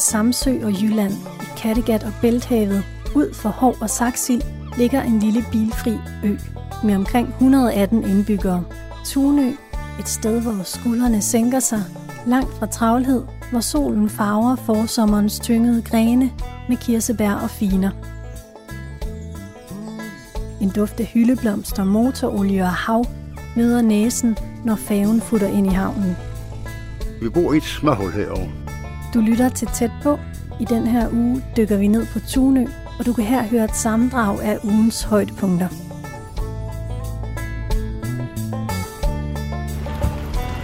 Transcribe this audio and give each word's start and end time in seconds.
Samsø 0.00 0.64
og 0.64 0.82
Jylland, 0.82 1.12
i 1.12 1.44
Kattegat 1.56 2.04
og 2.04 2.12
Bælthavet, 2.20 2.84
ud 3.14 3.34
for 3.34 3.48
Hov 3.48 3.76
og 3.80 3.90
Saxil, 3.90 4.44
ligger 4.78 5.02
en 5.02 5.18
lille 5.18 5.44
bilfri 5.52 5.92
ø 6.24 6.36
med 6.84 6.94
omkring 6.94 7.28
118 7.28 8.04
indbyggere. 8.04 8.64
Tunø, 9.04 9.52
et 10.00 10.08
sted, 10.08 10.42
hvor 10.42 10.62
skuldrene 10.64 11.22
sænker 11.22 11.60
sig, 11.60 11.82
langt 12.26 12.54
fra 12.54 12.66
travlhed, 12.66 13.22
hvor 13.50 13.60
solen 13.60 14.10
farver 14.10 14.56
forsommerens 14.56 15.38
tyngede 15.38 15.82
grene 15.82 16.30
med 16.68 16.76
kirsebær 16.76 17.32
og 17.32 17.50
finer. 17.50 17.90
En 20.60 20.70
duft 20.70 21.00
af 21.00 21.06
hyldeblomster, 21.06 21.84
motorolie 21.84 22.62
og 22.62 22.72
hav 22.72 23.04
møder 23.56 23.82
næsen, 23.82 24.38
når 24.64 24.76
færgen 24.76 25.20
futter 25.20 25.48
ind 25.48 25.66
i 25.66 25.70
havnen. 25.70 26.16
Vi 27.22 27.28
bor 27.28 27.52
i 27.52 27.56
et 27.56 27.62
smørhul 27.62 28.12
herovre. 28.12 28.59
Du 29.14 29.20
lytter 29.20 29.48
til 29.48 29.68
tæt 29.74 29.90
på. 30.02 30.18
I 30.60 30.64
den 30.64 30.86
her 30.86 31.08
uge 31.12 31.44
dykker 31.56 31.76
vi 31.76 31.86
ned 31.86 32.06
på 32.12 32.20
Tunø, 32.20 32.66
og 32.98 33.06
du 33.06 33.12
kan 33.12 33.24
her 33.24 33.42
høre 33.42 33.64
et 33.64 33.76
sammendrag 33.76 34.40
af 34.42 34.58
ugens 34.64 35.02
højdepunkter. 35.02 35.68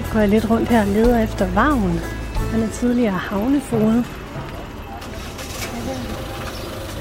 Nu 0.01 0.13
går 0.13 0.21
jeg 0.21 0.29
lidt 0.29 0.51
rundt 0.51 0.69
her 0.69 0.81
og 0.81 0.87
leder 0.87 1.23
efter 1.23 1.47
Vagn. 1.55 2.01
Han 2.53 2.63
er 2.63 2.69
tidligere 2.69 3.13
havnefode. 3.13 4.05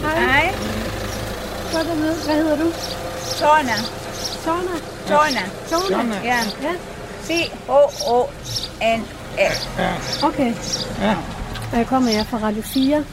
Hej, 0.01 0.53
Godt 1.73 1.87
at. 1.87 1.97
Hvad 2.25 2.35
hedder 2.35 2.57
du? 2.57 2.71
Tårna. 3.39 3.75
Tårna. 4.45 4.75
Tårna. 5.07 5.41
Tårna. 5.69 6.15
Ja. 6.23 6.37
Ja, 6.61 6.71
C-O-O-N-A. 7.23 8.27
okay. 10.27 10.53
Ja. 11.01 11.15
Og 11.71 11.77
jeg 11.77 11.87
kommer 11.87 12.09
jeg 12.11 12.25
fra 12.25 12.37
Radio 12.37 12.61
4. 12.61 13.03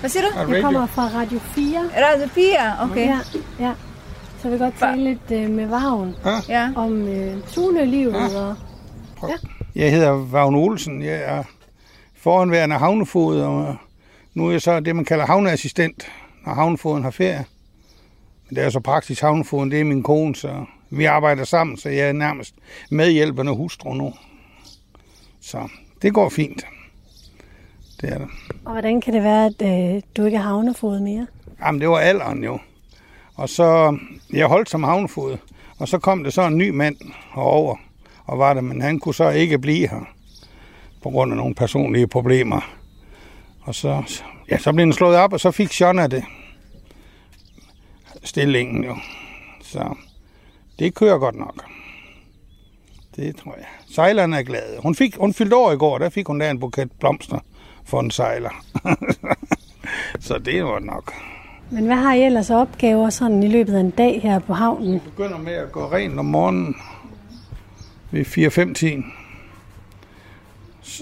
Hvad 0.00 0.10
siger 0.10 0.22
du? 0.22 0.52
Jeg 0.52 0.62
kommer 0.62 0.80
radio? 0.80 0.94
fra 0.94 1.02
Radio 1.14 1.38
4. 1.38 1.78
Radio 2.12 2.28
4? 2.28 2.90
Okay. 2.90 3.06
Ja, 3.06 3.18
ja. 3.60 3.72
Så 4.42 4.48
jeg 4.48 4.52
vil 4.52 4.58
godt 4.58 4.78
tale 4.78 5.04
lidt 5.04 5.30
øh, 5.32 5.50
med 5.50 5.66
Vagn 5.66 6.14
Ja. 6.48 6.70
om 6.76 7.08
øh, 7.08 7.36
Tunø-livet 7.52 8.36
og 8.36 8.56
Jeg 9.74 9.90
hedder 9.92 10.10
Vagn 10.10 10.54
Olsen. 10.54 11.02
Jeg 11.02 11.20
er 11.24 11.42
foranværende 12.16 12.76
havnefod, 12.78 13.40
og 13.40 13.76
nu 14.34 14.46
er 14.46 14.50
jeg 14.50 14.62
så 14.62 14.80
det, 14.80 14.96
man 14.96 15.04
kalder 15.04 15.26
havneassistent, 15.26 16.06
når 16.46 16.54
havnefoden 16.54 17.02
har 17.02 17.10
ferie. 17.10 17.44
Men 18.48 18.56
det 18.56 18.64
er 18.64 18.70
så 18.70 18.80
praktisk 18.80 19.22
havnefoden, 19.22 19.70
det 19.70 19.80
er 19.80 19.84
min 19.84 20.02
kone, 20.02 20.36
så 20.36 20.64
vi 20.90 21.04
arbejder 21.04 21.44
sammen, 21.44 21.76
så 21.76 21.88
jeg 21.88 22.08
er 22.08 22.12
nærmest 22.12 22.54
medhjælpende 22.90 23.52
hustru 23.56 23.94
nu. 23.94 24.12
Så 25.40 25.68
det 26.02 26.14
går 26.14 26.28
fint. 26.28 26.66
Det 28.00 28.12
er 28.12 28.18
det. 28.18 28.28
Og 28.64 28.72
hvordan 28.72 29.00
kan 29.00 29.14
det 29.14 29.22
være, 29.22 29.46
at 29.46 29.94
øh, 29.96 30.02
du 30.16 30.24
ikke 30.24 30.36
er 30.36 30.42
havnefod 30.42 31.00
mere? 31.00 31.26
Jamen, 31.60 31.80
det 31.80 31.88
var 31.88 31.98
alderen 31.98 32.44
jo. 32.44 32.58
Og 33.34 33.48
så, 33.48 33.98
jeg 34.32 34.46
holdt 34.46 34.70
som 34.70 34.82
havnefod, 34.82 35.36
og 35.78 35.88
så 35.88 35.98
kom 35.98 36.24
der 36.24 36.30
så 36.30 36.42
en 36.42 36.58
ny 36.58 36.70
mand 36.70 36.96
herover 37.34 37.76
og 38.24 38.38
var 38.38 38.54
der, 38.54 38.60
men 38.60 38.80
han 38.80 38.98
kunne 38.98 39.14
så 39.14 39.30
ikke 39.30 39.58
blive 39.58 39.88
her, 39.88 40.08
på 41.02 41.10
grund 41.10 41.32
af 41.32 41.36
nogle 41.36 41.54
personlige 41.54 42.06
problemer. 42.06 42.74
Og 43.62 43.74
så, 43.74 44.22
ja, 44.50 44.58
så 44.58 44.72
blev 44.72 44.84
den 44.84 44.92
slået 44.92 45.16
op, 45.16 45.32
og 45.32 45.40
så 45.40 45.50
fik 45.50 45.72
Shona 45.72 46.06
det. 46.06 46.24
Stillingen 48.24 48.84
jo. 48.84 48.96
Så 49.60 49.94
det 50.78 50.94
kører 50.94 51.18
godt 51.18 51.36
nok. 51.36 51.64
Det 53.16 53.36
tror 53.36 53.54
jeg. 53.56 53.66
Sejlerne 53.90 54.38
er 54.38 54.42
glade. 54.42 54.78
Hun, 54.82 54.94
fik, 54.94 55.16
hun 55.16 55.34
fyldte 55.34 55.56
år 55.56 55.72
i 55.72 55.76
går, 55.76 55.98
der 55.98 56.08
fik 56.08 56.26
hun 56.26 56.40
der 56.40 56.50
en 56.50 56.60
buket 56.60 56.92
blomster 57.00 57.38
for 57.84 58.00
en 58.00 58.10
sejler. 58.10 58.64
så 60.26 60.38
det 60.38 60.64
var 60.64 60.78
nok. 60.78 61.12
Men 61.70 61.86
hvad 61.86 61.96
har 61.96 62.14
I 62.14 62.22
ellers 62.22 62.50
opgaver 62.50 63.10
sådan 63.10 63.42
i 63.42 63.48
løbet 63.48 63.74
af 63.74 63.80
en 63.80 63.90
dag 63.90 64.22
her 64.22 64.38
på 64.38 64.52
havnen? 64.52 65.00
begynder 65.00 65.38
med 65.38 65.52
at 65.52 65.72
gå 65.72 65.92
rent 65.92 66.18
om 66.18 66.24
morgenen 66.24 66.76
ved 68.10 68.26
4-5 68.70 68.74
tiden. 68.74 69.12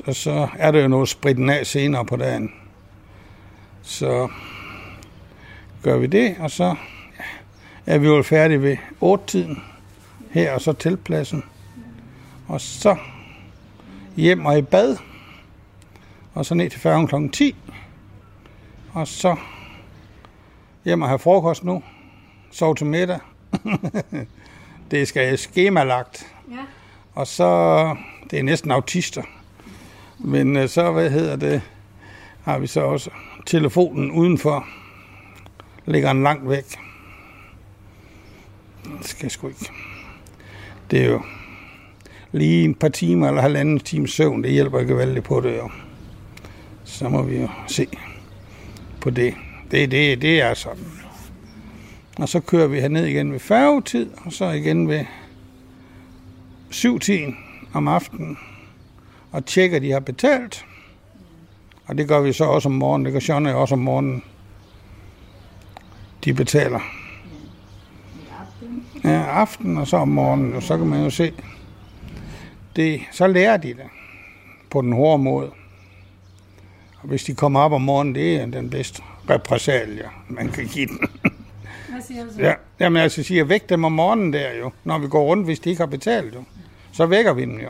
Og 0.06 0.14
så 0.14 0.48
er 0.58 0.70
der 0.70 0.82
jo 0.82 0.88
noget 0.88 1.08
spritten 1.08 1.50
af 1.50 1.66
senere 1.66 2.04
på 2.04 2.16
dagen. 2.16 2.52
Så 3.82 4.28
gør 5.82 5.98
vi 5.98 6.06
det, 6.06 6.36
og 6.40 6.50
så 6.50 6.74
er 7.86 7.98
vi 7.98 8.06
jo 8.06 8.22
færdige 8.22 8.62
ved 8.62 8.76
8 9.00 9.26
tiden 9.26 9.62
her, 10.30 10.52
og 10.52 10.60
så 10.60 10.72
teltpladsen. 10.72 11.44
Og 12.48 12.60
så 12.60 12.96
hjem 14.16 14.46
og 14.46 14.58
i 14.58 14.62
bad, 14.62 14.96
og 16.34 16.46
så 16.46 16.54
ned 16.54 16.70
til 16.70 16.80
færgen 16.80 17.06
kl. 17.06 17.28
10. 17.32 17.56
Og 18.92 19.08
så 19.08 19.36
hjem 20.84 21.02
og 21.02 21.08
have 21.08 21.18
frokost 21.18 21.64
nu, 21.64 21.82
sove 22.50 22.74
til 22.74 22.86
middag. 22.86 23.18
det 24.90 25.08
skal 25.08 25.26
jeg 25.26 25.38
skemalagt. 25.38 26.26
Ja. 26.50 26.56
Og 27.14 27.26
så, 27.26 27.96
det 28.30 28.38
er 28.38 28.42
næsten 28.42 28.70
autister. 28.70 29.22
Men 30.18 30.56
øh, 30.56 30.68
så, 30.68 30.92
hvad 30.92 31.10
hedder 31.10 31.36
det, 31.36 31.62
har 32.42 32.58
vi 32.58 32.66
så 32.66 32.80
også 32.80 33.10
telefonen 33.46 34.10
udenfor. 34.10 34.66
Ligger 35.86 36.10
en 36.10 36.22
langt 36.22 36.48
væk. 36.48 36.64
Det 38.84 39.06
skal 39.06 39.24
jeg 39.24 39.30
sgu 39.30 39.48
ikke. 39.48 39.70
Det 40.90 41.04
er 41.04 41.10
jo 41.10 41.22
lige 42.32 42.64
en 42.64 42.74
par 42.74 42.88
timer 42.88 43.28
eller 43.28 43.40
halvanden 43.40 43.80
time 43.80 44.08
søvn, 44.08 44.42
det 44.42 44.52
hjælper 44.52 44.78
ikke 44.78 44.96
vældig 44.96 45.22
på 45.22 45.40
det 45.40 45.56
jo. 45.56 45.70
Så 46.98 47.08
må 47.08 47.22
vi 47.22 47.40
jo 47.40 47.48
se 47.66 47.86
på 49.00 49.10
det. 49.10 49.34
Det, 49.70 49.90
det, 49.90 50.22
det 50.22 50.40
er 50.40 50.54
sådan. 50.54 50.84
Og 52.18 52.28
så 52.28 52.40
kører 52.40 52.66
vi 52.66 52.80
herned 52.80 53.06
igen 53.06 53.32
ved 53.32 53.40
færgetid, 53.40 54.10
og 54.24 54.32
så 54.32 54.50
igen 54.50 54.88
ved 54.88 55.04
syvtiden 56.70 57.36
om 57.72 57.88
aftenen, 57.88 58.38
og 59.32 59.46
tjekker, 59.46 59.78
de 59.78 59.90
har 59.90 60.00
betalt. 60.00 60.66
Og 61.86 61.98
det 61.98 62.08
gør 62.08 62.20
vi 62.20 62.32
så 62.32 62.44
også 62.44 62.68
om 62.68 62.74
morgenen. 62.74 63.04
Det 63.04 63.12
gør 63.12 63.20
Sjone 63.20 63.54
også 63.54 63.74
om 63.74 63.78
morgenen. 63.78 64.22
De 66.24 66.34
betaler. 66.34 66.80
Ja, 69.04 69.22
aften 69.22 69.78
og 69.78 69.86
så 69.86 69.96
om 69.96 70.08
morgenen, 70.08 70.54
og 70.54 70.62
så 70.62 70.76
kan 70.76 70.86
man 70.86 71.04
jo 71.04 71.10
se. 71.10 71.32
Det, 72.76 73.00
så 73.12 73.26
lærer 73.26 73.56
de 73.56 73.68
det 73.68 73.88
på 74.70 74.82
den 74.82 74.92
hårde 74.92 75.22
måde. 75.22 75.50
Og 77.02 77.08
hvis 77.08 77.24
de 77.24 77.34
kommer 77.34 77.60
op 77.60 77.72
om 77.72 77.82
morgenen, 77.82 78.14
det 78.14 78.36
er 78.36 78.46
den 78.46 78.70
bedste 78.70 79.02
repressalie, 79.30 80.04
man 80.28 80.48
kan 80.48 80.66
give 80.66 80.86
den. 80.86 80.98
Hvad 81.90 82.02
siger 82.06 82.24
du 82.24 82.30
så? 82.34 82.40
Ja, 82.42 82.54
jamen 82.80 83.02
altså 83.02 83.22
siger, 83.22 83.44
væk 83.44 83.68
dem 83.68 83.84
om 83.84 83.92
morgenen 83.92 84.32
der 84.32 84.52
jo, 84.60 84.70
når 84.84 84.98
vi 84.98 85.08
går 85.08 85.22
rundt, 85.24 85.44
hvis 85.44 85.60
de 85.60 85.70
ikke 85.70 85.80
har 85.82 85.86
betalt 85.86 86.34
jo. 86.34 86.44
Så 86.92 87.06
vækker 87.06 87.32
vi 87.32 87.42
dem 87.42 87.58
jo. 87.60 87.68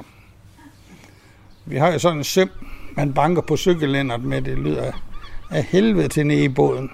Vi 1.67 1.77
har 1.77 1.93
jo 1.93 1.99
sådan 1.99 2.19
en 2.19 2.25
søm, 2.25 2.51
man 2.97 3.13
banker 3.15 3.43
på 3.43 3.57
cykellændert 3.57 4.23
med, 4.23 4.43
det 4.43 4.59
lyder 4.59 4.83
af- 4.85 4.93
af 5.51 5.65
helvede 5.65 6.09
til 6.09 6.27
nede 6.27 6.45
i 6.45 6.49
båden. 6.49 6.91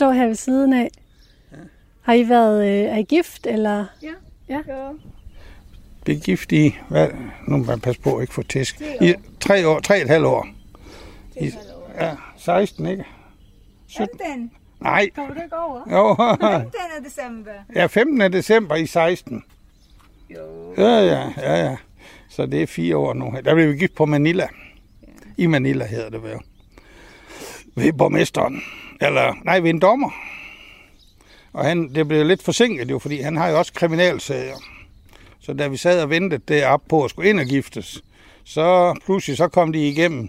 Står 0.00 0.12
her 0.12 0.26
ved 0.26 0.34
siden 0.34 0.72
af. 0.72 0.90
Har 2.02 2.12
I 2.14 2.28
været 2.28 2.66
øh, 2.68 2.92
er 2.94 2.96
I 2.96 3.02
gift, 3.02 3.46
eller? 3.46 3.86
Ja. 4.02 4.12
Ja. 4.48 4.60
Det 6.06 6.16
er 6.16 6.20
gift 6.20 6.52
i, 6.52 6.76
hvad, 6.88 7.08
nu 7.48 7.56
må 7.56 7.64
man 7.64 7.80
passe 7.80 8.00
på 8.00 8.16
at 8.16 8.22
ikke 8.22 8.34
få 8.34 8.42
tæsk. 8.42 8.80
I 9.00 9.14
tre 9.40 9.68
år, 9.68 9.80
tre 9.80 9.94
og 9.94 10.00
et 10.02 10.08
halvt 10.08 10.26
år. 10.26 10.48
I, 11.40 11.52
ja, 12.00 12.14
16, 12.36 12.86
ikke? 12.86 13.04
17. 13.86 14.18
15. 14.26 14.50
Nej, 14.80 15.08
Kommer 15.14 15.34
du 15.34 15.40
ikke 15.42 15.56
over? 15.56 15.80
jo. 15.90 16.14
15. 16.60 17.04
december. 17.04 17.50
Ja, 17.74 17.86
15. 17.86 18.32
december 18.32 18.74
i 18.74 18.86
16. 18.86 19.42
Jo. 20.30 20.74
Ja, 20.78 20.98
ja, 21.00 21.28
ja, 21.36 21.64
ja. 21.64 21.76
Så 22.28 22.46
det 22.46 22.62
er 22.62 22.66
fire 22.66 22.96
år 22.96 23.14
nu. 23.14 23.34
Der 23.44 23.54
blev 23.54 23.72
vi 23.72 23.76
gift 23.76 23.94
på 23.94 24.06
Manila. 24.06 24.48
I 25.36 25.46
Manila 25.46 25.86
hedder 25.86 26.10
det 26.10 26.22
vel. 26.22 26.38
Ved 27.76 27.92
borgmesteren. 27.92 28.62
Eller, 29.00 29.34
nej, 29.44 29.60
ved 29.60 29.70
en 29.70 29.78
dommer. 29.78 30.10
Og 31.52 31.64
han, 31.64 31.94
det 31.94 32.08
blev 32.08 32.26
lidt 32.26 32.42
forsinket 32.42 32.90
jo, 32.90 32.98
fordi 32.98 33.20
han 33.20 33.36
har 33.36 33.48
jo 33.48 33.58
også 33.58 33.72
kriminalsager. 33.72 34.56
Så 35.40 35.52
da 35.52 35.68
vi 35.68 35.76
sad 35.76 36.02
og 36.02 36.10
ventede 36.10 36.42
deroppe 36.48 36.88
på 36.88 37.04
at 37.04 37.10
skulle 37.10 37.30
ind 37.30 37.40
og 37.40 37.46
giftes, 37.46 38.02
så 38.44 38.98
pludselig 39.04 39.36
så 39.36 39.48
kom 39.48 39.72
de 39.72 39.88
igennem 39.88 40.28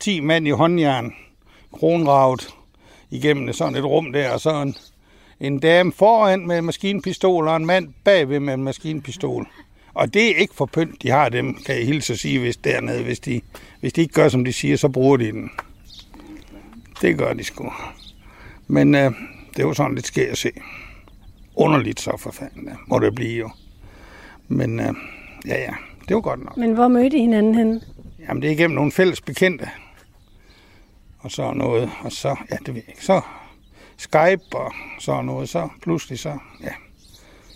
10 0.00 0.20
mand 0.20 0.46
i 0.46 0.50
håndjern, 0.50 1.14
kronravet 1.72 2.48
igennem 3.10 3.52
sådan 3.52 3.74
et 3.74 3.84
rum 3.84 4.12
der, 4.12 4.30
og 4.30 4.40
så 4.40 4.62
en, 4.62 4.74
en 5.40 5.58
dame 5.58 5.92
foran 5.92 6.46
med 6.46 6.58
en 6.58 6.64
maskinpistol 6.64 7.48
og 7.48 7.56
en 7.56 7.66
mand 7.66 7.88
bagved 8.04 8.40
med 8.40 8.54
en 8.54 8.64
maskinpistol. 8.64 9.46
Og 9.94 10.14
det 10.14 10.30
er 10.30 10.34
ikke 10.36 10.54
for 10.54 10.66
pynt, 10.66 11.02
de 11.02 11.10
har 11.10 11.28
dem, 11.28 11.54
kan 11.66 11.76
jeg 11.76 11.86
hilse 11.86 12.12
at 12.12 12.18
sige, 12.18 12.38
hvis 12.38 12.56
dernede. 12.56 13.02
Hvis 13.02 13.20
de, 13.20 13.40
hvis 13.80 13.92
de 13.92 14.00
ikke 14.00 14.14
gør, 14.14 14.28
som 14.28 14.44
de 14.44 14.52
siger, 14.52 14.76
så 14.76 14.88
bruger 14.88 15.16
de 15.16 15.32
den. 15.32 15.50
Det 17.02 17.18
gør 17.18 17.32
de 17.32 17.44
sgu. 17.44 17.72
Men 18.66 18.94
øh, 18.94 19.12
det 19.56 19.66
var 19.66 19.72
sådan 19.72 19.94
lidt 19.94 20.06
sker 20.06 20.30
at 20.32 20.38
se. 20.38 20.50
Underligt 21.54 22.00
så 22.00 22.16
for 22.16 22.30
fanden, 22.30 22.68
ja. 22.68 22.74
må 22.86 22.98
det 22.98 23.14
blive 23.14 23.38
jo. 23.38 23.50
Men 24.48 24.80
øh, 24.80 24.94
ja, 25.46 25.60
ja, 25.60 25.74
det 26.08 26.14
var 26.14 26.20
godt 26.20 26.44
nok. 26.44 26.56
Men 26.56 26.72
hvor 26.72 26.88
mødte 26.88 27.16
I 27.16 27.20
hinanden 27.20 27.54
henne? 27.54 27.80
Jamen, 28.28 28.42
det 28.42 28.48
er 28.48 28.52
igennem 28.52 28.74
nogle 28.74 28.92
fælles 28.92 29.20
bekendte. 29.20 29.70
Og 31.18 31.30
så 31.30 31.52
noget, 31.52 31.90
og 32.00 32.12
så, 32.12 32.36
ja, 32.50 32.56
det 32.66 32.74
ved 32.74 32.82
jeg 32.82 32.88
ikke, 32.88 33.04
så 33.04 33.20
Skype 33.96 34.42
og 34.52 34.72
så 34.98 35.22
noget, 35.22 35.48
så 35.48 35.68
pludselig 35.82 36.18
så, 36.18 36.38
ja, 36.62 36.72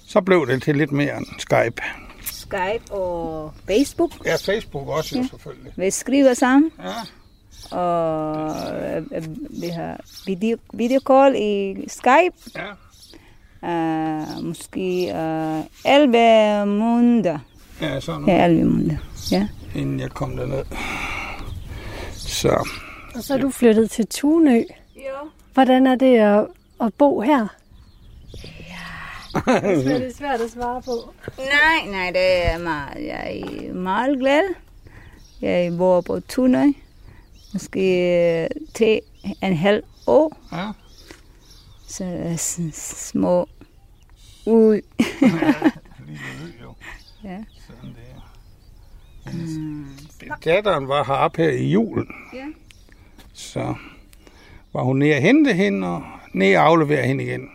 så 0.06 0.20
blev 0.20 0.46
det 0.46 0.62
til 0.62 0.76
lidt 0.76 0.92
mere 0.92 1.16
end 1.16 1.26
Skype. 1.38 1.82
Skype 2.22 2.92
og 2.92 3.52
Facebook. 3.66 4.10
Ja, 4.26 4.34
Facebook 4.34 4.88
også 4.88 5.18
jo 5.18 5.24
selvfølgelig. 5.28 5.72
Vi 5.76 5.90
skriver 5.90 6.34
sammen, 6.34 6.70
Ja, 6.78 6.92
og 7.70 8.46
øh, 8.82 9.02
øh, 9.14 9.24
vi 9.62 9.66
har 9.68 10.00
video, 10.26 10.56
videocall 10.72 11.34
i 11.38 11.84
Skype. 11.88 12.36
ja. 12.56 12.66
Uh, 13.64 14.44
måske 14.44 15.12
uh, 15.84 15.92
11 15.92 16.66
måneder. 16.66 17.38
Ja, 17.80 18.00
sådan 18.00 18.20
noget, 18.20 18.34
Ja, 18.38 18.44
11 18.44 18.64
måneder. 18.70 18.96
Ja. 19.32 19.48
inden 19.74 20.00
jeg 20.00 20.10
kom 20.10 20.36
derned. 20.36 20.64
Så, 22.12 22.68
Og 23.14 23.22
så 23.22 23.34
er 23.34 23.38
du 23.38 23.50
flyttet 23.50 23.90
til 23.90 24.06
Tunø. 24.06 24.62
Jo. 24.96 25.28
Hvordan 25.54 25.86
er 25.86 25.94
det 25.94 26.16
at, 26.18 26.46
at 26.80 26.94
bo 26.94 27.20
her? 27.20 27.46
Ja. 28.68 29.60
det 29.60 30.06
er 30.06 30.12
svært 30.14 30.40
at 30.40 30.50
svare 30.50 30.82
på. 30.82 31.14
Nej, 31.38 31.90
nej, 31.90 32.06
det 32.10 32.46
er 32.52 32.58
meget, 32.58 33.06
jeg 33.06 33.42
er 33.68 33.72
meget 33.74 34.18
glad. 34.18 34.42
Jeg 35.40 35.78
bor 35.78 36.00
på 36.00 36.20
Tunøj. 36.20 36.66
Måske 37.52 37.81
øh, 38.43 38.49
til 38.75 39.00
en 39.43 39.56
halv 39.56 39.82
år. 40.06 40.38
ja. 40.52 40.70
Så 41.87 42.04
er 42.04 42.28
det 42.28 42.40
s- 42.40 43.08
små 43.10 43.49
ud. 44.46 44.81
Lille 45.20 46.22
ø 46.44 46.62
jo. 46.62 46.75
Ja. 47.25 47.38
Sådan 47.66 47.96
der. 50.26 50.34
Datteren 50.44 50.88
var 50.88 51.04
heroppe 51.04 51.43
her 51.43 51.50
i 51.50 51.66
julen. 51.70 52.06
Ja. 52.34 52.46
Så 53.32 53.75
var 54.72 54.82
hun 54.82 54.98
nede 54.98 55.14
at 55.14 55.22
hente 55.22 55.52
hende, 55.52 55.88
og 55.88 56.02
nede 56.34 56.56
og 56.56 56.62
aflevere 56.66 57.06
hende 57.06 57.25
igen. 57.25 57.48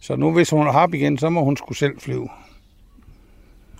Så 0.00 0.16
nu, 0.16 0.32
hvis 0.32 0.50
hun 0.50 0.66
er 0.66 0.72
heroppe 0.72 0.96
igen, 0.98 1.18
så 1.18 1.30
må 1.30 1.44
hun 1.44 1.56
skulle 1.56 1.78
selv 1.78 2.00
flyve. 2.00 2.28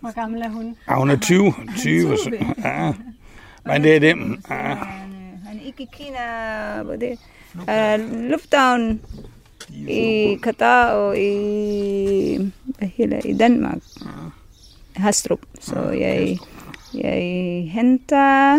Hvor 0.01 0.13
gammel 0.15 0.43
er 0.43 0.49
hun? 0.49 0.77
Ja, 0.89 0.95
hun 0.99 1.11
er 1.11 1.17
20. 1.19 1.55
20 1.79 2.17
så, 2.25 2.31
ja. 2.65 2.93
Men 3.65 3.83
det 3.83 3.97
er 3.97 4.01
dem. 4.01 4.43
Ja. 4.51 4.55
Han, 4.55 5.57
øh, 5.57 5.67
ikke 5.67 5.87
kender 5.93 6.83
på 6.85 6.97
det. 6.97 7.19
Uh, 7.55 8.21
lufthavn 8.31 9.01
i 9.89 10.35
Katar 10.43 10.91
og 10.91 11.19
i, 11.19 12.53
hvad 12.79 12.89
hedder, 12.97 13.21
i 13.25 13.37
Danmark. 13.39 13.79
Hastrup. 14.97 15.41
Så 15.61 15.91
jeg, 15.91 16.39
jeg 16.95 17.23
henter 17.73 18.59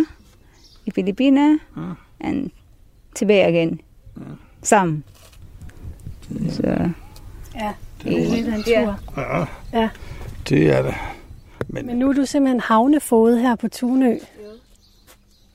i 0.86 0.92
Filippiner 0.92 1.58
og 1.76 1.96
tilbage 3.16 3.50
igen. 3.50 3.82
Sammen. 4.62 5.04
Så 6.50 6.90
Ja, 7.56 7.74
det 8.04 8.24
er 8.26 8.36
lidt 8.36 8.48
en 8.48 8.64
Ja. 8.68 8.86
tur. 8.86 9.00
ja, 9.18 9.46
Ja. 9.80 9.90
det 10.50 10.70
er 10.78 10.82
det. 10.82 10.94
Men, 11.68 11.86
Men 11.86 11.98
nu 11.98 12.10
er 12.10 12.14
du 12.14 12.26
simpelthen 12.26 12.60
havnefode 12.60 13.40
her 13.40 13.56
på 13.56 13.68
Tunø. 13.68 14.18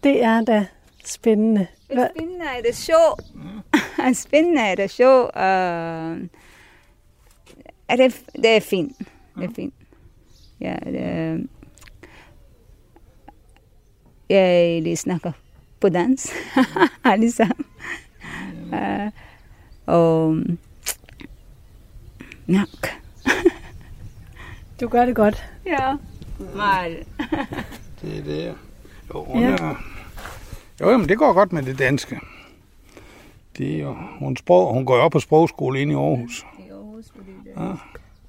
Det 0.03 0.23
er 0.23 0.41
da 0.41 0.67
spændende. 1.05 1.67
Hva? 1.87 2.09
Spændende 2.17 2.45
er 2.45 2.63
det 2.63 2.77
sjov. 2.77 3.19
Spændende 4.25 4.63
er 4.63 4.75
det 4.75 4.91
sjov. 4.91 5.25
Uh, 5.25 6.29
er 7.89 7.97
det, 7.97 8.25
det 8.35 8.57
er 8.57 8.61
fint. 8.61 8.99
Det 9.37 9.45
er 9.45 9.55
fint. 9.57 9.75
Ja, 10.61 10.77
det, 10.85 11.49
jeg 14.29 14.83
lige 14.83 14.97
snakker 14.97 15.33
på 15.81 15.89
dans. 15.89 16.33
Alle 17.05 17.33
sammen. 17.33 17.65
Uh, 18.73 19.13
og 19.87 20.37
nok. 22.47 22.89
Du 24.81 24.89
gør 24.89 25.07
det 25.07 25.17
godt. 25.17 25.45
Ja. 25.67 25.97
Meget. 26.57 27.07
det 28.03 28.19
er 28.19 28.23
det. 28.23 28.68
Jo, 29.15 29.25
hun 29.25 29.43
Ja. 29.43 29.57
jo, 30.81 30.91
jamen, 30.91 31.09
det 31.09 31.19
går 31.19 31.33
godt 31.33 31.53
med 31.53 31.63
det 31.63 31.79
danske. 31.79 32.21
Det 33.59 33.75
er 33.75 33.79
jo, 33.83 33.97
hun, 34.19 34.37
sprog, 34.37 34.73
hun 34.73 34.85
går 34.87 34.97
jo 34.97 35.03
op 35.03 35.13
på 35.13 35.21
sprogskole 35.21 35.81
inde 35.83 35.93
i 35.93 35.97
Aarhus. 35.97 36.47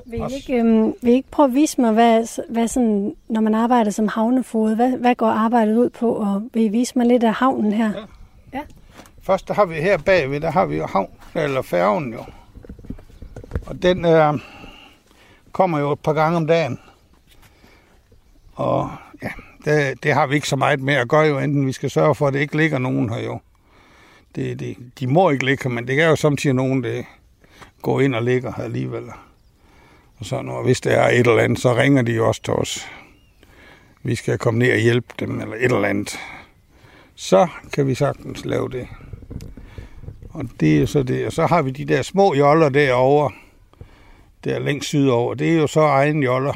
Vil 0.05 0.19
I, 0.31 0.35
ikke, 0.35 0.53
øhm, 0.53 0.93
vil 1.01 1.13
I 1.13 1.15
ikke 1.15 1.31
prøve 1.31 1.47
at 1.49 1.55
vise 1.55 1.81
mig, 1.81 1.93
hvad, 1.93 2.43
hvad 2.51 2.67
sådan, 2.67 3.15
når 3.27 3.41
man 3.41 3.55
arbejder 3.55 3.91
som 3.91 4.07
havnefode, 4.07 4.75
hvad, 4.75 4.97
hvad 4.97 5.15
går 5.15 5.27
arbejdet 5.27 5.77
ud 5.77 5.89
på? 5.89 6.13
Og 6.13 6.43
vil 6.53 6.63
I 6.63 6.67
vise 6.67 6.97
mig 6.97 7.07
lidt 7.07 7.23
af 7.23 7.33
havnen 7.33 7.71
her? 7.73 7.91
Først 9.21 9.47
der 9.47 9.53
har 9.53 9.65
vi 9.65 9.75
her 9.75 9.97
bagved, 9.97 10.39
der 10.39 10.51
har 10.51 10.65
vi 10.65 10.77
jo 10.77 10.85
havn, 10.85 11.09
eller 11.35 11.61
færgen 11.61 12.13
jo. 12.13 12.23
Og 13.65 13.81
den 13.81 14.05
øh, 14.05 14.33
kommer 15.51 15.79
jo 15.79 15.91
et 15.91 15.99
par 15.99 16.13
gange 16.13 16.37
om 16.37 16.47
dagen. 16.47 16.79
Og 18.55 18.89
ja, 19.24 19.29
det, 19.69 20.03
det 20.03 20.13
har 20.13 20.27
vi 20.27 20.35
ikke 20.35 20.47
så 20.47 20.55
meget 20.55 20.81
med 20.81 20.93
at 20.93 21.07
gøre 21.07 21.27
jo, 21.27 21.39
enten 21.39 21.67
vi 21.67 21.71
skal 21.71 21.89
sørge 21.89 22.15
for, 22.15 22.27
at 22.27 22.33
det 22.33 22.39
ikke 22.39 22.57
ligger 22.57 22.77
nogen 22.77 23.09
her 23.09 23.23
jo. 23.23 23.39
Det, 24.35 24.59
det, 24.59 24.77
de 24.99 25.07
må 25.07 25.29
ikke 25.29 25.45
ligge 25.45 25.63
her, 25.63 25.69
men 25.69 25.88
det 25.88 26.01
er 26.01 26.07
jo 26.07 26.15
samtidig 26.15 26.55
nogen, 26.55 26.83
der 26.83 27.03
går 27.81 28.01
ind 28.01 28.15
og 28.15 28.23
ligger 28.23 28.53
her 28.57 28.63
alligevel. 28.63 29.03
Og 30.17 30.25
så 30.25 30.41
når 30.41 30.63
hvis 30.63 30.81
der 30.81 30.91
er 30.91 31.09
et 31.09 31.27
eller 31.27 31.43
andet, 31.43 31.59
så 31.59 31.75
ringer 31.75 32.01
de 32.01 32.11
jo 32.11 32.27
også 32.27 32.41
til 32.41 32.53
os. 32.53 32.88
Vi 34.03 34.15
skal 34.15 34.38
komme 34.38 34.59
ned 34.59 34.71
og 34.71 34.77
hjælpe 34.77 35.13
dem, 35.19 35.41
eller 35.41 35.55
et 35.55 35.63
eller 35.63 35.88
andet. 35.88 36.19
Så 37.15 37.47
kan 37.73 37.88
vi 37.88 37.95
sagtens 37.95 38.45
lave 38.45 38.69
det. 38.69 38.88
Og 40.29 40.45
det 40.59 40.81
er 40.81 40.85
så 40.85 41.03
det. 41.03 41.25
Og 41.25 41.31
så 41.31 41.45
har 41.45 41.61
vi 41.61 41.71
de 41.71 41.85
der 41.85 42.01
små 42.01 42.33
joller 42.33 42.69
derovre, 42.69 43.31
der 44.43 44.59
længst 44.59 44.88
sydover. 44.88 45.33
Det 45.33 45.49
er 45.49 45.57
jo 45.57 45.67
så 45.67 45.81
egen 45.81 46.23
joller, 46.23 46.53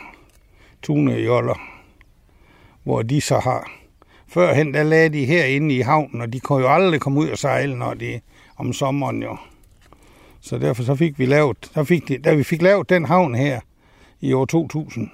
tunejoller. 0.82 1.26
joller, 1.26 1.73
hvor 2.84 3.02
de 3.02 3.22
så 3.22 3.40
har. 3.40 3.72
Førhen, 4.28 4.74
der 4.74 4.84
lagde 4.84 5.10
de 5.10 5.26
herinde 5.26 5.76
i 5.76 5.82
havnen, 5.82 6.22
og 6.22 6.34
de 6.34 6.40
kunne 6.40 6.64
jo 6.64 6.74
aldrig 6.74 7.02
komme 7.02 7.20
ud 7.20 7.30
og 7.30 7.38
sejle, 7.38 7.76
når 7.76 7.94
de 7.94 8.20
om 8.58 8.74
sommeren 8.74 9.24
jo. 9.24 9.38
Så 10.42 10.58
derfor 10.58 10.84
så 10.84 10.96
fik 10.96 11.20
vi 11.20 11.26
lavet, 11.26 11.72
der 11.76 11.84
fik 11.84 12.08
de, 12.08 12.18
da 12.18 12.36
vi 12.36 12.44
fik 12.44 12.62
lavet 12.62 12.90
den 12.90 13.06
havn 13.06 13.36
her 13.36 13.60
i 14.22 14.34
år 14.34 14.46
2000, 14.46 15.10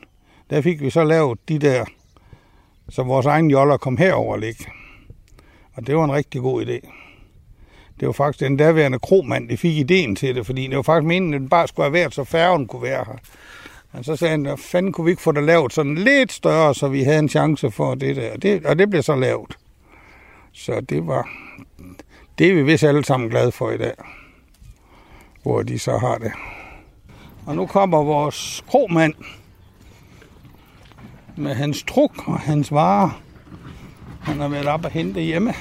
der 0.50 0.62
fik 0.62 0.82
vi 0.82 0.90
så 0.90 1.04
lavet 1.04 1.40
de 1.50 1.60
der, 1.60 1.86
så 2.90 3.04
vores 3.04 3.26
egen 3.26 3.52
joller 3.52 3.78
kom 3.78 3.98
herover 3.98 4.34
og 4.34 4.40
ligge. 4.40 4.66
Og 5.74 5.88
det 5.88 5.96
var 5.96 6.04
en 6.04 6.12
rigtig 6.12 6.42
god 6.42 6.66
idé. 6.66 6.90
Det 8.00 8.06
var 8.06 8.12
faktisk 8.12 8.40
den 8.40 8.58
daværende 8.58 9.00
kromand, 9.00 9.50
der 9.50 9.58
fik 9.58 9.78
ideen 9.78 10.16
til 10.16 10.36
det, 10.36 10.46
fordi 10.46 10.68
det 10.68 10.76
var 10.76 10.82
faktisk 10.82 11.08
meningen, 11.08 11.34
at 11.34 11.42
den 11.42 11.50
bare 11.50 11.68
skulle 11.68 11.86
have 11.86 11.94
været, 11.94 12.14
så 12.14 12.24
færgen 12.24 12.68
kunne 12.68 12.82
være 12.82 13.06
her. 13.08 13.18
Men 13.94 14.04
så 14.04 14.16
sagde 14.16 14.32
han, 14.32 14.42
"Hvad 14.42 14.58
fanden 14.58 14.92
kunne 14.92 15.06
vi 15.06 15.12
ikke 15.12 15.22
få 15.22 15.32
det 15.32 15.44
lavet 15.44 15.74
sådan 15.74 15.96
lidt 15.96 16.32
større, 16.32 16.76
så 16.76 16.88
vi 16.88 17.04
havde 17.04 17.20
en 17.20 17.30
chance 17.30 17.72
for 17.72 17.96
det 17.96 18.16
der. 18.16 18.32
Og 18.34 18.42
det, 18.42 18.66
og 18.66 18.80
det 18.80 18.90
blev 18.90 19.04
så 19.04 19.16
lavet. 19.16 19.58
Så 20.54 20.82
det 20.82 21.08
var, 21.08 21.30
det 22.38 22.50
er 22.50 22.54
vi 22.54 22.64
vist 22.64 22.84
alle 22.84 23.06
sammen 23.06 23.30
glade 23.30 23.52
for 23.52 23.72
i 23.72 23.78
dag. 23.78 23.94
Hvor 25.44 25.64
de 25.64 25.80
så 25.80 25.98
har 25.98 26.18
det. 26.18 26.32
Og 27.46 27.56
nu 27.56 27.66
kommer 27.66 28.04
vores 28.04 28.64
kromand 28.68 29.14
med 31.36 31.56
hans 31.56 31.84
truk 31.84 32.28
og 32.28 32.40
hans 32.40 32.72
varer. 32.72 33.22
Han 34.22 34.40
har 34.40 34.48
været 34.48 34.68
op 34.68 34.86
og 34.86 34.92
hente 34.92 35.22
hjemme. 35.22 35.54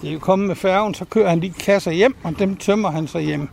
Det 0.00 0.08
er 0.08 0.12
jo 0.12 0.18
kommet 0.18 0.48
med 0.48 0.56
færgen, 0.56 0.94
så 0.94 1.04
kører 1.04 1.28
han 1.28 1.42
de 1.42 1.50
kasser 1.50 1.90
hjem, 1.90 2.16
og 2.22 2.38
dem 2.38 2.56
tømmer 2.56 2.90
han 2.90 3.06
så 3.06 3.18
hjem. 3.18 3.48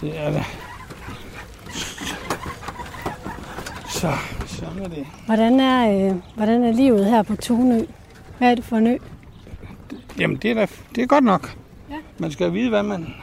Det 0.00 0.18
er 0.18 0.30
det. 0.30 0.44
Så, 4.00 4.12
sådan 4.46 4.82
er 4.82 4.88
det. 4.88 5.06
Hvordan 5.26 5.60
er, 5.60 6.10
øh, 6.10 6.16
hvordan 6.34 6.64
er 6.64 6.72
livet 6.72 7.06
her 7.06 7.22
på 7.22 7.36
Tunø? 7.36 7.80
Hvad 8.38 8.50
er 8.50 8.54
det 8.54 8.64
for 8.64 8.76
en 8.76 8.86
ø? 8.86 8.96
Jamen, 10.18 10.36
det 10.36 10.50
er, 10.50 10.54
da, 10.54 10.66
det 10.94 11.02
er 11.02 11.06
godt 11.06 11.24
nok. 11.24 11.56
Ja. 11.90 11.94
Man 12.18 12.32
skal 12.32 12.52
vide, 12.52 12.68
hvad 12.68 12.82
man, 12.82 13.14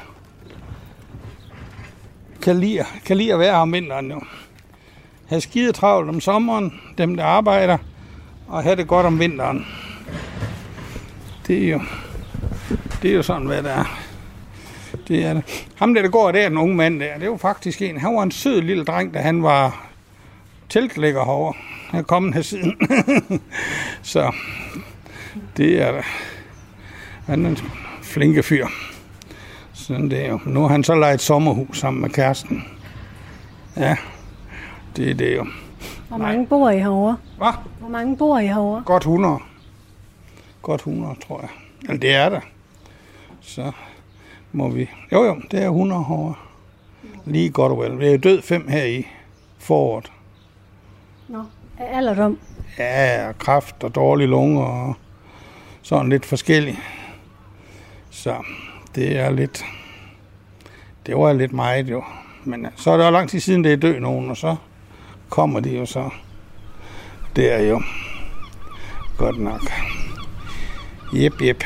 kan 2.41 2.59
lide, 2.59 2.85
kan 3.05 3.17
lide 3.17 3.33
at 3.33 3.39
være 3.39 3.53
om 3.53 3.73
vinteren 3.73 4.11
jo. 4.11 4.21
Have 5.27 5.41
skide 5.41 5.71
travlt 5.71 6.09
om 6.09 6.21
sommeren, 6.21 6.73
dem 6.97 7.15
der 7.15 7.23
arbejder, 7.23 7.77
og 8.47 8.63
have 8.63 8.75
det 8.75 8.87
godt 8.87 9.05
om 9.05 9.19
vinteren. 9.19 9.65
Det 11.47 11.67
er 11.67 11.71
jo, 11.71 11.81
det 13.01 13.11
er 13.11 13.15
jo 13.15 13.23
sådan, 13.23 13.47
hvad 13.47 13.63
det 13.63 13.71
er. 13.71 13.99
Det 15.07 15.25
er 15.25 15.33
det. 15.33 15.67
Ham 15.75 15.93
der, 15.93 16.01
der 16.01 16.09
går 16.09 16.31
der, 16.31 16.49
den 16.49 16.57
unge 16.57 16.75
mand 16.75 16.99
der, 16.99 17.17
det 17.19 17.31
var 17.31 17.37
faktisk 17.37 17.81
en, 17.81 17.97
han 17.97 18.15
var 18.15 18.23
en 18.23 18.31
sød 18.31 18.61
lille 18.61 18.85
dreng, 18.85 19.13
da 19.13 19.19
han 19.19 19.43
var 19.43 19.86
teltlægger 20.69 21.25
herovre. 21.25 21.53
Han 21.89 21.99
er 21.99 22.03
kommet 22.03 22.33
her 22.33 22.41
siden. 22.41 22.75
Så 24.01 24.31
det 25.57 25.81
er. 25.81 26.01
Han 27.25 27.45
er 27.45 27.49
en 27.49 27.57
flinke 28.01 28.43
fyr. 28.43 28.67
Sådan 29.73 30.09
det 30.09 30.25
er 30.25 30.29
jo. 30.29 30.39
Nu 30.45 30.61
har 30.61 30.67
han 30.67 30.83
så 30.83 30.95
lejet 30.95 31.21
sommerhus 31.21 31.79
sammen 31.79 32.01
med 32.01 32.09
kæresten. 32.09 32.63
Ja, 33.77 33.95
det 34.95 35.09
er 35.09 35.13
det 35.13 35.35
jo. 35.35 35.47
Hvor 36.07 36.17
mange 36.17 36.47
bor 36.47 36.69
I 36.69 36.79
herovre? 36.79 37.17
Hvad? 37.37 37.53
Hvor 37.79 37.89
mange 37.89 38.17
bor 38.17 38.39
I 38.39 38.47
herovre? 38.47 38.83
Godt 38.85 39.03
100. 39.03 39.39
Godt 40.61 40.81
100, 40.81 41.15
tror 41.27 41.41
jeg. 41.41 41.49
Eller 41.81 41.97
det 41.97 42.15
er 42.15 42.29
der. 42.29 42.39
Så 43.41 43.71
må 44.51 44.69
vi... 44.69 44.89
Jo, 45.11 45.23
jo, 45.23 45.41
det 45.51 45.63
er 45.63 45.67
100 45.67 46.03
herovre. 46.03 46.33
Lige 47.25 47.49
godt 47.49 47.71
og 47.71 47.79
vel. 47.79 47.99
Vi 47.99 48.05
er 48.05 48.11
jo 48.11 48.17
død 48.17 48.41
fem 48.41 48.67
her 48.67 48.83
i 48.83 49.07
foråret. 49.59 50.11
Nå, 51.27 51.43
af 51.77 51.97
alderdom. 51.97 52.39
Ja, 52.77 53.27
og 53.29 53.37
kraft 53.37 53.83
og 53.83 53.95
dårlige 53.95 54.27
lunger 54.27 54.63
og 54.63 54.95
sådan 55.81 56.09
lidt 56.09 56.25
forskelligt. 56.25 56.77
Så 58.09 58.35
det 58.95 59.19
er 59.19 59.29
lidt... 59.29 59.65
Det 61.05 61.17
var 61.17 61.33
lidt 61.33 61.53
meget 61.53 61.89
jo. 61.89 62.03
Men 62.43 62.65
øh, 62.65 62.71
så 62.75 62.91
er 62.91 62.97
det 62.97 63.05
jo 63.05 63.11
lang 63.11 63.29
tid 63.29 63.39
siden, 63.39 63.63
det 63.63 63.73
er 63.73 63.77
død 63.77 63.99
nogen, 63.99 64.29
og 64.29 64.37
så 64.37 64.55
kommer 65.29 65.59
de 65.59 65.77
jo 65.77 65.85
så. 65.85 66.09
Det 67.35 67.51
er 67.51 67.59
jo 67.59 67.81
godt 69.17 69.39
nok. 69.39 69.61
Jep, 71.13 71.41
jep. 71.41 71.63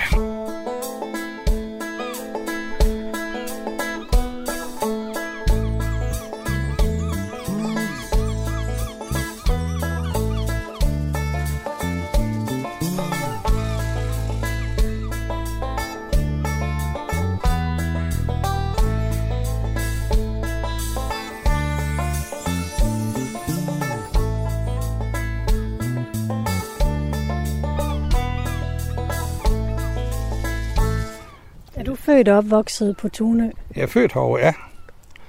Født 32.21 32.29
og 32.29 32.37
opvokset 32.37 32.97
på 32.97 33.09
Tunø 33.09 33.49
Jeg 33.75 33.81
er 33.81 33.87
født 33.87 34.13
herovre, 34.13 34.39
ja. 34.39 34.53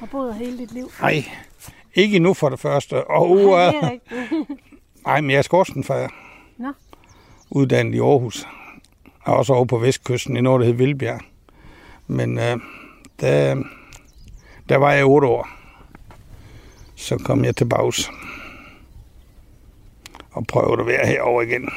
og 0.00 0.10
boet 0.10 0.34
her 0.34 0.44
hele 0.44 0.58
dit 0.58 0.72
liv? 0.72 0.90
Nej, 1.00 1.24
ikke 1.94 2.16
endnu 2.16 2.34
for 2.34 2.48
det 2.48 2.60
første. 2.60 3.04
Og 3.04 3.36
Nej, 3.36 3.98
det 4.10 4.18
er 4.18 4.44
nej, 5.06 5.20
men 5.20 5.30
jeg 5.30 5.38
er 5.38 5.42
skorstenfejr. 5.42 6.08
Nå. 6.58 6.72
Uddannet 7.50 7.94
i 7.94 7.98
Aarhus. 7.98 8.46
Og 9.22 9.36
også 9.36 9.52
over 9.52 9.64
på 9.64 9.78
vestkysten 9.78 10.36
i 10.36 10.40
noget, 10.40 10.60
der 10.60 10.66
hed 10.66 10.74
Vildbjerg. 10.74 11.20
Men 12.06 12.38
øh, 12.38 12.56
der, 13.20 13.62
der 14.68 14.76
var 14.76 14.92
jeg 14.92 15.04
otte 15.04 15.28
år. 15.28 15.48
Så 16.94 17.18
kom 17.18 17.44
jeg 17.44 17.56
til 17.56 17.64
Bags. 17.64 18.10
Og 20.32 20.46
prøvede 20.46 20.80
at 20.80 20.86
være 20.86 21.06
herover 21.06 21.42
igen. 21.42 21.70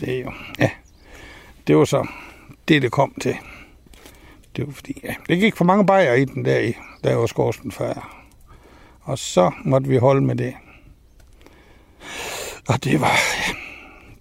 Det 0.00 0.18
er 0.18 0.22
jo, 0.22 0.32
ja. 0.58 0.70
Det 1.66 1.76
var 1.76 1.84
så 1.84 2.06
det, 2.68 2.82
det 2.82 2.92
kom 2.92 3.14
til. 3.20 3.36
Det 4.56 4.66
var 4.66 4.72
fordi, 4.72 5.00
ja, 5.04 5.14
det 5.28 5.40
gik 5.40 5.56
for 5.56 5.64
mange 5.64 5.86
bajer 5.86 6.14
i 6.14 6.24
den 6.24 6.44
der, 6.44 6.58
i, 6.58 6.74
der 7.04 7.14
var 7.14 7.26
skorstenfejr. 7.26 8.26
Og 9.00 9.18
så 9.18 9.50
måtte 9.64 9.88
vi 9.88 9.96
holde 9.96 10.20
med 10.20 10.36
det. 10.36 10.54
Og 12.68 12.84
det 12.84 13.00
var... 13.00 13.16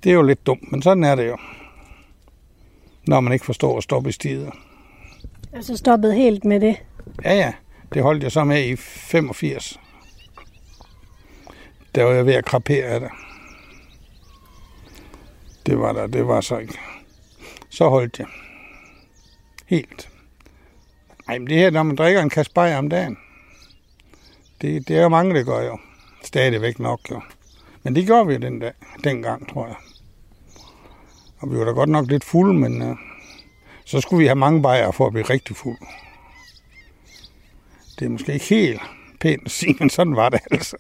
Det 0.04 0.10
er 0.10 0.14
jo 0.14 0.22
lidt 0.22 0.46
dumt, 0.46 0.72
men 0.72 0.82
sådan 0.82 1.04
er 1.04 1.16
det 1.16 1.28
jo. 1.28 1.38
Når 3.08 3.20
man 3.20 3.34
ikke 3.34 3.46
forstår 3.46 3.78
at 3.78 3.84
stoppe 3.84 4.10
i 4.10 4.12
stider. 4.12 4.52
Altså 5.54 5.78
stoppet 5.78 6.16
helt 6.16 6.46
med 6.46 6.60
det. 6.60 6.78
Ja, 7.24 7.34
ja. 7.34 7.54
Det 7.94 8.04
holdt 8.04 8.24
jeg 8.24 8.32
så 8.32 8.44
med 8.44 8.66
i 8.66 8.76
85. 8.76 9.80
Der 11.96 12.04
var 12.04 12.12
jeg 12.12 12.26
ved 12.26 12.34
at 12.34 12.46
krapere 12.46 12.86
af 12.86 13.00
det. 13.00 13.10
Det 15.66 15.80
var 15.80 15.94
der, 15.94 16.08
det 16.08 16.28
var 16.28 16.42
så 16.42 16.58
ikke. 16.58 16.80
Så 17.70 17.90
holdt 17.90 18.20
jeg. 18.20 18.28
Helt. 19.66 20.11
Ej, 21.32 21.40
men 21.40 21.48
det 21.48 21.58
her, 21.58 21.72
når 21.72 21.84
man 21.84 21.96
drikker 21.96 22.22
en 22.22 22.30
kasse 22.30 22.52
bajer 22.54 22.78
om 22.78 22.90
dagen, 22.90 23.18
det, 24.62 24.88
det 24.88 24.98
er 24.98 25.02
jo 25.02 25.10
mange, 25.10 25.36
der 25.36 25.44
gør 25.44 25.62
jo. 25.62 25.78
Stadigvæk 26.24 26.80
nok 26.80 27.00
jo. 27.12 27.22
Men 27.84 27.96
det 27.96 28.06
gjorde 28.06 28.28
vi 28.28 28.38
den 28.38 28.60
dag, 28.60 28.72
dengang, 29.04 29.50
tror 29.50 29.68
jeg. 29.68 29.76
Og 31.40 31.52
vi 31.52 31.58
var 31.58 31.66
da 31.66 31.72
godt 31.72 31.90
nok 31.90 32.08
lidt 32.08 32.24
fulde, 32.24 32.54
men 32.54 32.82
uh, 32.82 32.98
så 33.86 34.02
skulle 34.02 34.20
vi 34.20 34.26
have 34.26 34.36
mange 34.36 34.62
bajer 34.62 34.92
for 34.92 35.08
at 35.08 35.14
blive 35.14 35.26
rigtig 35.30 35.56
fuld. 35.56 35.78
Det 38.00 38.06
er 38.06 38.10
måske 38.10 38.34
ikke 38.34 38.46
helt 38.46 38.82
pænt 39.20 39.46
at 39.46 39.52
sige, 39.52 39.76
men 39.80 39.90
sådan 39.90 40.16
var 40.16 40.30
det 40.30 40.40
altså. 40.52 40.78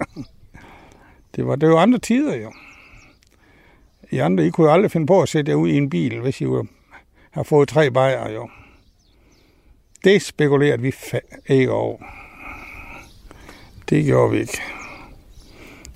Det 1.36 1.48
var, 1.48 1.55
det 1.55 1.70
var 1.70 1.77
andre 1.77 2.00
tider 2.00 2.36
jo. 2.36 2.53
I 4.12 4.17
andre, 4.17 4.46
I 4.46 4.50
kunne 4.50 4.67
jo 4.67 4.74
aldrig 4.74 4.91
finde 4.91 5.08
på 5.08 5.22
at 5.22 5.29
sætte 5.29 5.50
jer 5.50 5.55
ud 5.55 5.70
i 5.70 5.77
en 5.77 5.89
bil, 5.89 6.20
hvis 6.20 6.41
I 6.41 6.43
jo 6.43 6.65
har 7.31 7.43
fået 7.43 7.70
tre 7.70 7.91
bajer 7.91 8.31
jo. 8.31 8.50
Det 10.03 10.22
spekulerede 10.22 10.81
vi 10.81 10.93
ikke 11.48 11.72
over. 11.72 11.98
Det 13.89 14.05
gjorde 14.05 14.31
vi 14.31 14.39
ikke. 14.39 14.62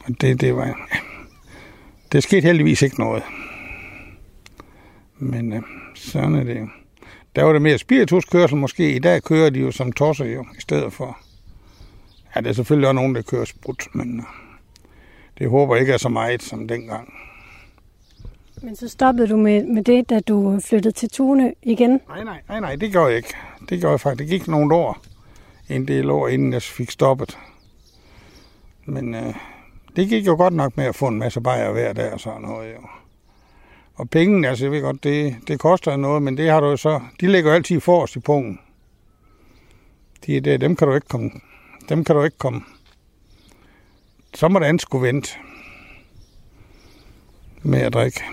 Og 0.06 0.22
det, 0.22 0.42
det 0.42 0.56
var... 0.56 0.66
Ja. 0.66 0.74
Det 2.12 2.24
skete 2.24 2.42
heldigvis 2.42 2.82
ikke 2.82 3.00
noget. 3.00 3.24
Men 5.18 5.54
øh, 5.54 5.62
sådan 5.96 6.36
er 6.36 6.44
det 6.44 6.60
jo. 6.60 6.68
Der 7.36 7.44
var 7.44 7.54
det 7.54 7.62
mere 7.62 7.78
spirituskørsel 7.78 8.58
måske. 8.58 8.96
I 8.96 9.00
dag 9.00 9.24
kører 9.24 9.50
de 9.50 9.60
jo 9.60 9.72
som 9.72 9.92
tosser 9.92 10.26
jo, 10.26 10.46
i 10.58 10.62
stedet 10.62 10.94
for. 10.94 11.18
Ja, 12.36 12.42
der 12.42 12.50
er 12.50 12.54
selvfølgelig 12.54 12.88
også 12.88 12.96
nogen, 12.96 13.16
der 13.16 13.22
kører 13.22 13.46
sprut, 13.46 13.88
men 13.94 14.20
øh, 14.20 14.26
det 15.38 15.50
håber 15.50 15.76
jeg 15.76 15.82
ikke 15.82 15.94
er 15.94 15.98
så 15.98 16.10
meget 16.10 16.44
som 16.44 16.68
dengang. 16.68 17.14
Men 18.62 18.76
så 18.76 18.88
stoppede 18.88 19.28
du 19.28 19.38
med, 19.38 19.66
med 19.66 19.84
det, 19.84 20.10
da 20.10 20.20
du 20.20 20.60
flyttede 20.60 20.94
til 20.94 21.10
Tunø 21.10 21.52
igen. 21.64 21.90
Nej, 22.08 22.24
nej, 22.24 22.42
nej, 22.50 22.60
nej, 22.60 22.76
det 22.76 22.92
gjorde 22.92 23.08
jeg 23.08 23.18
ikke. 23.18 23.34
Det 23.70 23.80
gjorde 23.80 23.92
jeg 23.92 24.00
faktisk. 24.00 24.20
Det 24.20 24.40
gik 24.40 24.48
nogle 24.48 24.76
år, 24.76 24.98
en 25.70 25.88
del 25.88 26.10
år, 26.10 26.28
inden 26.28 26.54
jeg 26.54 26.62
fik 26.62 26.92
stoppet. 26.92 27.38
Men 28.86 29.16
øh, 29.16 29.34
det 29.96 30.10
gik 30.10 30.28
jo 30.28 30.36
godt 30.36 30.54
nok 30.54 30.78
med 30.78 30.86
at 30.86 30.96
få 30.96 31.08
en 31.08 31.20
masse 31.20 31.42
bajer 31.42 31.72
hver 31.72 31.94
dag 31.94 32.14
og 32.14 32.20
sådan 32.20 32.42
noget, 32.42 32.74
jo. 32.74 32.88
Og 33.96 34.10
pengene, 34.10 34.48
altså 34.48 34.66
jeg 34.66 34.72
ved 34.72 34.82
godt, 34.82 35.04
det, 35.04 35.36
det 35.48 35.60
koster 35.60 35.96
noget, 35.96 36.22
men 36.22 36.38
det 36.38 36.50
har 36.50 36.60
du 36.60 36.68
jo 36.68 36.78
så, 36.78 37.02
de 37.22 37.32
ligger 37.32 37.50
jo 37.50 37.56
altid 37.56 37.80
forrest 37.80 38.16
i 38.16 38.20
pungen. 38.20 38.60
De 40.26 40.38
er 40.38 40.42
der, 40.42 40.58
dem 40.58 40.76
kan 40.76 40.88
du 40.88 40.94
ikke 40.94 41.08
komme, 41.08 41.32
dem 41.90 42.04
kan 42.04 42.16
du 42.16 42.24
ikke 42.24 42.38
komme. 42.38 42.62
Så 44.34 44.48
må 44.48 44.60
det 44.60 44.66
andet 44.66 44.82
skulle 44.82 45.08
vente 45.08 45.30
med 47.62 47.80
at 47.80 47.94
drikke. 47.94 48.24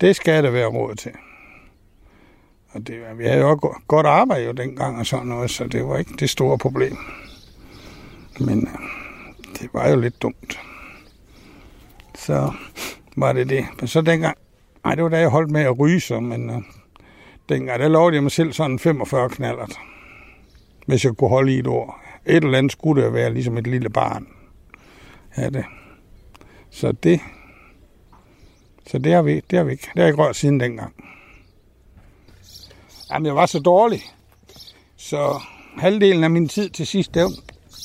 Det 0.00 0.16
skal 0.16 0.44
der 0.44 0.50
være 0.50 0.66
råd 0.66 0.94
til. 0.94 1.12
Og 2.72 2.86
det, 2.86 3.18
vi 3.18 3.24
havde 3.24 3.40
jo 3.40 3.50
også 3.50 3.80
godt 3.86 4.06
arbejde 4.06 4.44
jo 4.44 4.52
dengang 4.52 4.98
og 4.98 5.06
sådan 5.06 5.26
noget, 5.26 5.50
så 5.50 5.66
det 5.66 5.84
var 5.84 5.96
ikke 5.96 6.14
det 6.18 6.30
store 6.30 6.58
problem. 6.58 6.96
Men 8.40 8.68
øh, 8.68 8.74
det 9.60 9.70
var 9.72 9.88
jo 9.88 10.00
lidt 10.00 10.22
dumt. 10.22 10.60
Så 12.14 12.52
var 13.16 13.32
det 13.32 13.48
det. 13.48 13.66
Men 13.80 13.88
så 13.88 14.00
dengang, 14.00 14.36
nej, 14.84 14.94
det 14.94 15.04
var 15.04 15.10
da 15.10 15.18
jeg 15.18 15.28
holdt 15.28 15.50
med 15.50 15.60
at 15.60 15.78
ryge 15.78 16.00
så, 16.00 16.20
men 16.20 16.50
øh, 16.50 16.62
dengang, 17.48 17.80
der 17.80 17.88
lovede 17.88 18.14
jeg 18.14 18.22
mig 18.22 18.32
selv 18.32 18.52
sådan 18.52 18.78
45 18.78 19.28
knallert. 19.30 19.78
Hvis 20.86 21.04
jeg 21.04 21.16
kunne 21.16 21.30
holde 21.30 21.54
i 21.54 21.58
et 21.58 21.66
år. 21.66 22.02
Et 22.26 22.44
eller 22.44 22.58
andet 22.58 22.72
skulle 22.72 23.04
det 23.04 23.12
være 23.12 23.34
ligesom 23.34 23.58
et 23.58 23.66
lille 23.66 23.90
barn. 23.90 24.26
Ja, 25.36 25.48
det. 25.48 25.64
Så 26.70 26.92
det, 26.92 27.20
så 28.86 28.98
det 28.98 29.12
har 29.12 29.22
vi, 29.22 29.40
det 29.50 29.56
har 29.56 29.64
vi 29.64 29.72
ikke. 29.72 29.82
Det 29.82 29.92
har 29.94 30.02
jeg 30.02 30.08
ikke 30.08 30.22
rørt 30.22 30.36
siden 30.36 30.60
dengang. 30.60 30.94
Jamen, 33.10 33.26
jeg 33.26 33.36
var 33.36 33.46
så 33.46 33.58
dårlig. 33.58 34.02
Så 34.96 35.40
halvdelen 35.78 36.24
af 36.24 36.30
min 36.30 36.48
tid 36.48 36.70
til 36.70 36.86
sidst, 36.86 37.14
der 37.14 37.30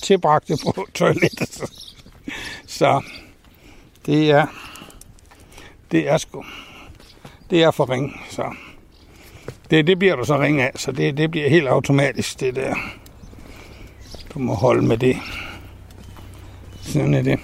tilbragte 0.03 0.57
på 0.65 0.87
toilettet. 0.93 1.63
Så 2.67 3.01
det 4.05 4.31
er, 4.31 4.45
det 5.91 6.09
er 6.09 6.17
sgu, 6.17 6.43
det 7.49 7.63
er 7.63 7.71
for 7.71 7.89
ring. 7.89 8.21
Så 8.29 8.55
det, 9.69 9.87
det 9.87 9.99
bliver 9.99 10.15
du 10.15 10.25
så 10.25 10.39
ring 10.39 10.61
af, 10.61 10.71
så 10.75 10.91
det, 10.91 11.17
det 11.17 11.31
bliver 11.31 11.49
helt 11.49 11.67
automatisk, 11.67 12.39
det 12.39 12.55
der. 12.55 12.75
Du 14.33 14.39
må 14.39 14.53
holde 14.53 14.87
med 14.87 14.97
det. 14.97 15.17
Sådan 16.81 17.13
er 17.13 17.21
det. 17.21 17.39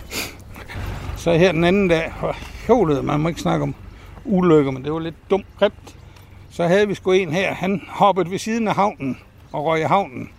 Så 1.17 1.33
her 1.33 1.51
den 1.51 1.63
anden 1.63 1.87
dag, 1.87 2.13
for 2.19 3.01
man 3.01 3.19
må 3.19 3.29
ikke 3.29 3.41
snakke 3.41 3.63
om 3.63 3.75
ulykker, 4.25 4.71
men 4.71 4.83
det 4.83 4.93
var 4.93 4.99
lidt 4.99 5.29
dumt 5.29 5.45
grimt. 5.59 5.98
Så 6.59 6.67
havde 6.67 6.87
vi 6.87 6.95
sgu 6.95 7.11
en 7.11 7.31
her, 7.31 7.53
han 7.53 7.81
hoppede 7.87 8.31
ved 8.31 8.37
siden 8.37 8.67
af 8.67 8.75
havnen 8.75 9.17
og 9.51 9.65
røg 9.65 9.81
i 9.81 9.83
havnen. 9.83 10.29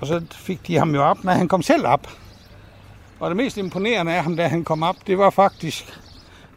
Og 0.00 0.06
så 0.06 0.22
fik 0.32 0.66
de 0.66 0.78
ham 0.78 0.94
jo 0.94 1.02
op, 1.02 1.24
når 1.24 1.32
han 1.32 1.48
kom 1.48 1.62
selv 1.62 1.86
op. 1.86 2.06
Og 3.20 3.30
det 3.30 3.36
mest 3.36 3.56
imponerende 3.56 4.12
af 4.12 4.22
ham, 4.22 4.36
da 4.36 4.48
han 4.48 4.64
kom 4.64 4.82
op, 4.82 4.96
det 5.06 5.18
var 5.18 5.30
faktisk... 5.30 5.98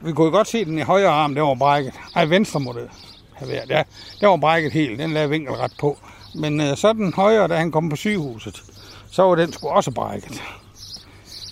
Vi 0.02 0.14
kunne 0.14 0.32
godt 0.32 0.48
se 0.48 0.66
den 0.66 0.78
i 0.80 0.82
højre 0.82 1.10
arm, 1.10 1.36
den 1.36 1.44
var 1.44 1.56
brækket. 1.56 1.94
Ej, 2.16 2.26
venstre 2.26 2.60
må 2.60 2.74
det 2.74 2.90
have 3.34 3.52
været. 3.52 3.70
Ja, 3.70 3.84
den 4.22 4.30
var 4.30 4.38
brækket 4.38 4.72
helt, 4.72 5.00
den 5.00 5.12
lavede 5.12 5.30
vinkelret 5.30 5.74
på. 5.80 5.98
Men 6.36 6.62
øh, 6.62 6.78
så 6.78 6.94
den 6.94 7.14
højre, 7.14 7.48
da 7.48 7.56
han 7.56 7.72
kom 7.72 7.90
på 7.90 7.96
sygehuset, 7.96 8.64
så 9.12 9.24
var 9.24 9.36
den 9.36 9.54
sgu 9.54 9.68
også 9.68 9.92
brækket. 9.92 10.44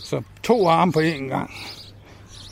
Så 0.04 0.22
to 0.44 0.68
arme 0.68 0.92
på 0.92 1.00
én 1.00 1.24
gang. 1.24 1.54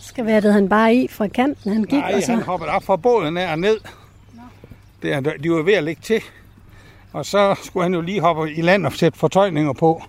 Skal 0.01 0.25
være 0.25 0.41
det 0.41 0.53
han 0.53 0.69
bare 0.69 0.95
i 0.95 1.07
fra 1.07 1.27
kanten, 1.27 1.73
han 1.73 1.83
gik, 1.83 1.99
Nej, 1.99 2.13
og 2.15 2.23
så... 2.23 2.31
han 2.31 2.41
hoppede 2.41 2.71
op 2.71 2.83
fra 2.83 2.95
båden 2.95 3.37
af 3.37 3.51
og 3.51 3.59
ned. 3.59 3.77
Der, 5.01 5.19
de 5.19 5.51
var 5.51 5.61
ved 5.61 5.73
at 5.73 5.83
ligge 5.83 6.01
til. 6.01 6.21
Og 7.13 7.25
så 7.25 7.55
skulle 7.63 7.83
han 7.83 7.93
jo 7.93 8.01
lige 8.01 8.21
hoppe 8.21 8.53
i 8.53 8.61
land 8.61 8.85
og 8.85 8.93
sætte 8.93 9.19
fortøjninger 9.19 9.73
på. 9.73 10.03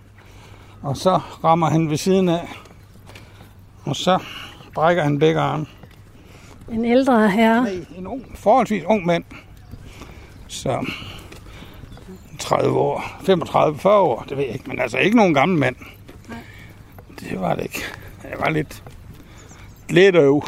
Og 0.83 0.97
så 0.97 1.21
rammer 1.45 1.71
han 1.71 1.91
ved 1.91 1.97
siden 1.97 2.29
af. 2.29 2.49
Og 3.85 3.97
så 3.97 4.19
brækker 4.75 5.03
han 5.03 5.19
begge 5.19 5.41
arme. 5.41 5.67
En 6.73 6.85
ældre 6.85 7.31
herre. 7.31 7.63
Nej, 7.63 7.85
en 7.99 8.07
ung, 8.07 8.25
forholdsvis 8.35 8.85
ung 8.85 9.07
mand. 9.07 9.25
Så 10.49 10.87
30 12.39 12.79
år, 12.79 13.01
35-40 13.81 13.89
år, 13.89 14.25
det 14.29 14.37
ved 14.37 14.45
jeg 14.45 14.53
ikke, 14.53 14.69
men 14.69 14.81
altså 14.81 14.99
ikke 14.99 15.17
nogen 15.17 15.35
gammel 15.35 15.59
mand. 15.59 15.77
Det 17.21 17.41
var 17.41 17.55
det 17.55 17.63
ikke. 17.63 17.83
Det 18.23 18.41
var 18.41 18.51
lidt, 18.51 18.83
lidt 19.89 20.17
øv. 20.17 20.43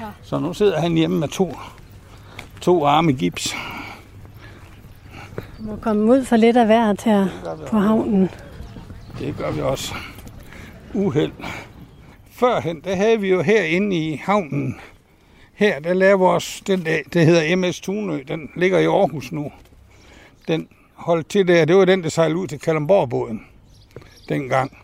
Ja. 0.00 0.06
Så 0.22 0.38
nu 0.38 0.54
sidder 0.54 0.80
han 0.80 0.92
hjemme 0.92 1.18
med 1.18 1.28
to, 1.28 1.56
to 2.60 2.84
arme 2.84 3.12
i 3.12 3.14
gips. 3.14 3.56
Du 5.58 5.62
må 5.62 5.76
komme 5.76 6.04
ud 6.04 6.24
for 6.24 6.36
lidt 6.36 6.56
af 6.56 6.66
hvert 6.66 7.02
her 7.02 7.26
på 7.66 7.78
havnen. 7.78 8.30
Det 9.18 9.36
gør 9.36 9.50
vi 9.50 9.60
også. 9.60 9.94
Uheld. 10.94 11.32
Førhen, 12.30 12.80
der 12.84 12.94
havde 12.94 13.20
vi 13.20 13.28
jo 13.30 13.42
herinde 13.42 13.96
i 13.96 14.16
havnen. 14.24 14.80
Her, 15.54 15.80
der 15.80 15.94
lavede 15.94 16.18
vores, 16.18 16.62
den 16.66 16.84
der, 16.84 16.98
det 17.12 17.26
hedder 17.26 17.56
MS 17.56 17.80
Tunø, 17.80 18.22
den 18.28 18.50
ligger 18.56 18.78
i 18.78 18.84
Aarhus 18.84 19.32
nu. 19.32 19.52
Den 20.48 20.68
holdt 20.94 21.28
til 21.28 21.48
der, 21.48 21.64
det 21.64 21.76
var 21.76 21.84
den, 21.84 22.02
der 22.02 22.08
sejlede 22.08 22.38
ud 22.38 22.46
til 22.46 22.60
Kalundborgbåden 22.60 23.46
dengang, 24.28 24.78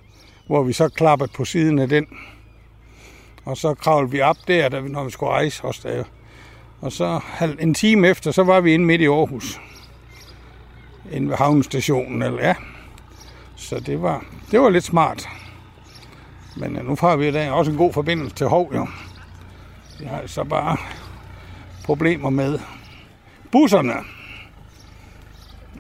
hvor 0.47 0.63
vi 0.63 0.73
så 0.73 0.89
klappede 0.89 1.33
på 1.37 1.45
siden 1.45 1.79
af 1.79 1.89
den. 1.89 2.07
Og 3.45 3.57
så 3.57 3.75
kravlede 3.75 4.13
vi 4.13 4.21
op 4.21 4.37
der, 4.49 4.69
da 4.69 4.81
vi, 4.81 4.89
når 4.89 5.05
vi 5.05 5.11
skulle 5.11 5.33
rejse 5.33 5.65
os 5.65 5.79
der. 5.79 6.05
Og 6.81 6.93
så 6.93 7.21
en 7.61 7.75
time 7.75 8.09
efter, 8.09 8.31
så 8.31 8.45
var 8.45 8.61
vi 8.61 8.75
inde 8.75 8.85
midt 8.85 9.01
i 9.01 9.07
Aarhus. 9.07 9.61
Inde 11.13 11.29
ved 11.29 11.37
havnestationen, 11.37 12.23
eller 12.23 12.47
ja. 12.47 12.55
Så 13.57 13.81
det 13.81 14.03
var, 14.03 14.25
det 14.51 14.61
var 14.61 14.71
lidt 14.71 14.85
smart. 14.85 15.29
Men 16.57 16.77
øh, 16.77 16.87
nu 16.87 16.95
får 16.95 17.17
vi 17.17 17.31
da 17.31 17.51
også 17.51 17.71
en 17.71 17.77
god 17.77 17.93
forbindelse 17.93 18.37
til 18.37 18.47
Hov, 18.47 18.75
jo. 18.75 18.87
Vi 20.01 20.05
har 20.05 20.23
så 20.27 20.45
bare 20.45 20.77
problemer 21.85 22.31
med 22.31 22.59
busserne. 23.53 23.95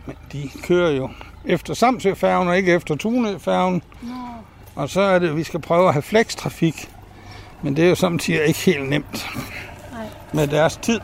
Men 0.06 0.16
de 0.32 0.50
kører 0.62 0.90
jo 0.90 1.11
efter 1.44 1.74
Samsøfærgen 1.74 2.48
og 2.48 2.56
ikke 2.56 2.72
efter 2.72 2.96
Tunøfærgen. 2.96 3.82
Og 4.74 4.88
så 4.88 5.00
er 5.00 5.18
det, 5.18 5.28
at 5.28 5.37
vi 5.37 5.42
skal 5.42 5.61
prøve 5.61 5.88
at 5.88 5.92
have 5.92 6.02
flekstrafik. 6.02 6.90
Men 7.62 7.76
det 7.76 7.85
er 7.85 7.88
jo 7.88 7.94
samtidig 7.94 8.46
ikke 8.46 8.61
helt 8.61 8.88
nemt. 8.88 9.28
Med 10.32 10.46
deres 10.46 10.76
tid. 10.76 11.00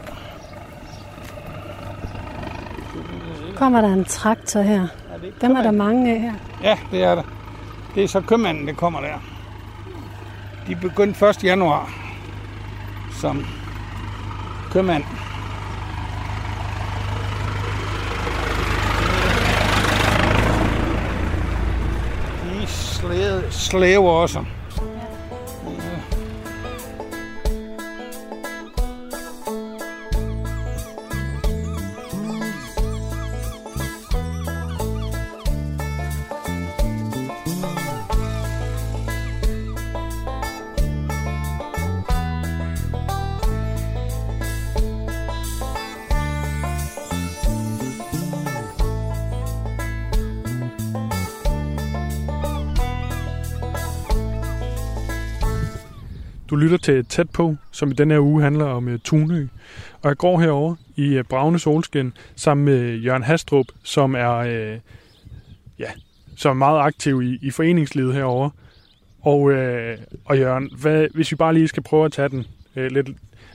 Kommer 3.57 3.81
der 3.81 3.89
en 3.89 4.05
traktor 4.05 4.61
her? 4.61 4.87
Dem 5.41 5.57
er 5.57 5.63
der 5.63 5.71
mange 5.71 6.15
af 6.15 6.21
her. 6.21 6.33
Ja, 6.63 6.79
det 6.91 7.05
er 7.05 7.15
det. 7.15 7.25
Det 7.95 8.05
er 8.05 8.09
så 8.09 8.21
købmanden, 8.21 8.67
der 8.69 8.75
kommer 8.75 9.01
der. 9.01 9.15
De 10.67 10.77
begyndte 10.77 11.29
1. 11.29 11.45
januar 11.45 11.91
som 13.21 13.47
købmand. 14.73 15.05
De 22.45 22.67
slæver 23.51 24.11
også. 24.11 24.45
Lytter 56.63 56.77
til 56.77 57.05
Tæt 57.05 57.31
på, 57.31 57.57
som 57.71 57.91
i 57.91 57.95
denne 57.95 58.15
her 58.15 58.21
uge 58.21 58.43
handler 58.43 58.65
om 58.65 58.87
uh, 58.87 58.95
Tunø. 59.05 59.47
Og 60.03 60.09
jeg 60.09 60.17
går 60.17 60.41
herover 60.41 60.75
i 60.97 61.19
uh, 61.19 61.57
Solskin 61.57 62.13
sammen 62.37 62.65
med 62.65 62.97
Jørgen 62.97 63.23
Hastrup, 63.23 63.67
som 63.83 64.15
er, 64.15 64.39
uh, 64.41 64.79
ja, 65.79 65.91
som 66.37 66.51
er 66.51 66.55
meget 66.55 66.81
aktiv 66.81 67.23
i, 67.23 67.39
i 67.43 67.51
foreningslivet 67.51 68.15
herover. 68.15 68.51
Og, 69.23 69.41
uh, 69.41 70.05
og 70.25 70.39
Jørgen, 70.39 70.71
hvad, 70.81 71.07
hvis 71.15 71.31
vi 71.31 71.37
bare 71.37 71.55
lige 71.55 71.69
skal 71.69 71.83
prøve 71.83 72.05
at 72.05 72.13
tage 72.13 72.29
den 72.29 72.45
uh, 72.77 72.85
lidt, 72.85 73.11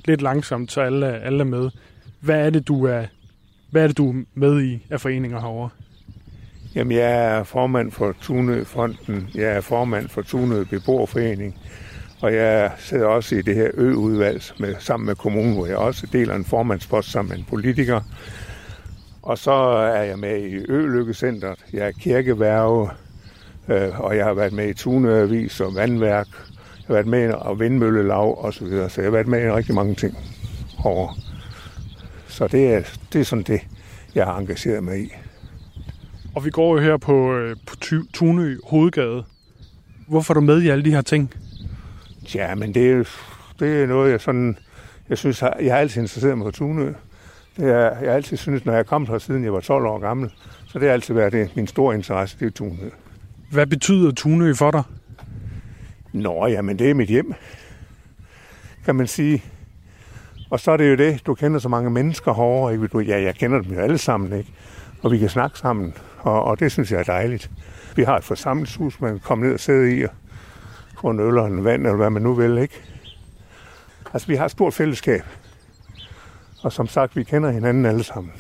lidt 0.06 0.22
langsomt, 0.22 0.72
så 0.72 0.82
alle, 0.82 1.20
alle 1.20 1.40
er 1.40 1.44
med. 1.44 1.70
Hvad 2.20 2.46
er 2.46 2.50
det, 2.50 2.68
du 2.68 2.86
er, 2.86 3.04
hvad 3.72 3.84
er 3.84 3.88
det, 3.88 3.98
du 3.98 4.10
er 4.10 4.24
med 4.34 4.62
i 4.62 4.86
af 4.90 5.02
foreninger 5.02 5.40
herover? 5.40 5.70
Jamen, 6.76 6.98
jeg 6.98 7.38
er 7.38 7.44
formand 7.44 7.92
for 7.92 8.16
Tunø-fonden. 8.22 9.30
Jeg 9.36 9.56
er 9.58 9.62
formand 9.62 10.10
for 10.10 10.22
Tunø 10.22 10.64
Beboerforening. 10.64 11.56
Og 12.22 12.34
jeg 12.34 12.72
sidder 12.78 13.06
også 13.06 13.36
i 13.36 13.42
det 13.42 13.56
her 13.56 13.70
ø-udvalg 13.74 14.44
med, 14.60 14.76
sammen 14.80 15.08
med 15.08 15.16
kommunen, 15.16 15.54
hvor 15.54 15.66
jeg 15.66 15.78
også 15.78 16.08
deler 16.14 16.36
en 16.36 16.46
formandspost 16.46 17.12
sammen 17.12 17.30
med 17.30 17.38
en 17.38 17.46
politiker. 17.50 18.02
Og 19.22 19.38
så 19.38 19.52
er 19.52 20.04
jeg 20.04 20.20
med 20.20 20.42
i 20.42 20.56
Ølykkecentret, 20.70 21.66
Jeg 21.74 21.88
er 21.88 21.92
kirkeværge, 21.92 22.90
øh, 23.70 24.00
og 24.00 24.18
jeg 24.18 24.26
har 24.26 24.34
været 24.34 24.54
med 24.54 24.70
i 24.70 24.74
Tunø 24.74 25.22
Avis 25.22 25.60
og 25.60 25.76
Vandværk. 25.76 26.28
Jeg 26.32 26.88
har 26.88 26.94
været 26.94 27.08
med 27.08 27.34
og 27.34 27.60
Vindmøllelag 27.60 28.38
og 28.38 28.54
så 28.54 28.66
videre. 28.66 28.90
Så 28.90 29.02
jeg 29.02 29.08
har 29.08 29.12
været 29.12 29.28
med 29.28 29.46
i 29.46 29.52
rigtig 29.52 29.76
mange 29.76 29.96
ting 29.96 30.18
over. 30.84 31.18
Så 32.28 32.48
det 32.48 32.74
er, 32.74 32.82
det 33.14 33.22
er 33.22 33.26
sådan 33.26 33.44
det, 33.44 33.62
jeg 34.16 34.26
har 34.26 34.38
engageret 34.38 34.84
mig 34.84 35.00
i. 35.00 35.14
Og 36.36 36.46
vi 36.46 36.50
går 36.50 36.74
jo 36.76 36.84
her 36.84 36.98
på, 36.98 37.34
øh, 37.34 37.56
på 37.66 37.76
Tunø 38.14 38.58
Hovedgade. 38.64 39.24
Hvorfor 40.08 40.34
er 40.34 40.36
du 40.36 40.42
med 40.42 40.62
i 40.62 40.70
alle 40.70 40.86
de 40.86 40.92
her 40.92 41.02
ting? 41.02 41.34
Ja, 42.36 42.56
men 42.56 42.74
det 42.74 42.92
er, 42.92 43.04
det 43.60 43.84
er 43.84 43.88
noget, 43.88 44.12
jeg 44.12 44.22
sådan... 44.22 44.58
Jeg 45.10 45.18
synes, 45.18 45.42
jeg 45.42 45.74
har 45.74 45.80
altid 45.80 46.02
interesseret 46.02 46.38
mig 46.38 46.46
for 46.46 46.52
Tunø. 46.52 46.94
Det 47.58 47.66
er, 47.66 47.78
jeg 47.78 48.10
har 48.10 48.16
altid 48.16 48.38
synes, 48.38 48.66
når 48.66 48.74
jeg 48.74 48.80
er 48.80 48.84
kommet 48.84 49.10
her, 49.10 49.18
siden 49.18 49.44
jeg 49.44 49.54
var 49.54 49.60
12 49.60 49.86
år 49.86 50.00
gammel, 50.00 50.32
så 50.68 50.80
det 50.80 50.88
har 50.88 50.94
altid 50.94 51.14
været 51.14 51.34
det, 51.34 51.56
min 51.56 51.68
store 51.68 51.96
interesse, 51.96 52.38
det 52.40 52.46
er 52.46 52.52
Tunø. 52.52 52.90
Hvad 53.52 53.68
betyder 53.68 54.12
Tunø 54.12 54.54
for 54.54 54.72
dig? 54.72 54.84
Nå, 56.14 56.48
jamen 56.48 56.80
det 56.80 56.90
er 56.90 56.94
mit 56.94 57.10
hjem, 57.10 57.34
kan 58.86 58.96
man 58.96 59.08
sige. 59.08 59.44
Og 60.50 60.60
så 60.60 60.72
er 60.72 60.78
det 60.78 60.90
jo 60.90 60.96
det, 60.96 61.26
du 61.26 61.34
kender 61.34 61.60
så 61.60 61.70
mange 61.70 61.90
mennesker 61.90 62.34
herovre. 62.34 62.74
Ikke? 62.74 62.88
Du, 62.88 63.00
ja, 63.00 63.22
jeg 63.22 63.36
kender 63.36 63.62
dem 63.62 63.74
jo 63.74 63.80
alle 63.80 63.98
sammen, 63.98 64.38
ikke? 64.40 64.54
Og 65.02 65.12
vi 65.12 65.18
kan 65.18 65.30
snakke 65.30 65.60
sammen, 65.60 65.94
og, 66.20 66.44
og 66.44 66.60
det 66.60 66.72
synes 66.72 66.92
jeg 66.92 67.00
er 67.00 67.04
dejligt. 67.04 67.52
Vi 67.96 68.04
har 68.04 68.18
et 68.18 68.24
forsamlingshus, 68.24 69.02
man 69.02 69.12
kan 69.12 69.20
komme 69.20 69.46
ned 69.46 69.54
og 69.54 69.60
sidde 69.60 69.98
i, 69.98 70.04
og 70.04 70.10
få 71.02 71.10
en 71.10 71.20
øl 71.20 71.38
og 71.38 71.48
en 71.48 71.64
vand, 71.64 71.82
eller 71.82 71.98
hvad 71.98 72.10
man 72.10 72.22
nu 72.22 72.34
vil, 72.34 72.58
ikke? 72.58 72.82
Altså, 74.14 74.28
vi 74.28 74.36
har 74.36 74.46
et 74.46 74.52
stort 74.52 74.74
fællesskab. 74.74 75.22
Og 76.62 76.74
som 76.74 76.88
sagt, 76.88 77.16
vi 77.16 77.24
kender 77.24 77.52
hinanden 77.52 77.86
alle 77.86 78.04
sammen. 78.04 78.32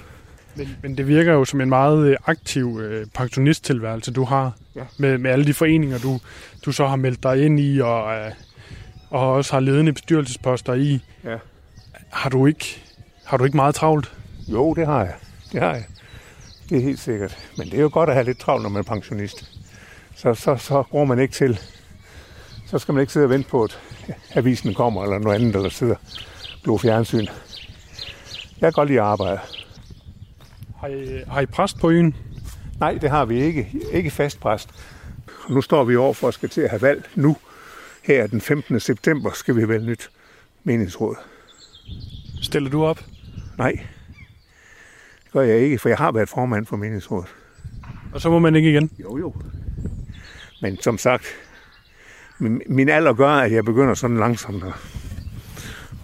Men, 0.55 0.77
men 0.81 0.97
det 0.97 1.07
virker 1.07 1.33
jo 1.33 1.45
som 1.45 1.61
en 1.61 1.69
meget 1.69 2.07
øh, 2.07 2.17
aktiv 2.25 2.79
øh, 2.83 3.07
pensionisttilværelse, 3.13 4.11
du 4.11 4.23
har. 4.23 4.51
Ja. 4.75 4.81
Med, 4.97 5.17
med 5.17 5.31
alle 5.31 5.45
de 5.45 5.53
foreninger, 5.53 5.97
du, 5.97 6.19
du 6.65 6.71
så 6.71 6.87
har 6.87 6.95
meldt 6.95 7.23
dig 7.23 7.45
ind 7.45 7.59
i, 7.59 7.79
og, 7.79 8.17
øh, 8.17 8.31
og 9.09 9.33
også 9.33 9.53
har 9.53 9.59
ledende 9.59 9.93
bestyrelsesposter 9.93 10.73
i. 10.73 11.03
Ja. 11.23 11.37
Har 12.09 12.29
du 12.29 12.45
ikke, 12.45 12.83
har 13.25 13.37
du 13.37 13.43
ikke 13.43 13.57
meget 13.57 13.75
travlt? 13.75 14.13
Jo, 14.47 14.73
det 14.73 14.85
har 14.85 14.99
jeg. 14.99 15.13
Det 15.51 15.61
har 15.61 15.73
jeg. 15.73 15.85
Det 16.69 16.77
er 16.77 16.81
helt 16.81 16.99
sikkert. 16.99 17.37
Men 17.57 17.67
det 17.67 17.73
er 17.77 17.81
jo 17.81 17.89
godt 17.93 18.09
at 18.09 18.15
have 18.15 18.25
lidt 18.25 18.39
travlt, 18.39 18.63
når 18.63 18.69
man 18.69 18.79
er 18.79 18.83
pensionist. 18.83 19.51
så, 20.15 20.33
så, 20.33 20.55
så 20.55 20.83
bruger 20.83 21.05
man 21.05 21.19
ikke 21.19 21.33
til. 21.33 21.59
Så 22.67 22.79
skal 22.79 22.93
man 22.93 23.01
ikke 23.01 23.13
sidde 23.13 23.25
og 23.25 23.29
vente 23.29 23.49
på, 23.49 23.63
at 23.63 23.79
avisen 24.33 24.73
kommer, 24.73 25.03
eller 25.03 25.19
noget 25.19 25.35
andet, 25.35 25.55
eller 25.55 25.69
sidder 25.69 25.95
blå 26.63 26.77
fjernsyn. 26.77 27.27
Jeg 28.61 28.61
kan 28.61 28.71
godt 28.71 28.89
lide 28.89 28.99
at 28.99 29.05
arbejde. 29.05 29.39
Har 30.79 30.87
I, 30.87 31.23
har 31.27 31.41
I 31.41 31.45
præst 31.45 31.79
på 31.79 31.89
øen? 31.89 32.15
Nej, 32.79 32.93
det 32.93 33.09
har 33.09 33.25
vi 33.25 33.43
ikke. 33.43 33.71
Ikke 33.91 34.11
fast 34.11 34.39
præst. 34.39 34.69
Nu 35.49 35.61
står 35.61 35.83
vi 35.83 35.95
over 35.95 36.13
for 36.13 36.27
at 36.27 36.33
skal 36.33 36.49
til 36.49 36.61
at 36.61 36.69
have 36.69 36.81
valg 36.81 37.09
nu. 37.15 37.37
Her 38.03 38.27
den 38.27 38.41
15. 38.41 38.79
september 38.79 39.31
skal 39.31 39.55
vi 39.55 39.67
vælge 39.67 39.85
nyt 39.85 40.09
meningsråd. 40.63 41.15
Stiller 42.41 42.69
du 42.69 42.85
op? 42.85 43.03
Nej, 43.57 43.71
det 45.23 45.31
gør 45.31 45.41
jeg 45.41 45.59
ikke, 45.59 45.79
for 45.79 45.89
jeg 45.89 45.97
har 45.97 46.11
været 46.11 46.29
formand 46.29 46.65
for 46.65 46.77
meningsrådet. 46.77 47.27
Og 48.13 48.21
så 48.21 48.29
må 48.29 48.39
man 48.39 48.55
ikke 48.55 48.69
igen? 48.69 48.91
Jo, 48.99 49.17
jo. 49.17 49.35
Men 50.61 50.81
som 50.81 50.97
sagt, 50.97 51.25
min, 52.39 52.61
min 52.69 52.89
alder 52.89 53.13
gør, 53.13 53.29
at 53.29 53.51
jeg 53.51 53.65
begynder 53.65 53.93
sådan 53.93 54.17
langsomt 54.17 54.63
at, 54.63 54.73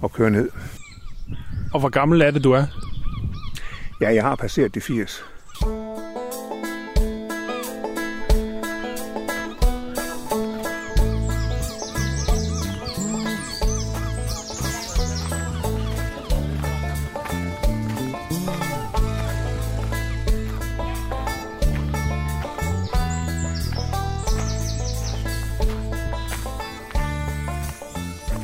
at 0.03 0.11
køre 0.11 0.31
ned. 0.31 0.49
Og 1.73 1.79
hvor 1.79 1.89
gammel 1.89 2.21
er 2.21 2.31
det, 2.31 2.43
du 2.43 2.51
er? 2.51 2.65
Ja, 4.01 4.13
jeg 4.13 4.23
har 4.23 4.35
passeret 4.35 4.75
de 4.75 4.81
80. 4.81 5.23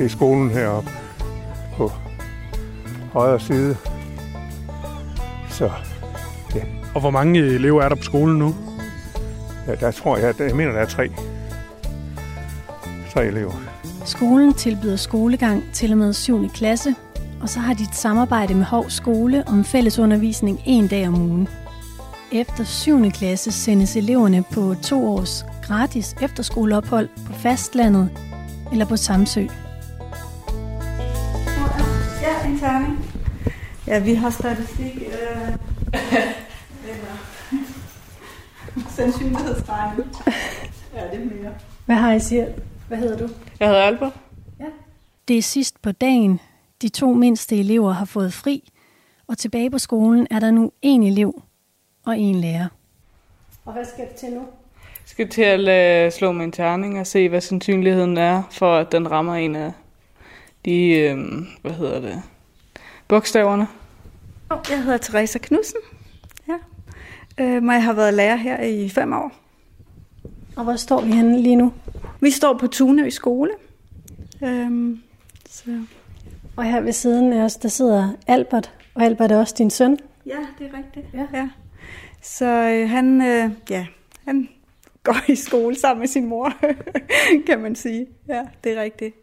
Skolen 0.09 0.49
heroppe 0.49 0.89
på 1.77 1.91
højre 3.13 3.39
side. 3.39 3.77
Så 5.49 5.69
Og 6.95 7.01
hvor 7.01 7.09
mange 7.09 7.39
elever 7.39 7.81
er 7.81 7.89
der 7.89 7.95
på 7.95 8.03
skolen 8.03 8.39
nu? 8.39 8.55
ja, 9.67 9.75
der 9.75 9.91
tror 9.91 10.17
jeg, 10.17 10.33
jeg 10.39 10.55
mener, 10.55 10.71
der 10.71 10.79
er 10.79 10.85
tre. 10.85 11.09
Tre 13.13 13.25
elever. 13.25 13.51
Skolen 14.05 14.53
tilbyder 14.53 14.95
skolegang 14.95 15.63
til 15.73 15.91
og 15.91 15.97
med 15.97 16.13
7. 16.13 16.49
klasse, 16.49 16.95
og 17.41 17.49
så 17.49 17.59
har 17.59 17.73
de 17.73 17.83
et 17.83 17.95
samarbejde 17.95 18.53
med 18.53 18.65
Hov 18.65 18.89
Skole 18.89 19.43
om 19.47 19.63
fællesundervisning 19.63 20.61
en 20.65 20.87
dag 20.87 21.07
om 21.07 21.21
ugen. 21.21 21.47
Efter 22.31 22.63
7. 22.63 23.11
klasse 23.11 23.51
sendes 23.51 23.95
eleverne 23.95 24.43
på 24.53 24.75
to 24.83 25.07
års 25.07 25.45
gratis 25.63 26.15
efterskoleophold 26.21 27.09
på 27.27 27.33
fastlandet 27.33 28.09
eller 28.71 28.85
på 28.85 28.97
Samsø. 28.97 29.47
Ja, 32.49 32.53
en 32.53 32.59
terning. 32.59 32.99
Ja, 33.87 33.99
vi 33.99 34.13
har 34.13 34.29
statistik. 34.29 34.95
Øh, 34.95 35.55
eller 36.83 37.13
sandsynlighedsregning. 38.89 40.07
Ja, 40.95 41.03
det 41.11 41.13
er 41.13 41.25
mere. 41.35 41.53
Hvad 41.85 41.95
har 41.95 42.13
I 42.13 42.19
siger? 42.19 42.47
Hvad 42.87 42.97
hedder 42.97 43.17
du? 43.17 43.33
Jeg 43.59 43.67
hedder 43.67 43.81
Albert. 43.81 44.13
Det 45.27 45.37
er 45.37 45.41
sidst 45.41 45.81
på 45.81 45.91
dagen. 45.91 46.39
De 46.81 46.89
to 46.89 47.13
mindste 47.13 47.59
elever 47.59 47.91
har 47.91 48.05
fået 48.05 48.33
fri, 48.33 48.71
og 49.27 49.37
tilbage 49.37 49.71
på 49.71 49.77
skolen 49.77 50.27
er 50.31 50.39
der 50.39 50.51
nu 50.51 50.71
en 50.81 51.03
elev 51.03 51.41
og 52.05 52.19
en 52.19 52.35
lærer. 52.35 52.67
Og 53.65 53.73
hvad 53.73 53.85
skal 53.85 54.05
det 54.07 54.15
til 54.15 54.29
nu? 54.29 54.39
Jeg 54.39 55.05
skal 55.05 55.29
til 55.29 55.41
at 55.41 55.59
lade, 55.59 56.11
slå 56.11 56.31
med 56.31 56.45
en 56.45 56.51
terning 56.51 56.99
og 56.99 57.07
se, 57.07 57.29
hvad 57.29 57.41
sandsynligheden 57.41 58.17
er 58.17 58.43
for, 58.51 58.77
at 58.77 58.91
den 58.91 59.11
rammer 59.11 59.35
en 59.35 59.55
af 59.55 59.71
de, 60.65 60.89
øh, 60.89 61.17
hvad 61.61 61.71
hedder 61.71 61.99
det, 61.99 62.21
bogstaverne. 63.09 63.67
Jeg 64.69 64.83
hedder 64.83 64.97
Teresa 64.97 65.39
Knudsen. 65.39 65.79
Ja. 66.47 66.53
Øh, 67.43 67.63
og 67.63 67.73
jeg 67.73 67.83
har 67.83 67.93
været 67.93 68.13
lærer 68.13 68.35
her 68.35 68.61
i 68.61 68.89
fem 68.89 69.13
år. 69.13 69.31
Og 70.55 70.63
hvor 70.63 70.75
står 70.75 71.01
vi 71.01 71.11
henne 71.11 71.41
lige 71.41 71.55
nu? 71.55 71.73
Vi 72.21 72.31
står 72.31 72.57
på 72.57 72.67
Tunø 72.67 73.09
skole. 73.09 73.51
Øhm, 74.43 74.99
så. 75.49 75.83
Og 76.55 76.63
her 76.63 76.81
ved 76.81 76.91
siden 76.91 77.33
af 77.33 77.43
os, 77.43 77.55
der 77.55 77.69
sidder 77.69 78.09
Albert, 78.27 78.73
og 78.93 79.03
Albert 79.03 79.31
er 79.31 79.39
også 79.39 79.55
din 79.57 79.69
søn. 79.69 79.97
Ja, 80.25 80.39
det 80.59 80.67
er 80.73 80.77
rigtigt. 80.77 81.05
Ja. 81.13 81.25
ja. 81.33 81.49
Så 82.21 82.45
øh, 82.45 82.89
han, 82.89 83.21
øh, 83.21 83.51
ja, 83.69 83.85
han 84.25 84.49
går 85.03 85.17
i 85.27 85.35
skole 85.35 85.75
sammen 85.75 85.99
med 85.99 86.07
sin 86.07 86.25
mor, 86.25 86.53
kan 87.47 87.59
man 87.59 87.75
sige. 87.75 88.07
Ja, 88.27 88.43
det 88.63 88.77
er 88.77 88.81
rigtigt. 88.81 89.15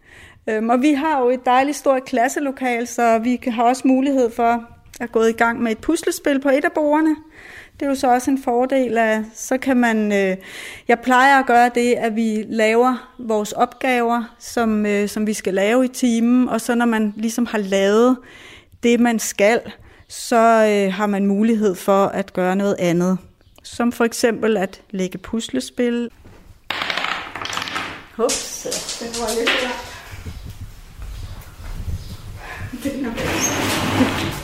Øhm, 0.49 0.69
og 0.71 0.83
vi 0.83 0.93
har 0.93 1.21
jo 1.21 1.29
et 1.31 1.47
dejligt 1.47 1.77
stort 1.77 2.05
klasselokal, 2.05 2.87
så 2.87 3.19
vi 3.19 3.37
kan- 3.37 3.53
har 3.53 3.63
også 3.63 3.83
mulighed 3.89 4.31
for 4.31 4.65
at 5.01 5.13
gå 5.13 5.23
i 5.23 5.33
gang 5.33 5.63
med 5.63 5.73
et 5.73 5.79
puslespil 5.79 6.41
på 6.41 6.49
et 6.49 6.65
af 6.65 6.73
bordene. 6.73 7.17
Det 7.81 7.87
er 7.87 7.91
jo 7.91 7.95
så 7.95 8.13
også 8.13 8.31
en 8.31 8.43
fordel, 8.43 8.99
at 8.99 9.23
så 9.35 9.59
kan 9.59 9.77
man... 9.77 10.13
Øh, 10.13 10.37
jeg 10.89 11.01
plejer 11.01 11.39
at 11.41 11.47
gøre 11.47 11.71
det, 11.75 11.95
at 11.95 12.17
vi 12.17 12.45
laver 12.49 13.13
vores 13.19 13.53
opgaver, 13.53 14.35
som, 14.39 14.87
øh, 14.87 15.09
som 15.09 15.27
vi 15.27 15.33
skal 15.35 15.55
lave 15.55 15.85
i 15.85 15.89
timen, 15.89 16.49
og 16.49 16.61
så 16.61 16.75
når 16.75 16.87
man 16.87 17.13
ligesom 17.17 17.47
har 17.47 17.59
lavet 17.59 18.17
det, 18.83 19.01
man 19.01 19.19
skal, 19.19 19.61
så 20.09 20.37
øh, 20.37 20.93
har 20.93 21.07
man 21.07 21.27
mulighed 21.27 21.75
for 21.75 22.07
at 22.07 22.33
gøre 22.33 22.57
noget 22.57 22.77
andet. 22.79 23.19
Som 23.63 23.93
for 23.93 24.05
eksempel 24.05 24.57
at 24.57 24.81
lægge 24.91 25.19
puslespil. 25.19 26.11
Hups, 28.17 28.63
det 29.01 29.21
var 29.21 29.39
lidt 29.39 29.51
der. 29.63 29.86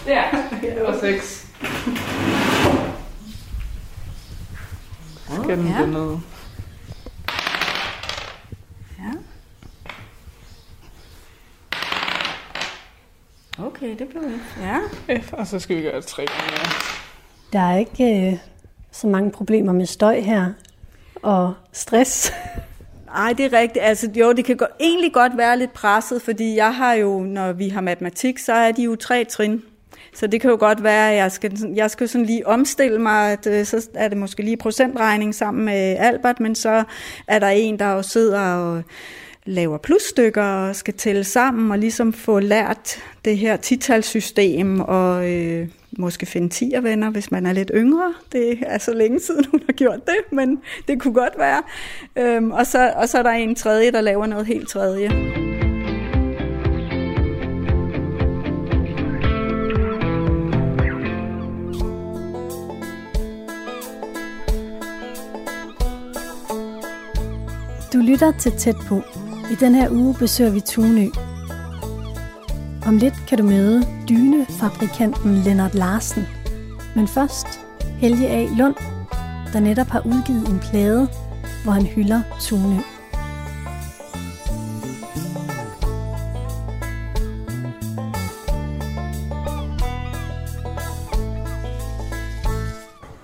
Ja, 0.06 0.24
det 0.60 0.82
var 0.86 0.98
seks. 1.00 1.46
Skal 5.42 5.58
den 5.58 5.66
Ja. 5.68 5.78
gå 5.80 5.86
ned? 5.86 6.18
Ja. 8.98 9.12
Okay, 13.64 13.98
det 13.98 14.08
blev 14.08 14.22
det. 14.22 14.40
Ja. 14.60 14.78
F, 15.20 15.32
og 15.32 15.46
så 15.46 15.58
skal 15.58 15.76
vi 15.76 15.82
gøre 15.82 16.02
tre 16.02 16.26
gange. 16.26 16.50
mere. 16.50 16.72
Der 17.52 17.60
er 17.60 17.78
ikke 17.78 18.30
øh, 18.32 18.38
så 18.92 19.06
mange 19.06 19.30
problemer 19.30 19.72
med 19.72 19.86
støj 19.86 20.20
her, 20.20 20.52
og 21.22 21.54
stress. 21.72 22.32
Ej, 23.16 23.32
det 23.32 23.44
er 23.54 23.58
rigtigt. 23.58 23.84
Altså, 23.84 24.10
jo, 24.14 24.32
det 24.32 24.44
kan 24.44 24.56
gå, 24.56 24.64
egentlig 24.80 25.12
godt 25.12 25.36
være 25.36 25.58
lidt 25.58 25.72
presset, 25.72 26.22
fordi 26.22 26.56
jeg 26.56 26.74
har 26.74 26.92
jo, 26.92 27.20
når 27.20 27.52
vi 27.52 27.68
har 27.68 27.80
matematik, 27.80 28.38
så 28.38 28.52
er 28.52 28.72
de 28.72 28.82
jo 28.82 28.96
tre 28.96 29.24
trin. 29.24 29.62
Så 30.14 30.26
det 30.26 30.40
kan 30.40 30.50
jo 30.50 30.56
godt 30.60 30.82
være, 30.82 31.10
at 31.10 31.16
jeg 31.16 31.32
skal, 31.32 31.58
sådan- 31.58 31.76
jeg 31.76 31.90
skal 31.90 32.08
sådan 32.08 32.26
lige 32.26 32.46
omstille 32.46 32.98
mig, 33.00 33.32
at 33.32 33.46
øh, 33.46 33.64
så 33.66 33.88
er 33.94 34.08
det 34.08 34.18
måske 34.18 34.42
lige 34.42 34.56
procentregning 34.56 35.34
sammen 35.34 35.64
med 35.64 35.96
Albert, 35.98 36.40
men 36.40 36.54
så 36.54 36.84
er 37.28 37.38
der 37.38 37.48
en, 37.48 37.78
der 37.78 37.86
jo 37.92 38.02
sidder 38.02 38.40
og 38.40 38.82
laver 39.46 39.78
plusstykker 39.78 40.42
og 40.44 40.76
skal 40.76 40.94
tælle 40.94 41.24
sammen 41.24 41.70
og 41.70 41.78
ligesom 41.78 42.12
få 42.12 42.38
lært 42.40 43.02
det 43.24 43.38
her 43.38 43.56
titalssystem 43.56 44.80
og 44.80 45.30
øh, 45.30 45.68
måske 45.98 46.26
finde 46.26 46.48
10 46.48 46.72
venner, 46.82 47.10
hvis 47.10 47.30
man 47.30 47.46
er 47.46 47.52
lidt 47.52 47.70
yngre. 47.74 48.14
Det 48.32 48.58
er 48.62 48.78
så 48.78 48.94
længe 48.94 49.20
siden, 49.20 49.44
hun 49.50 49.60
har 49.66 49.72
gjort 49.72 50.06
det, 50.06 50.32
men 50.32 50.60
det 50.88 51.00
kunne 51.00 51.14
godt 51.14 51.38
være. 51.38 51.62
Øhm, 52.18 52.50
og, 52.50 52.66
så, 52.66 52.92
og 52.96 53.08
så 53.08 53.18
er 53.18 53.22
der 53.22 53.30
en 53.30 53.54
tredje, 53.54 53.92
der 53.92 54.00
laver 54.00 54.26
noget 54.26 54.46
helt 54.46 54.68
tredje. 54.68 55.08
Du 67.92 67.98
lytter 67.98 68.32
til 68.38 68.52
Tæt 68.52 68.76
på. 68.88 69.02
I 69.50 69.54
den 69.60 69.74
her 69.74 69.90
uge 69.90 70.14
besøger 70.18 70.50
vi 70.50 70.60
Tunø. 70.60 71.06
Om 72.86 72.96
lidt 72.96 73.14
kan 73.28 73.38
du 73.38 73.44
møde 73.44 73.82
dynefabrikanten 74.08 75.34
Lennart 75.34 75.74
Larsen. 75.74 76.22
Men 76.96 77.08
først 77.08 77.46
Helge 77.98 78.28
A. 78.28 78.46
Lund, 78.56 78.74
der 79.52 79.60
netop 79.60 79.86
har 79.86 80.06
udgivet 80.06 80.48
en 80.48 80.60
plade, 80.60 81.08
hvor 81.64 81.72
han 81.72 81.86
hylder 81.86 82.22
Tunø. 82.40 82.80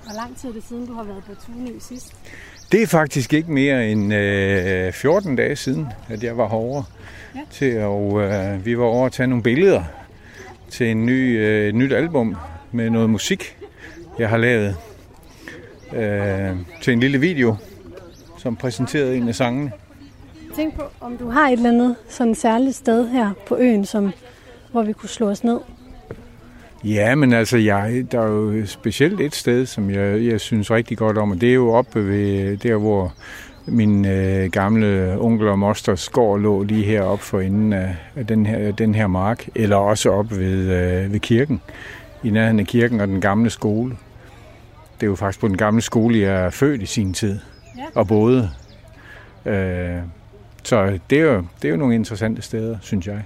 Hvor 0.05 0.17
lang 0.17 0.37
tid 0.37 0.49
er 0.49 0.53
det 0.53 0.65
siden, 0.65 0.87
du 0.87 0.95
har 0.95 1.05
været 1.05 1.25
på 1.25 1.35
Tunø 1.47 1.79
sidst? 1.79 2.13
Det 2.73 2.83
er 2.83 2.87
faktisk 2.87 3.33
ikke 3.33 3.53
mere 3.53 3.89
end 3.89 4.15
øh, 4.15 4.93
14 4.93 5.37
dage 5.37 5.57
siden, 5.57 5.87
at 6.09 6.23
jeg 6.23 6.37
var 6.37 6.49
herovre. 6.49 6.85
Ja. 7.35 7.41
Til, 7.51 7.79
og 7.79 8.23
øh, 8.23 8.67
vi 8.67 8.79
var 8.79 8.85
over 8.85 9.07
at 9.07 9.13
tage 9.13 9.27
nogle 9.27 9.43
billeder 9.43 9.83
til 10.71 10.91
en 10.91 11.07
ny, 11.07 11.39
øh, 11.41 11.73
nyt 11.73 11.93
album 11.93 12.37
med 12.73 12.91
noget 12.91 13.11
musik, 13.11 13.57
jeg 14.19 14.29
har 14.29 14.37
lavet 14.37 14.77
øh, 15.93 16.57
til 16.83 16.93
en 16.93 17.01
lille 17.01 17.19
video. 17.21 17.57
som 18.39 18.57
præsenterede 18.57 19.17
en 19.17 19.29
af 19.29 19.35
sangene. 19.35 19.73
Tænk 20.57 20.75
på, 20.75 20.83
om 21.01 21.17
du 21.17 21.31
har 21.31 21.49
et 21.49 21.53
eller 21.53 21.69
andet 21.69 21.97
sådan 22.09 22.35
særligt 22.35 22.77
sted 22.77 23.09
her 23.09 23.31
på 23.47 23.57
øen, 23.57 23.85
som, 23.85 24.13
hvor 24.73 24.83
vi 24.83 24.93
kunne 24.93 25.09
slå 25.09 25.31
os 25.31 25.45
ned. 25.45 25.59
Ja, 26.85 27.15
men 27.15 27.33
altså, 27.33 27.59
jeg, 27.59 28.05
der 28.13 28.21
er 28.21 28.29
jo 28.29 28.67
specielt 28.67 29.21
et 29.21 29.35
sted, 29.35 29.67
som 29.67 29.91
jeg, 29.91 30.25
jeg 30.25 30.41
synes 30.41 30.71
rigtig 30.71 30.99
godt 30.99 31.19
om, 31.19 31.31
og 31.31 31.41
det 31.41 31.49
er 31.49 31.55
jo 31.55 31.73
oppe 31.73 32.07
ved 32.09 32.57
der, 32.57 32.77
hvor 32.77 33.15
min 33.67 34.07
øh, 34.07 34.51
gamle 34.51 35.17
onkel 35.21 35.49
og 35.49 35.59
mosters 35.59 36.09
gård 36.09 36.41
lå 36.41 36.63
lige 36.63 36.85
heroppe 36.85 37.25
for 37.25 37.41
inden 37.41 37.73
af, 37.73 37.97
af 38.17 38.27
den, 38.27 38.47
her, 38.47 38.73
den 38.73 38.95
her 38.95 39.07
mark, 39.07 39.49
eller 39.55 39.77
også 39.77 40.11
op 40.11 40.31
ved, 40.31 40.59
øh, 40.59 41.13
ved 41.13 41.21
kirken, 41.21 41.61
i 42.25 42.31
nærheden 42.31 42.61
af 42.61 42.67
kirken 42.67 43.01
og 43.01 43.09
den 43.09 43.21
gamle 43.21 43.51
skole. 43.51 43.97
Det 45.01 45.07
er 45.07 45.11
jo 45.11 45.15
faktisk 45.15 45.41
på 45.41 45.49
den 45.49 45.57
gamle 45.57 45.81
skole, 45.81 46.19
jeg 46.19 46.45
er 46.45 46.51
født 46.51 46.83
i 46.83 46.87
sin 46.87 47.15
tid, 47.15 47.39
ja. 47.79 47.85
og 47.95 48.09
boede. 48.09 48.51
Øh, 49.47 49.97
så 50.63 50.99
det 51.11 51.21
er, 51.21 51.25
jo, 51.25 51.45
det 51.63 51.69
er 51.69 51.73
jo 51.73 51.77
nogle 51.77 51.95
interessante 51.95 52.43
steder, 52.43 52.79
synes 52.81 53.07
jeg. 53.07 53.23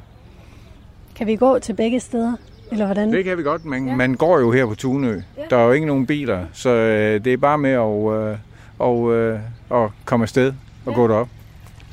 Kan 1.17 1.27
vi 1.27 1.37
gå 1.37 1.59
til 1.59 1.73
begge 1.73 2.01
steder? 2.01 2.37
Eller 2.73 2.85
hvordan? 2.85 3.13
Det 3.13 3.25
kan 3.25 3.39
vi 3.39 3.43
godt, 3.43 3.65
men 3.65 3.89
ja. 3.89 3.97
man 3.97 4.15
går 4.15 4.39
jo 4.39 4.53
her 4.53 4.67
på 4.67 4.75
Tunø. 4.75 5.21
Ja. 5.37 5.43
Der 5.51 5.57
er 5.57 5.67
jo 5.67 5.73
ikke 5.73 5.87
nogen 5.87 6.07
biler, 6.07 6.47
så 6.53 6.71
øh, 6.71 7.25
det 7.25 7.33
er 7.33 7.37
bare 7.37 7.59
med 7.59 7.71
at, 7.71 8.31
øh, 8.31 8.39
og, 8.79 9.15
øh, 9.15 9.41
at 9.71 9.91
komme 10.05 10.23
afsted 10.23 10.53
og 10.87 10.93
ja. 10.93 10.97
gå 10.97 11.09
derop. 11.09 11.29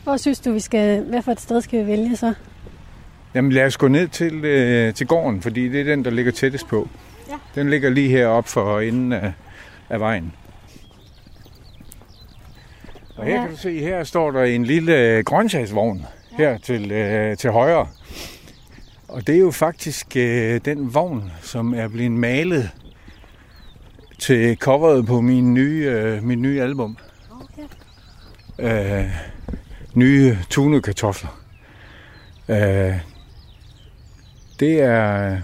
Hvor 0.03 0.17
synes 0.17 0.39
du, 0.39 0.51
vi 0.51 0.59
skal, 0.59 1.03
hvad 1.03 1.21
for 1.21 1.31
et 1.31 1.41
sted 1.41 1.61
skal 1.61 1.81
vi 1.81 1.87
vælge 1.87 2.15
så? 2.15 2.33
Jamen 3.35 3.51
lad 3.51 3.65
os 3.65 3.77
gå 3.77 3.87
ned 3.87 4.07
til, 4.07 4.45
øh, 4.45 4.93
til 4.93 5.07
gården, 5.07 5.41
fordi 5.41 5.69
det 5.69 5.79
er 5.81 5.83
den, 5.83 6.05
der 6.05 6.11
ligger 6.11 6.31
tættest 6.31 6.67
på. 6.67 6.87
Ja. 7.29 7.35
Den 7.55 7.69
ligger 7.69 7.89
lige 7.89 8.09
heroppe 8.09 8.49
for 8.49 8.79
enden 8.79 9.13
af, 9.13 9.33
af 9.89 9.99
vejen. 9.99 10.33
Og 13.17 13.25
her 13.25 13.33
ja. 13.33 13.41
kan 13.41 13.51
du 13.51 13.57
se, 13.57 13.79
her 13.79 14.03
står 14.03 14.31
der 14.31 14.43
en 14.43 14.65
lille 14.65 14.97
øh, 14.97 15.23
grøntsagsvogn 15.23 16.05
ja. 16.31 16.37
her 16.37 16.57
til, 16.57 16.91
øh, 16.91 17.37
til 17.37 17.51
højre. 17.51 17.87
Og 19.09 19.27
det 19.27 19.35
er 19.35 19.39
jo 19.39 19.51
faktisk 19.51 20.15
øh, 20.15 20.61
den 20.65 20.93
vogn, 20.93 21.31
som 21.41 21.73
er 21.73 21.87
blevet 21.87 22.11
malet 22.11 22.69
til 24.19 24.57
coveret 24.57 25.05
på 25.05 25.21
min 25.21 25.53
nye, 25.53 25.85
øh, 25.89 26.23
min 26.23 26.41
nye 26.41 26.61
album. 26.61 26.97
Okay. 27.29 29.01
Øh, 29.01 29.09
nye 29.93 30.37
tunekartofler. 30.49 31.41
Øh, 32.49 32.95
det 34.59 34.81
er, 34.81 35.37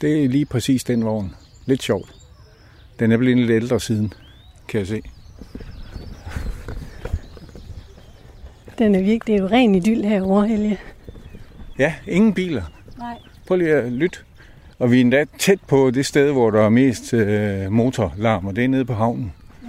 det 0.00 0.24
er 0.24 0.28
lige 0.28 0.46
præcis 0.46 0.84
den 0.84 1.04
vogn. 1.04 1.34
Lidt 1.66 1.82
sjovt. 1.82 2.14
Den 2.98 3.12
er 3.12 3.16
blevet 3.16 3.36
lidt 3.36 3.50
ældre 3.50 3.80
siden, 3.80 4.12
kan 4.68 4.78
jeg 4.80 4.86
se. 4.86 5.02
Den 8.78 8.94
er 8.94 9.02
virkelig, 9.02 9.26
det 9.26 9.34
er 9.34 9.38
jo 9.38 9.46
ren 9.46 9.74
idyll 9.74 10.04
herovre, 10.04 10.48
Helge. 10.48 10.80
Ja, 11.78 11.94
ingen 12.06 12.34
biler. 12.34 12.77
Prøv 13.48 13.56
lige 13.56 13.74
at 13.74 13.92
lytte. 13.92 14.18
Og 14.78 14.90
vi 14.90 14.96
er 14.96 15.00
endda 15.00 15.24
tæt 15.38 15.58
på 15.66 15.90
det 15.90 16.06
sted, 16.06 16.32
hvor 16.32 16.50
der 16.50 16.62
er 16.62 16.68
mest 16.68 17.14
øh, 17.14 17.72
motorlarm, 17.72 18.46
og 18.46 18.56
det 18.56 18.64
er 18.64 18.68
nede 18.68 18.84
på 18.84 18.94
havnen. 18.94 19.32
Ja. 19.62 19.68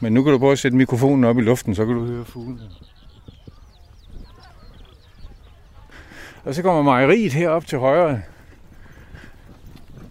Men 0.00 0.12
nu 0.12 0.22
kan 0.22 0.32
du 0.32 0.38
prøve 0.38 0.52
at 0.52 0.58
sætte 0.58 0.76
mikrofonen 0.76 1.24
op 1.24 1.38
i 1.38 1.40
luften, 1.40 1.74
så 1.74 1.86
kan 1.86 1.94
du 1.94 2.04
høre 2.04 2.24
fuglene. 2.24 2.60
Og 6.44 6.54
så 6.54 6.62
kommer 6.62 6.82
mejeriet 6.82 7.32
herop 7.32 7.66
til 7.66 7.78
højre, 7.78 8.20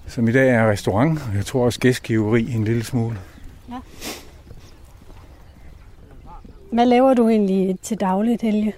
som 0.07 0.27
i 0.27 0.31
dag 0.31 0.49
er 0.49 0.69
restaurant, 0.69 1.19
og 1.29 1.35
jeg 1.35 1.45
tror 1.45 1.65
også 1.65 1.79
gæstgiveri 1.79 2.51
en 2.51 2.63
lille 2.63 2.83
smule. 2.83 3.17
Ja. 3.69 3.79
Hvad 6.71 6.85
laver 6.85 7.13
du 7.13 7.29
egentlig 7.29 7.79
til 7.81 7.99
dagligt, 7.99 8.41
Helge? 8.41 8.73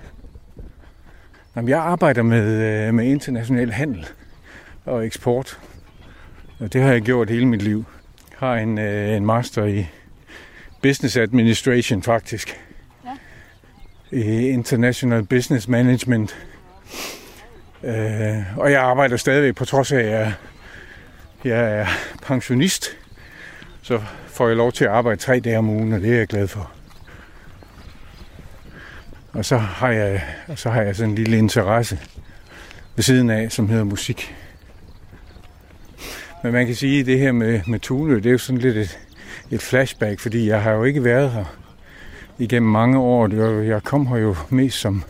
Jamen, 1.55 1.69
jeg 1.69 1.79
arbejder 1.79 2.23
med, 2.23 2.87
øh, 2.87 2.93
med 2.93 3.05
international 3.05 3.71
handel 3.71 4.07
og 4.85 5.05
eksport. 5.05 5.59
Og 6.59 6.73
det 6.73 6.81
har 6.81 6.91
jeg 6.91 7.01
gjort 7.01 7.29
hele 7.29 7.45
mit 7.45 7.61
liv. 7.61 7.85
Jeg 8.31 8.37
har 8.39 8.55
en, 8.55 8.77
øh, 8.77 9.17
en 9.17 9.25
master 9.25 9.65
i 9.65 9.85
business 10.81 11.17
administration 11.17 12.03
faktisk. 12.03 12.59
Ja. 13.05 14.17
I 14.17 14.49
international 14.49 15.23
business 15.23 15.67
management. 15.67 16.35
Øh, 17.83 18.57
og 18.57 18.71
jeg 18.71 18.81
arbejder 18.81 19.17
stadigvæk 19.17 19.55
på 19.55 19.65
trods 19.65 19.91
af, 19.91 19.99
at 19.99 20.09
jeg, 20.09 20.33
jeg 21.43 21.79
er 21.79 21.85
pensionist. 22.21 22.97
Så 23.81 24.01
får 24.27 24.47
jeg 24.47 24.57
lov 24.57 24.71
til 24.71 24.85
at 24.85 24.91
arbejde 24.91 25.21
tre 25.21 25.39
dage 25.39 25.57
om 25.57 25.69
ugen, 25.69 25.93
og 25.93 26.01
det 26.01 26.13
er 26.13 26.17
jeg 26.17 26.27
glad 26.27 26.47
for. 26.47 26.71
Og 29.33 29.45
så 29.45 29.57
har 29.57 29.89
jeg, 29.89 30.23
og 30.47 30.59
så 30.59 30.69
har 30.69 30.81
jeg 30.81 30.95
sådan 30.95 31.09
en 31.09 31.15
lille 31.15 31.37
interesse 31.37 31.99
ved 32.95 33.03
siden 33.03 33.29
af, 33.29 33.51
som 33.51 33.69
hedder 33.69 33.83
musik. 33.83 34.35
Men 36.43 36.53
man 36.53 36.65
kan 36.65 36.75
sige, 36.75 36.99
at 36.99 37.05
det 37.05 37.19
her 37.19 37.31
med, 37.31 37.61
med 37.67 37.79
Tune, 37.79 38.15
det 38.15 38.25
er 38.25 38.31
jo 38.31 38.37
sådan 38.37 38.61
lidt 38.61 38.77
et, 38.77 38.99
et 39.51 39.61
flashback, 39.61 40.19
fordi 40.19 40.47
jeg 40.47 40.61
har 40.61 40.71
jo 40.71 40.83
ikke 40.83 41.03
været 41.03 41.31
her 41.31 41.45
igennem 42.39 42.71
mange 42.71 42.99
år. 42.99 43.61
Jeg 43.61 43.83
kom 43.83 44.07
her 44.07 44.17
jo 44.17 44.35
mest 44.49 44.79
som, 44.79 45.03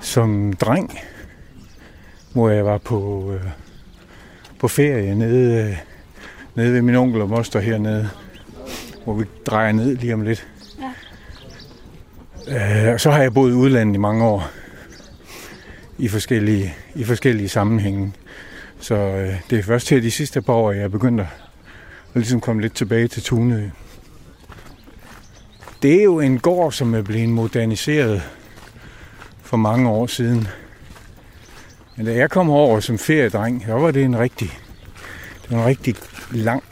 som 0.00 0.52
dreng, 0.52 0.98
hvor 2.32 2.50
jeg 2.50 2.64
var 2.64 2.78
på, 2.78 3.32
øh, 3.32 3.40
på 4.58 4.68
ferie 4.68 5.14
nede, 5.14 5.70
øh, 5.70 5.76
nede 6.54 6.72
ved 6.72 6.82
min 6.82 6.94
onkel 6.94 7.22
og 7.22 7.28
moster 7.28 7.60
hernede, 7.60 8.08
hvor 9.04 9.14
vi 9.14 9.24
drejer 9.46 9.72
ned 9.72 9.96
lige 9.96 10.14
om 10.14 10.22
lidt. 10.22 10.46
Ja. 12.48 12.92
Øh, 12.92 12.98
så 12.98 13.10
har 13.10 13.22
jeg 13.22 13.34
boet 13.34 13.50
i 13.50 13.54
udlandet 13.54 13.94
i 13.94 13.98
mange 13.98 14.24
år 14.24 14.50
i 15.98 16.08
forskellige, 16.08 16.74
i 16.94 17.04
forskellige 17.04 17.48
sammenhænge. 17.48 18.12
Så 18.84 18.94
øh, 18.94 19.40
det 19.50 19.58
er 19.58 19.62
først 19.62 19.86
til 19.86 20.02
de 20.02 20.10
sidste 20.10 20.42
par 20.42 20.52
år, 20.52 20.72
jeg 20.72 20.82
er 20.82 20.88
begyndt 20.88 21.20
at, 21.20 21.26
at 22.14 22.14
ligesom 22.14 22.40
komme 22.40 22.62
lidt 22.62 22.74
tilbage 22.74 23.08
til 23.08 23.22
Tunø. 23.22 23.70
Det 25.82 25.98
er 25.98 26.02
jo 26.02 26.20
en 26.20 26.38
gård, 26.38 26.72
som 26.72 26.94
er 26.94 27.02
blevet 27.02 27.28
moderniseret 27.28 28.22
for 29.42 29.56
mange 29.56 29.88
år 29.88 30.06
siden. 30.06 30.48
Men 31.96 32.06
da 32.06 32.14
jeg 32.14 32.30
kom 32.30 32.50
over 32.50 32.80
som 32.80 32.98
feriedreng, 32.98 33.64
så 33.66 33.72
var 33.72 33.90
det 33.90 34.04
en 34.04 34.18
rigtig, 34.18 34.50
det 35.42 35.50
var 35.50 35.58
en 35.58 35.66
rigtig 35.66 35.94
lang 36.30 36.64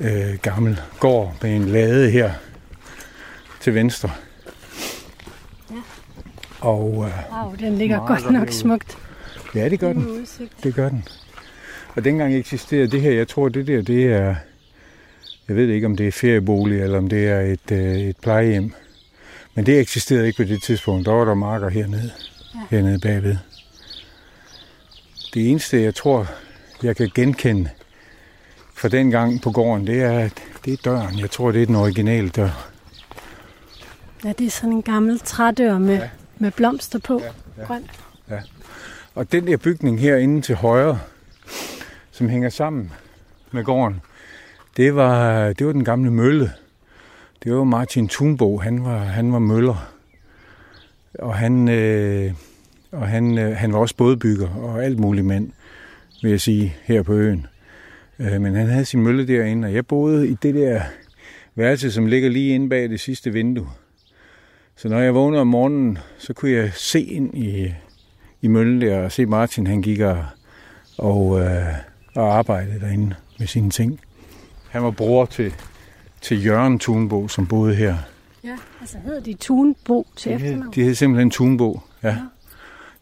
øh, 0.00 0.38
gammel 0.42 0.80
gård 1.00 1.34
med 1.42 1.56
en 1.56 1.64
lade 1.64 2.10
her 2.10 2.32
til 3.60 3.74
venstre. 3.74 4.10
Ja. 5.70 5.76
Og, 6.60 7.06
øh, 7.08 7.44
wow, 7.44 7.54
den 7.54 7.78
ligger 7.78 8.06
godt 8.06 8.30
nok 8.30 8.48
smukt. 8.50 8.98
Ja, 9.54 9.68
det 9.68 9.80
gør 9.80 9.92
den. 9.92 10.26
Det 10.62 10.74
gør 10.74 10.88
den. 10.88 11.04
Og 11.96 12.04
dengang 12.04 12.34
eksisterede 12.34 12.90
det 12.90 13.00
her, 13.00 13.12
jeg 13.12 13.28
tror 13.28 13.48
det 13.48 13.66
der, 13.66 13.82
det 13.82 14.04
er, 14.04 14.34
jeg 15.48 15.56
ved 15.56 15.68
ikke 15.68 15.86
om 15.86 15.96
det 15.96 16.08
er 16.08 16.12
feriebolig, 16.12 16.80
eller 16.80 16.98
om 16.98 17.08
det 17.08 17.28
er 17.28 17.40
et, 17.40 17.72
øh, 17.72 17.98
et 17.98 18.16
plejehjem. 18.16 18.72
Men 19.54 19.66
det 19.66 19.80
eksisterede 19.80 20.26
ikke 20.26 20.36
på 20.36 20.48
det 20.48 20.62
tidspunkt. 20.62 21.06
Der 21.06 21.12
var 21.12 21.24
der 21.24 21.34
marker 21.34 21.68
hernede, 21.68 22.10
ja. 22.54 22.60
hernede 22.70 22.98
bagved. 22.98 23.36
Det 25.34 25.50
eneste, 25.50 25.82
jeg 25.82 25.94
tror, 25.94 26.26
jeg 26.82 26.96
kan 26.96 27.10
genkende 27.14 27.70
fra 28.74 28.88
den 28.88 29.10
gang 29.10 29.42
på 29.42 29.50
gården, 29.50 29.86
det 29.86 30.02
er, 30.02 30.18
at 30.18 30.42
det 30.64 30.72
er 30.72 30.76
døren. 30.84 31.18
Jeg 31.18 31.30
tror, 31.30 31.52
det 31.52 31.62
er 31.62 31.66
den 31.66 31.76
originale 31.76 32.28
dør. 32.28 32.70
Ja, 34.24 34.32
det 34.38 34.46
er 34.46 34.50
sådan 34.50 34.72
en 34.72 34.82
gammel 34.82 35.18
trædør 35.18 35.78
med, 35.78 35.94
ja. 35.94 36.08
med 36.38 36.50
blomster 36.50 36.98
på. 36.98 37.20
Ja, 37.20 37.30
ja. 37.58 37.64
Grøn. 37.64 37.84
Og 39.18 39.32
den 39.32 39.46
der 39.46 39.56
bygning 39.56 40.00
herinde 40.00 40.40
til 40.40 40.54
højre, 40.54 41.00
som 42.10 42.28
hænger 42.28 42.48
sammen 42.48 42.92
med 43.52 43.64
gården, 43.64 44.00
det 44.76 44.94
var, 44.94 45.46
det 45.52 45.66
var 45.66 45.72
den 45.72 45.84
gamle 45.84 46.10
mølle. 46.10 46.52
Det 47.44 47.54
var 47.54 47.64
Martin 47.64 48.08
Thunbo, 48.08 48.58
han 48.58 48.84
var, 48.84 48.98
han 48.98 49.32
var 49.32 49.38
møller. 49.38 49.92
Og 51.18 51.34
han, 51.34 51.68
øh, 51.68 52.32
og 52.92 53.08
han, 53.08 53.38
øh, 53.38 53.56
han 53.56 53.72
var 53.72 53.78
også 53.78 53.96
bådbygger 53.96 54.48
og 54.48 54.84
alt 54.84 54.98
muligt 54.98 55.26
mand, 55.26 55.52
vil 56.22 56.30
jeg 56.30 56.40
sige, 56.40 56.76
her 56.82 57.02
på 57.02 57.12
øen. 57.12 57.46
Øh, 58.18 58.40
men 58.40 58.54
han 58.54 58.66
havde 58.66 58.84
sin 58.84 59.02
mølle 59.02 59.28
derinde, 59.28 59.66
og 59.66 59.74
jeg 59.74 59.86
boede 59.86 60.28
i 60.28 60.34
det 60.42 60.54
der 60.54 60.82
værelse, 61.54 61.92
som 61.92 62.06
ligger 62.06 62.30
lige 62.30 62.54
inde 62.54 62.68
bag 62.68 62.90
det 62.90 63.00
sidste 63.00 63.32
vindue. 63.32 63.68
Så 64.76 64.88
når 64.88 64.98
jeg 64.98 65.14
vågnede 65.14 65.40
om 65.40 65.46
morgenen, 65.46 65.98
så 66.18 66.32
kunne 66.32 66.52
jeg 66.52 66.72
se 66.74 67.02
ind 67.02 67.38
i, 67.38 67.74
i 68.42 68.48
møllen 68.48 68.80
der 68.80 68.98
og 69.04 69.12
se 69.12 69.26
Martin, 69.26 69.66
han 69.66 69.82
gik 69.82 70.00
og, 70.00 70.24
og, 70.98 71.40
øh, 71.40 71.74
og 72.14 72.38
arbejdede 72.38 72.80
derinde 72.80 73.14
med 73.38 73.46
sine 73.46 73.70
ting. 73.70 74.00
Han 74.70 74.82
var 74.82 74.90
bror 74.90 75.24
til, 75.24 75.54
til 76.20 76.44
Jørgen 76.46 76.78
Thunbo, 76.78 77.28
som 77.28 77.46
boede 77.46 77.74
her. 77.74 77.96
Ja, 78.44 78.56
altså 78.80 78.98
hedder 79.04 79.20
de 79.20 79.34
Thunbo 79.40 80.06
til 80.16 80.32
efternavn? 80.32 80.72
De 80.74 80.82
hed 80.82 80.94
simpelthen 80.94 81.30
Thunbo, 81.30 81.80
ja. 82.02 82.08
ja. 82.08 82.14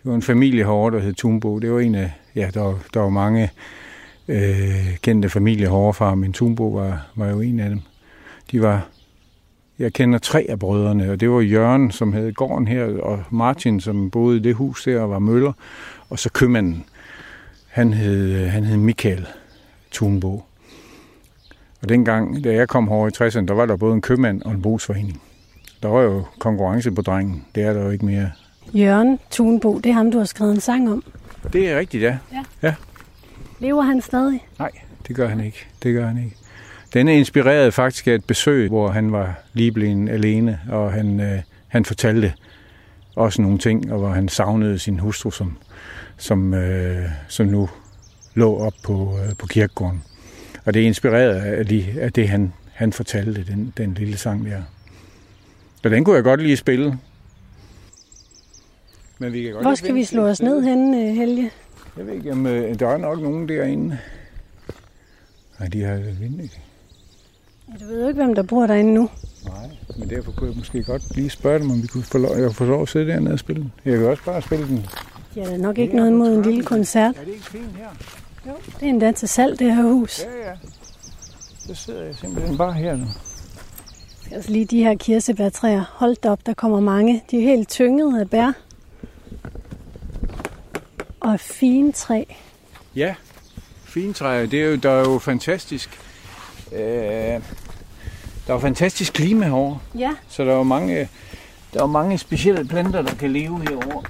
Det 0.02 0.10
var 0.10 0.14
en 0.14 0.22
familie 0.22 0.64
herovre, 0.64 0.96
der 0.96 1.02
hed 1.02 1.14
Thunbo. 1.14 1.58
Det 1.58 1.72
var 1.72 1.80
en 1.80 1.94
af, 1.94 2.12
ja, 2.34 2.50
der 2.54 2.60
var, 2.60 2.78
der 2.94 3.00
var 3.00 3.08
mange 3.08 3.50
øh, 4.28 4.96
kendte 5.02 5.28
familier 5.28 5.68
herovre 5.68 5.94
fra, 5.94 6.14
men 6.14 6.32
Thunbo 6.32 6.68
var, 6.68 7.06
var 7.14 7.28
jo 7.28 7.40
en 7.40 7.60
af 7.60 7.68
dem. 7.68 7.80
De 8.52 8.62
var 8.62 8.88
Jeg 9.78 9.92
kender 9.92 10.18
tre 10.18 10.46
af 10.48 10.58
brødrene, 10.58 11.10
og 11.12 11.20
det 11.20 11.30
var 11.30 11.40
Jørgen, 11.40 11.90
som 11.90 12.12
havde 12.12 12.32
gården 12.32 12.68
her, 12.68 12.84
og 13.02 13.22
Martin, 13.30 13.80
som 13.80 14.10
boede 14.10 14.36
i 14.36 14.40
det 14.40 14.54
hus 14.54 14.84
der 14.84 15.00
og 15.00 15.10
var 15.10 15.18
møller, 15.18 15.52
og 16.10 16.18
så 16.18 16.30
købmanden. 16.30 16.84
Han 17.68 17.92
hed, 17.92 18.46
han 18.46 18.64
hed 18.64 18.76
Michael 18.76 19.26
Thunbo. 19.92 20.42
Og 21.82 21.88
dengang, 21.88 22.44
da 22.44 22.54
jeg 22.54 22.68
kom 22.68 22.88
over 22.88 23.08
i 23.08 23.26
60'erne, 23.26 23.46
der 23.46 23.54
var 23.54 23.66
der 23.66 23.76
både 23.76 23.94
en 23.94 24.00
købmand 24.00 24.42
og 24.42 24.52
en 24.52 24.62
brugsforening. 24.62 25.22
Der 25.82 25.88
var 25.88 26.00
jo 26.00 26.24
konkurrence 26.38 26.90
på 26.90 27.02
drengen. 27.02 27.44
Det 27.54 27.62
er 27.62 27.72
der 27.72 27.82
jo 27.82 27.90
ikke 27.90 28.06
mere. 28.06 28.30
Jørgen 28.74 29.18
Thunbo, 29.30 29.78
det 29.78 29.86
er 29.86 29.92
ham, 29.92 30.10
du 30.10 30.18
har 30.18 30.24
skrevet 30.24 30.54
en 30.54 30.60
sang 30.60 30.92
om. 30.92 31.04
Det 31.52 31.70
er 31.70 31.78
rigtigt, 31.78 32.02
ja. 32.02 32.18
Ja. 32.32 32.44
ja. 32.62 32.74
Lever 33.58 33.82
han 33.82 34.00
stadig? 34.00 34.46
Nej, 34.58 34.70
det 35.08 35.16
gør 35.16 35.28
han 35.28 35.40
ikke. 35.40 35.66
Det 35.82 35.94
gør 35.94 36.06
han 36.06 36.24
ikke. 36.24 36.36
Den 36.96 37.08
er 37.08 37.12
inspireret 37.12 37.74
faktisk 37.74 38.06
af 38.06 38.14
et 38.14 38.24
besøg, 38.24 38.68
hvor 38.68 38.88
han 38.88 39.12
var 39.12 39.38
lige 39.52 39.72
blevet 39.72 40.08
alene, 40.08 40.60
og 40.68 40.92
han, 40.92 41.20
øh, 41.20 41.42
han 41.68 41.84
fortalte 41.84 42.32
også 43.16 43.42
nogle 43.42 43.58
ting, 43.58 43.92
og 43.92 43.98
hvor 43.98 44.08
han 44.08 44.28
savnede 44.28 44.78
sin 44.78 44.98
hustru, 44.98 45.30
som, 45.30 45.58
som, 46.16 46.54
øh, 46.54 47.08
som 47.28 47.46
nu 47.46 47.68
lå 48.34 48.58
op 48.58 48.72
på, 48.84 49.18
øh, 49.18 49.36
på 49.38 49.46
kirkegården. 49.46 50.02
Og 50.64 50.74
det 50.74 50.82
er 50.82 50.86
inspireret 50.86 51.34
af, 51.34 51.68
lige, 51.68 52.00
af 52.00 52.12
det, 52.12 52.28
han, 52.28 52.52
han 52.72 52.92
fortalte, 52.92 53.44
den, 53.44 53.72
den 53.76 53.94
lille 53.94 54.16
sang 54.16 54.46
der. 54.46 54.62
Så 55.82 55.88
den 55.88 56.04
kunne 56.04 56.16
jeg 56.16 56.24
godt 56.24 56.42
lige 56.42 56.56
spille. 56.56 56.98
Men 59.18 59.32
vi 59.32 59.42
kan 59.42 59.52
godt 59.52 59.64
Hvor 59.64 59.74
skal 59.74 59.94
vi 59.94 60.04
slå 60.04 60.22
os 60.22 60.42
ned 60.42 60.62
henne, 60.62 61.08
øh, 61.08 61.14
Helge? 61.14 61.50
Jeg 61.96 62.06
ved 62.06 62.14
ikke, 62.14 62.32
om 62.32 62.46
øh, 62.46 62.78
der 62.78 62.88
er 62.88 62.96
nok 62.96 63.20
nogen 63.20 63.48
derinde. 63.48 63.98
Nej, 65.58 65.68
de 65.68 65.82
har 65.82 65.94
vind, 65.94 66.42
ikke? 66.42 66.60
Ja, 67.68 67.84
du 67.84 67.88
ved 67.88 68.00
jo 68.02 68.08
ikke, 68.08 68.22
hvem 68.24 68.34
der 68.34 68.42
bor 68.42 68.66
derinde 68.66 68.94
nu. 68.94 69.10
Nej, 69.44 69.70
men 69.98 70.10
derfor 70.10 70.32
kunne 70.32 70.50
jeg 70.50 70.56
måske 70.56 70.82
godt 70.82 71.16
lige 71.16 71.30
spørge 71.30 71.58
dem, 71.58 71.70
om 71.70 71.82
vi 71.82 71.86
kunne 71.86 72.02
få 72.02 72.18
lov, 72.18 72.36
jeg 72.36 72.44
kunne 72.44 72.54
få 72.54 72.64
lov 72.64 72.82
at 72.82 72.88
sidde 72.88 73.06
dernede 73.06 73.32
og 73.32 73.38
spille 73.38 73.62
den. 73.62 73.72
Jeg 73.84 73.98
kan 73.98 74.06
også 74.06 74.24
bare 74.24 74.42
spille 74.42 74.66
den. 74.68 74.86
Ja, 75.36 75.40
der 75.40 75.50
er 75.52 75.56
nok 75.58 75.78
ikke 75.78 75.96
noget 75.96 76.12
mod 76.12 76.34
en 76.34 76.42
lille 76.42 76.62
koncert. 76.64 77.16
Er 77.16 77.24
det 77.24 77.32
ikke 77.32 77.44
fint 77.44 77.76
her? 77.76 77.88
Det 78.80 78.82
er 78.82 78.86
endda 78.86 79.12
til 79.12 79.28
salg, 79.28 79.58
det 79.58 79.74
her 79.74 79.82
hus. 79.82 80.20
Ja, 80.22 80.50
ja. 80.50 80.54
Så 81.66 81.74
sidder 81.74 82.02
jeg 82.02 82.14
simpelthen 82.16 82.56
bare 82.58 82.72
her 82.72 82.96
nu. 82.96 83.06
Altså 84.32 84.50
lige 84.50 84.64
de 84.64 84.82
her 84.84 84.94
kirsebærtræer. 84.94 85.84
Hold 85.92 86.16
da 86.22 86.30
op, 86.30 86.46
der 86.46 86.54
kommer 86.54 86.80
mange. 86.80 87.22
De 87.30 87.36
er 87.36 87.42
helt 87.42 87.68
tyngede 87.68 88.20
af 88.20 88.30
bær. 88.30 88.52
Og 91.20 91.40
fine 91.40 91.92
træ. 91.92 92.24
Ja, 92.96 93.14
fintræ, 93.84 94.46
det 94.46 94.62
er 94.62 94.66
jo, 94.70 94.76
der 94.76 94.90
er 94.90 95.00
jo 95.00 95.18
fantastisk. 95.18 95.90
Øh, 96.72 96.80
der 98.46 98.52
er 98.52 98.52
jo 98.52 98.58
fantastisk 98.58 99.12
klima 99.12 99.44
herovre, 99.46 99.78
Ja, 99.98 100.10
så 100.28 100.44
der 100.44 100.52
er 100.52 100.56
jo 100.56 100.62
mange, 100.62 100.96
der 101.72 101.78
er 101.80 101.82
jo 101.82 101.86
mange 101.86 102.18
specielle 102.18 102.64
planter, 102.64 103.02
der 103.02 103.14
kan 103.14 103.32
leve 103.32 103.60
herovre. 103.68 104.02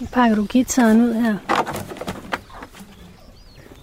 nu 0.00 0.06
pakker 0.12 0.36
du 0.36 0.44
gitaren 0.44 1.00
ud 1.00 1.14
her. 1.14 1.36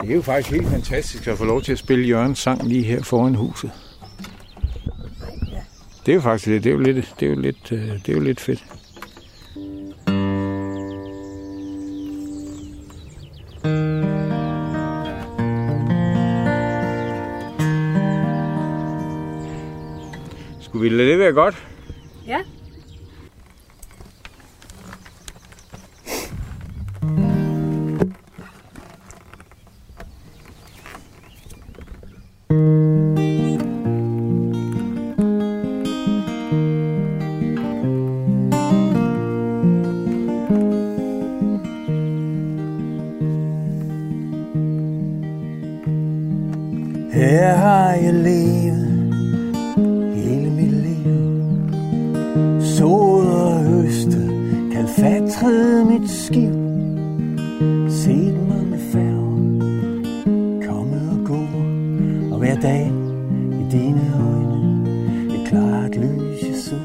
Det 0.02 0.12
er 0.12 0.16
jo 0.16 0.22
faktisk 0.22 0.50
helt 0.56 0.68
fantastisk 0.70 1.28
at 1.28 1.38
få 1.38 1.46
lov 1.46 1.62
til 1.62 1.72
at 1.72 1.78
spille 1.80 2.08
Jørgens 2.08 2.40
sang 2.40 2.68
lige 2.68 2.84
her 2.84 3.04
foran 3.04 3.36
huset. 3.36 3.72
Det 6.06 6.12
er 6.12 6.16
jo 6.16 6.22
faktisk 6.22 6.46
det. 6.46 6.64
Det 6.64 6.70
er 6.70 6.74
jo 6.74 6.80
lidt, 6.80 7.14
det 7.20 7.26
er 7.26 7.30
jo 7.30 7.40
lidt, 7.40 7.72
øh, 7.72 7.80
det 7.90 8.10
er 8.10 8.14
jo 8.14 8.20
lidt 8.20 8.40
fedt. 8.40 8.66
Ville 20.84 21.04
vi 21.04 21.12
det 21.12 21.20
være 21.20 21.34
godt? 21.34 21.56
Hver 62.44 62.56
dag 62.56 62.92
i 63.52 63.66
dine 63.72 64.02
øjne, 64.20 64.86
et 65.36 65.48
klart 65.48 65.96
lys 65.96 66.44
jeg 66.48 66.56
så 66.56 66.76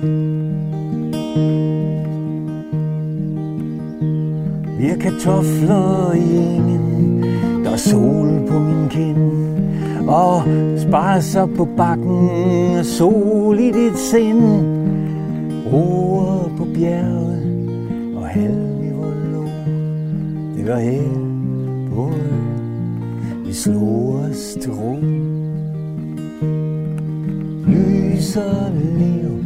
Vi 4.78 4.86
er 4.86 4.96
kartofler 5.00 6.12
i 6.12 6.36
engen, 6.36 7.22
der 7.64 7.70
er 7.70 7.76
sol 7.76 8.46
på 8.48 8.58
min 8.58 8.88
kind 8.88 10.08
og 10.08 10.42
sparser 10.78 11.46
på 11.46 11.68
bakken 11.76 12.30
og 12.78 12.84
sol 12.84 13.58
i 13.58 13.70
dit 13.70 13.98
sind. 13.98 14.42
Roer 15.72 16.50
på 16.58 16.66
bjerget 16.74 17.68
og 18.16 18.28
halv 18.28 18.84
i 18.84 18.90
vor 18.90 19.14
lå. 19.32 19.44
Det 20.56 20.68
var 20.68 20.78
her 20.78 21.02
på 21.94 22.12
vi 23.48 23.54
slog 23.54 24.14
os 24.14 24.56
til 24.60 24.72
ro 24.72 25.27
lyser 28.28 28.70
liv, 28.98 29.44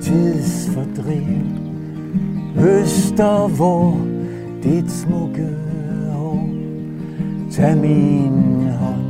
tidsfordriv. 0.00 1.44
Øster, 2.58 3.48
hvor 3.56 4.00
dit 4.62 4.90
smukke 4.90 5.48
hår. 6.12 6.48
Tag 7.50 7.76
min 7.76 8.68
hånd 8.68 9.04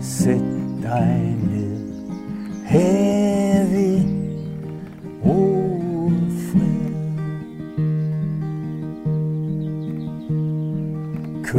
Sæt 0.00 0.40
dig 0.82 1.36
ned 1.50 1.74
hævig, 2.66 4.08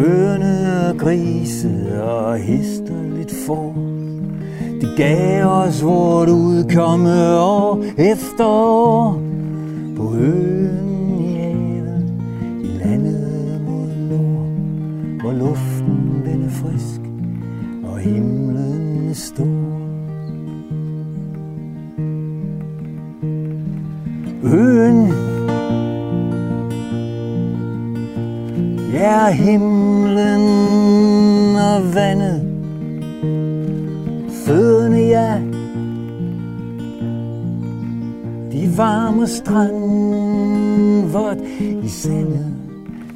er 0.02 0.90
og 0.90 0.98
grise 0.98 2.04
og 2.04 2.38
hister 2.38 3.18
lidt 3.18 3.32
for 3.46 3.85
gav 4.98 5.46
os 5.46 5.84
vort 5.84 6.30
udkomme 6.30 7.40
år 7.40 7.84
efter 7.98 8.46
år 8.46 9.22
På 9.98 10.14
øen 10.14 11.20
i 11.20 11.34
havet 11.34 12.10
I 12.64 12.68
landet 12.84 13.62
mod 13.68 13.90
nord 14.10 14.48
Hvor 15.22 15.32
luften 15.32 16.24
den 16.26 16.44
er 16.46 16.50
frisk 16.50 17.02
og 17.84 17.98
himlen 18.00 18.76
stor. 19.16 19.46
Øen, 24.44 25.14
ja 28.94 29.32
himlen 29.32 30.46
og 31.56 31.96
vandet, 31.96 32.35
de 38.56 38.78
varme 38.78 39.28
strand, 39.28 41.12
vort 41.12 41.38
i 41.84 41.88
sandet, 41.88 42.54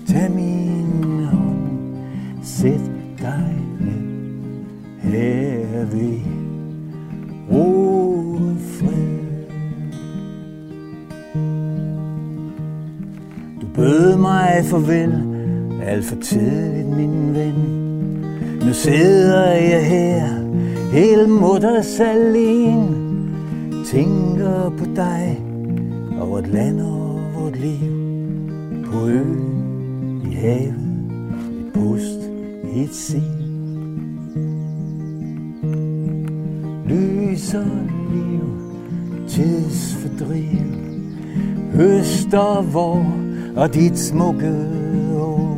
tag 0.08 0.32
min 0.32 1.24
hånd, 1.26 1.96
sæt 2.44 2.82
dig 3.20 3.56
ned 3.80 5.12
her 5.12 5.86
ved 5.86 6.20
ro 7.52 8.36
fred. 8.60 9.20
Du 13.62 13.68
bød 13.76 14.18
mig 14.18 14.64
farvel 14.66 15.24
alt 15.84 16.06
for 16.06 16.16
tidligt, 16.16 16.88
min 16.88 17.34
ven. 17.34 17.56
Nu 18.66 18.74
sidder 18.74 19.52
jeg 19.52 19.86
her, 19.86 20.28
helt 20.92 21.30
mutters 21.30 22.00
alene. 22.00 23.09
Tænker 23.92 24.70
på 24.70 24.86
dig 24.96 25.42
og 26.20 26.30
vort 26.30 26.48
land 26.48 26.82
og 26.82 27.22
vort 27.36 27.60
liv. 27.60 27.92
På 28.86 29.08
øen, 29.08 30.22
i 30.32 30.34
havet, 30.36 30.76
et 31.60 31.74
pust, 31.74 32.20
i 32.76 32.82
et 32.82 33.24
Lys 36.86 37.54
og 37.54 37.66
liv, 38.14 38.62
tidsfordriv, 39.28 40.74
høst 41.74 42.34
og 42.34 42.74
vor 42.74 43.14
og 43.56 43.74
dit 43.74 44.00
smukke 44.00 44.56
år. 45.18 45.58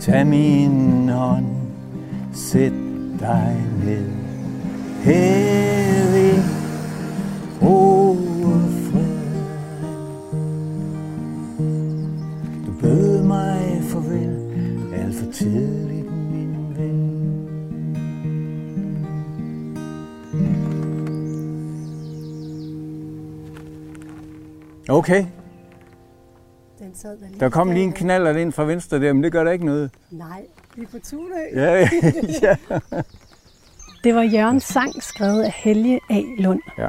Tag 0.00 0.26
min 0.26 1.08
hånd, 1.08 1.46
sæt 2.32 2.72
dig 3.20 3.66
ned 3.84 4.10
Hey. 5.04 5.83
Okay, 24.88 25.26
Den 26.78 26.94
sad 26.94 27.18
der, 27.20 27.28
lige 27.28 27.40
der 27.40 27.48
kom 27.48 27.70
lige 27.70 27.84
en 27.84 27.92
knaller 27.92 28.36
ind 28.36 28.52
fra 28.52 28.64
venstre 28.64 29.00
der, 29.00 29.12
men 29.12 29.22
det 29.22 29.32
gør 29.32 29.44
der 29.44 29.50
ikke 29.50 29.66
noget. 29.66 29.90
Nej, 30.10 30.42
vi 30.76 30.82
er 30.82 30.86
på 30.86 30.98
Tunø. 30.98 31.34
Ja, 31.54 31.88
ja. 32.42 32.56
Det 34.04 34.14
var 34.14 34.22
Jørgens 34.22 34.64
sang, 34.64 35.02
skrevet 35.02 35.42
af 35.42 35.52
Helge 35.52 36.00
A. 36.10 36.20
Lund. 36.38 36.60
Ja. 36.78 36.88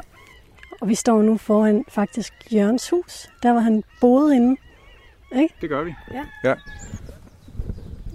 Og 0.80 0.88
vi 0.88 0.94
står 0.94 1.22
nu 1.22 1.36
foran 1.36 1.84
faktisk 1.88 2.32
Jørgens 2.52 2.90
hus, 2.90 3.28
der 3.42 3.52
hvor 3.52 3.60
han 3.60 3.82
boede 4.00 4.36
inde. 4.36 4.56
Det 5.60 5.68
gør 5.68 5.84
vi. 5.84 5.94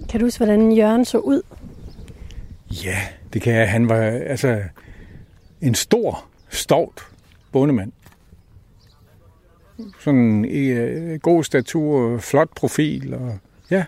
Kan 0.08 0.20
du 0.20 0.26
huske, 0.26 0.38
hvordan 0.38 0.72
Jørgen 0.72 1.04
så 1.04 1.18
ud? 1.18 1.42
Ja, 2.84 2.98
det 3.32 3.42
kan 3.42 3.54
jeg. 3.54 3.70
Han 3.70 3.88
var 3.88 3.96
altså 4.04 4.62
en 5.60 5.74
stor, 5.74 6.24
stovt 6.48 7.06
bondemand. 7.52 7.92
Sådan 10.00 10.44
øh, 10.44 11.20
god 11.20 11.44
statur, 11.44 12.18
flot 12.18 12.48
profil 12.56 13.14
og 13.14 13.38
ja. 13.70 13.84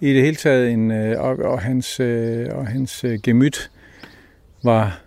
I 0.00 0.14
det 0.14 0.22
hele 0.22 0.36
taget 0.36 0.70
en 0.70 0.90
øh, 0.90 1.20
og, 1.20 1.38
og 1.38 1.60
hans 1.60 2.00
øh, 2.00 2.46
og 2.50 2.66
hans 2.66 3.04
øh, 3.04 3.18
gemyt 3.22 3.70
var 4.64 5.00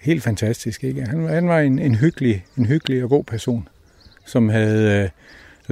helt 0.00 0.22
fantastisk, 0.22 0.84
ikke? 0.84 1.06
Han, 1.06 1.28
han 1.28 1.48
var 1.48 1.60
en, 1.60 1.78
en 1.78 1.94
hyggelig, 1.94 2.44
en 2.58 2.66
hyggelig 2.66 3.04
og 3.04 3.08
god 3.08 3.24
person, 3.24 3.68
som 4.26 4.48
havde 4.48 5.02
øh, 5.02 5.08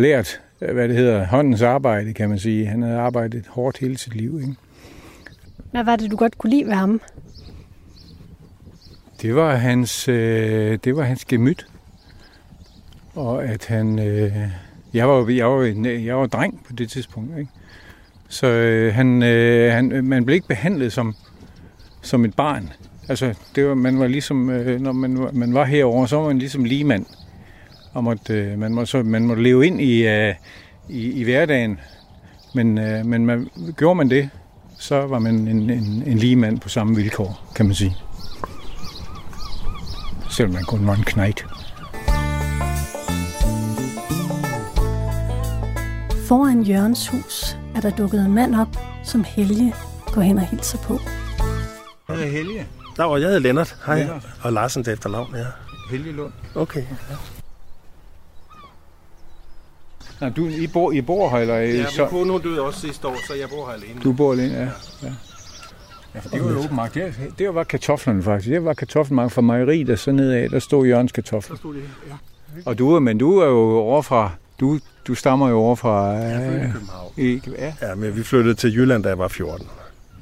lært, 0.03 0.41
øh, 0.61 0.75
hvad 0.75 0.89
det 0.89 0.97
hedder, 0.97 1.27
håndens 1.27 1.63
arbejde, 1.63 2.15
kan 2.15 2.29
man 2.29 2.39
sige. 2.39 2.67
Han 2.67 2.83
havde 2.83 2.99
arbejdet 2.99 3.47
hårdt 3.49 3.79
hele 3.79 3.99
sit 3.99 4.15
liv, 4.15 4.41
ikke? 4.41 4.55
Hvad 5.71 5.85
var 5.85 5.97
det, 5.97 6.11
du 6.11 6.17
godt 6.17 6.39
kunne 6.39 6.51
lide 6.51 6.67
ved 6.67 6.75
ham? 6.75 7.01
Det 9.23 9.35
var 9.35 9.57
hans, 9.57 10.09
øh, 10.09 10.79
det 10.85 10.97
var 10.97 11.03
hans 11.03 11.25
gemyt. 11.25 11.70
Og 13.15 13.45
at 13.45 13.67
han... 13.67 13.99
Øh, 13.99 14.33
jeg, 14.95 15.09
var, 15.09 15.15
jo- 15.19 15.29
jeg, 15.29 15.47
var, 15.47 15.65
en- 15.65 16.05
jeg 16.07 16.17
var 16.17 16.27
dreng 16.27 16.65
på 16.67 16.73
det 16.73 16.91
tidspunkt, 16.91 17.39
ikke? 17.39 17.51
Så 18.29 18.47
øh, 18.47 18.95
han, 18.95 19.23
øh, 19.23 19.73
han, 19.73 19.93
øh, 19.93 20.05
man 20.05 20.25
blev 20.25 20.35
ikke 20.35 20.49
behandlet 20.49 20.93
som, 20.93 21.15
som 22.03 22.25
et 22.25 22.35
barn. 22.35 22.73
Altså, 23.09 23.35
det 23.55 23.67
var, 23.69 23.75
man 23.75 23.99
var 23.99 24.07
ligesom, 24.07 24.51
øh, 24.51 24.81
når 24.81 24.93
man, 24.93 25.19
var- 25.19 25.31
man 25.33 25.55
var 25.55 25.65
herover, 25.65 26.07
så 26.07 26.17
var 26.17 26.27
man 26.27 26.39
ligesom 26.39 26.65
ligemand. 26.65 27.07
Og 27.93 28.05
måtte, 28.05 28.35
øh, 28.35 28.59
man, 28.59 28.75
må, 28.75 28.85
så, 28.85 29.03
man 29.03 29.27
måtte 29.27 29.43
leve 29.43 29.67
ind 29.67 29.81
i, 29.81 30.07
øh, 30.07 30.35
i, 30.89 31.11
i 31.13 31.25
hverdagen. 31.25 31.79
Men, 32.55 32.79
øh, 32.79 33.07
men 33.07 33.27
man, 33.27 33.49
gjorde 33.77 33.95
man 33.95 34.11
det, 34.11 34.31
så 34.79 35.07
var 35.07 35.19
man 35.19 35.35
en, 35.35 35.49
en, 35.71 36.03
en 36.07 36.19
ligemand 36.19 36.59
på 36.61 36.69
samme 36.69 36.97
vilkår, 36.97 37.51
kan 37.57 37.67
man 37.67 37.75
sige 37.75 37.95
selvom 40.31 40.55
man 40.55 40.65
kun 40.65 40.87
var 40.87 40.95
en 40.95 41.03
knægt. 41.03 41.47
Foran 46.31 46.62
Jørgens 46.62 47.09
hus 47.09 47.57
er 47.76 47.81
der 47.81 47.91
dukket 47.91 48.24
en 48.26 48.35
mand 48.35 48.55
op, 48.55 48.76
som 49.05 49.24
Helge 49.24 49.74
går 50.14 50.20
hen 50.20 50.39
og 50.39 50.47
hilser 50.47 50.78
på. 50.78 50.99
Det 52.09 52.22
er 52.26 52.31
Helge. 52.31 52.66
Der 52.97 53.05
var 53.05 53.16
jeg 53.16 53.26
hedder 53.26 53.39
Lennart. 53.41 53.76
Hej. 53.87 53.99
Lennart. 53.99 54.28
Og 54.43 54.53
Larsen 54.53 54.85
til 54.85 54.93
efternavn, 54.93 55.35
ja. 55.35 55.45
Helge 55.91 56.12
Lund. 56.12 56.33
Okay. 56.55 56.85
Nå, 60.20 60.28
du, 60.28 60.47
I 60.49 60.66
bor, 60.66 60.93
I 60.93 61.01
bor 61.01 61.31
her, 61.31 61.39
eller? 61.39 61.55
Ja, 61.59 61.76
min 61.83 61.87
så, 61.87 62.07
kone 62.07 62.33
hun 62.33 62.41
døde 62.43 62.61
også 62.62 62.81
sidste 62.81 63.09
år, 63.09 63.16
så 63.26 63.35
jeg 63.35 63.49
bor 63.49 63.66
her 63.66 63.72
alene. 63.74 64.01
du 64.05 64.12
bor 64.12 64.33
alene, 64.33 64.55
ja. 64.55 64.68
ja. 65.03 65.12
Ja, 66.14 66.20
for 66.20 66.28
det 66.28 66.45
var 66.45 66.51
jo 66.51 66.59
åben 66.59 66.76
mark. 66.76 66.95
Det, 66.95 67.14
det 67.39 67.55
var 67.55 67.64
kartoflerne 67.64 68.22
faktisk. 68.22 68.51
Det 68.51 68.64
var 68.64 68.74
kartoffelmark 68.74 69.31
fra 69.33 69.41
mejeriet, 69.43 69.87
der 69.87 69.97
så 69.97 70.12
nedad, 70.12 70.49
der 70.49 70.59
stod 70.59 70.87
Jørgens 70.87 71.12
kartofler. 71.12 71.57
stod 71.57 71.74
det, 71.74 71.83
ja. 72.09 72.14
Og 72.66 72.78
du, 72.78 72.95
er- 72.95 73.01
men 73.01 73.18
du 73.18 73.39
er 73.39 73.47
jo 73.47 73.78
over 73.78 74.03
fra, 74.03 74.31
du, 74.61 74.79
du 75.07 75.15
stammer 75.15 75.49
jo 75.49 75.57
over 75.59 75.77
fra... 75.77 76.07
Jeg 76.07 76.33
er 76.33 76.51
født 76.51 76.63
i 76.63 76.65
Øh, 76.67 76.73
København. 76.73 77.13
i, 77.17 77.41
ja, 77.59 77.75
Ja, 77.83 77.95
men 77.95 78.17
vi 78.17 78.23
flyttede 78.23 78.55
til 78.55 78.75
Jylland, 78.77 79.03
da 79.03 79.09
jeg 79.09 79.19
var 79.19 79.29
14. 79.29 79.67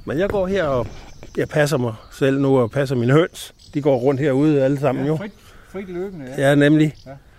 Men 0.05 0.19
jeg 0.19 0.29
går 0.31 0.47
her 0.47 0.65
og 0.65 0.87
jeg 1.37 1.49
passer 1.49 1.77
mig 1.77 1.95
selv 2.13 2.41
nu 2.41 2.59
og 2.59 2.71
passer 2.71 2.97
mine 2.97 3.13
høns. 3.13 3.55
De 3.75 3.83
går 3.83 3.97
rundt 3.99 4.21
herude 4.21 4.63
alle 4.65 4.81
sammen 4.81 5.07
jo. 5.07 5.17
frit, 5.17 5.33
frit 5.73 5.89
løbende, 5.89 6.25
ja. 6.39 6.49
Ja, 6.49 6.55
nemlig. 6.55 6.95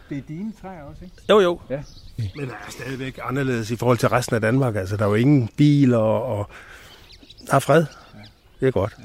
Det 0.10 0.18
er 0.18 0.22
dine 0.28 0.54
træer 0.62 0.82
også, 0.90 1.04
ikke? 1.06 1.16
Jo, 1.30 1.40
jo. 1.40 1.60
Ja. 1.70 1.80
Men 2.18 2.46
det 2.46 2.52
er 2.68 2.72
stadigvæk 2.72 3.20
anderledes 3.24 3.72
i 3.72 3.76
forhold 3.76 3.98
til 3.98 4.10
resten 4.10 4.36
af 4.36 4.42
Danmark. 4.42 4.76
Altså, 4.76 4.98
der 4.98 5.04
er 5.06 5.10
jo 5.10 5.16
ingen 5.16 5.50
biler, 5.58 5.98
og 5.98 6.50
der 7.48 7.56
er 7.56 7.60
fred. 7.60 7.86
Det 8.60 8.68
er 8.68 8.72
godt. 8.72 8.98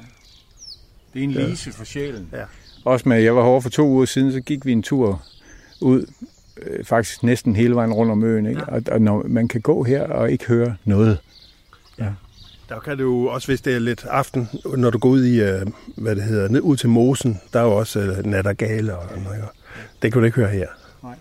Det 1.13 1.19
er 1.19 1.23
en 1.23 1.31
Ja. 1.31 1.47
lise 1.47 1.71
for 1.71 1.83
sjælen. 1.85 2.29
Ja. 2.33 2.43
Også 2.85 3.09
med, 3.09 3.21
jeg 3.21 3.35
var 3.35 3.41
herovre 3.41 3.61
for 3.61 3.69
to 3.69 3.87
uger 3.87 4.05
siden, 4.05 4.31
så 4.31 4.41
gik 4.41 4.65
vi 4.65 4.71
en 4.71 4.83
tur 4.83 5.21
ud, 5.81 6.05
øh, 6.61 6.85
faktisk 6.85 7.23
næsten 7.23 7.55
hele 7.55 7.75
vejen 7.75 7.93
rundt 7.93 8.11
om 8.11 8.23
øen. 8.23 8.45
Ikke? 8.45 8.61
Ja. 8.67 8.75
Og, 8.75 8.81
og 8.91 9.01
når 9.01 9.23
man 9.27 9.47
kan 9.47 9.61
gå 9.61 9.83
her 9.83 10.07
og 10.07 10.31
ikke 10.31 10.45
høre 10.45 10.75
noget. 10.85 11.19
Der 12.69 12.79
kan 12.79 12.97
du 12.97 13.29
også, 13.29 13.47
hvis 13.47 13.61
det 13.61 13.75
er 13.75 13.79
lidt 13.79 14.05
aften, 14.09 14.49
når 14.77 14.89
du 14.89 14.97
går 14.97 15.09
ud 15.09 15.23
i, 15.25 15.41
øh, 15.41 15.65
hvad 15.97 16.15
det 16.15 16.23
hedder, 16.23 16.47
ned 16.47 16.61
ud 16.61 16.77
til 16.77 16.89
mosen, 16.89 17.41
der 17.53 17.59
er 17.59 17.63
jo 17.63 17.75
også 17.75 17.99
øh, 17.99 18.25
nattergale 18.25 18.97
og 18.97 19.05
noget. 19.23 19.35
ikke? 19.37 19.47
Det 20.01 20.11
kan 20.11 20.21
du 20.21 20.25
ikke 20.25 20.35
høre 20.35 20.49
her. 20.49 20.67
Nej. 21.03 21.15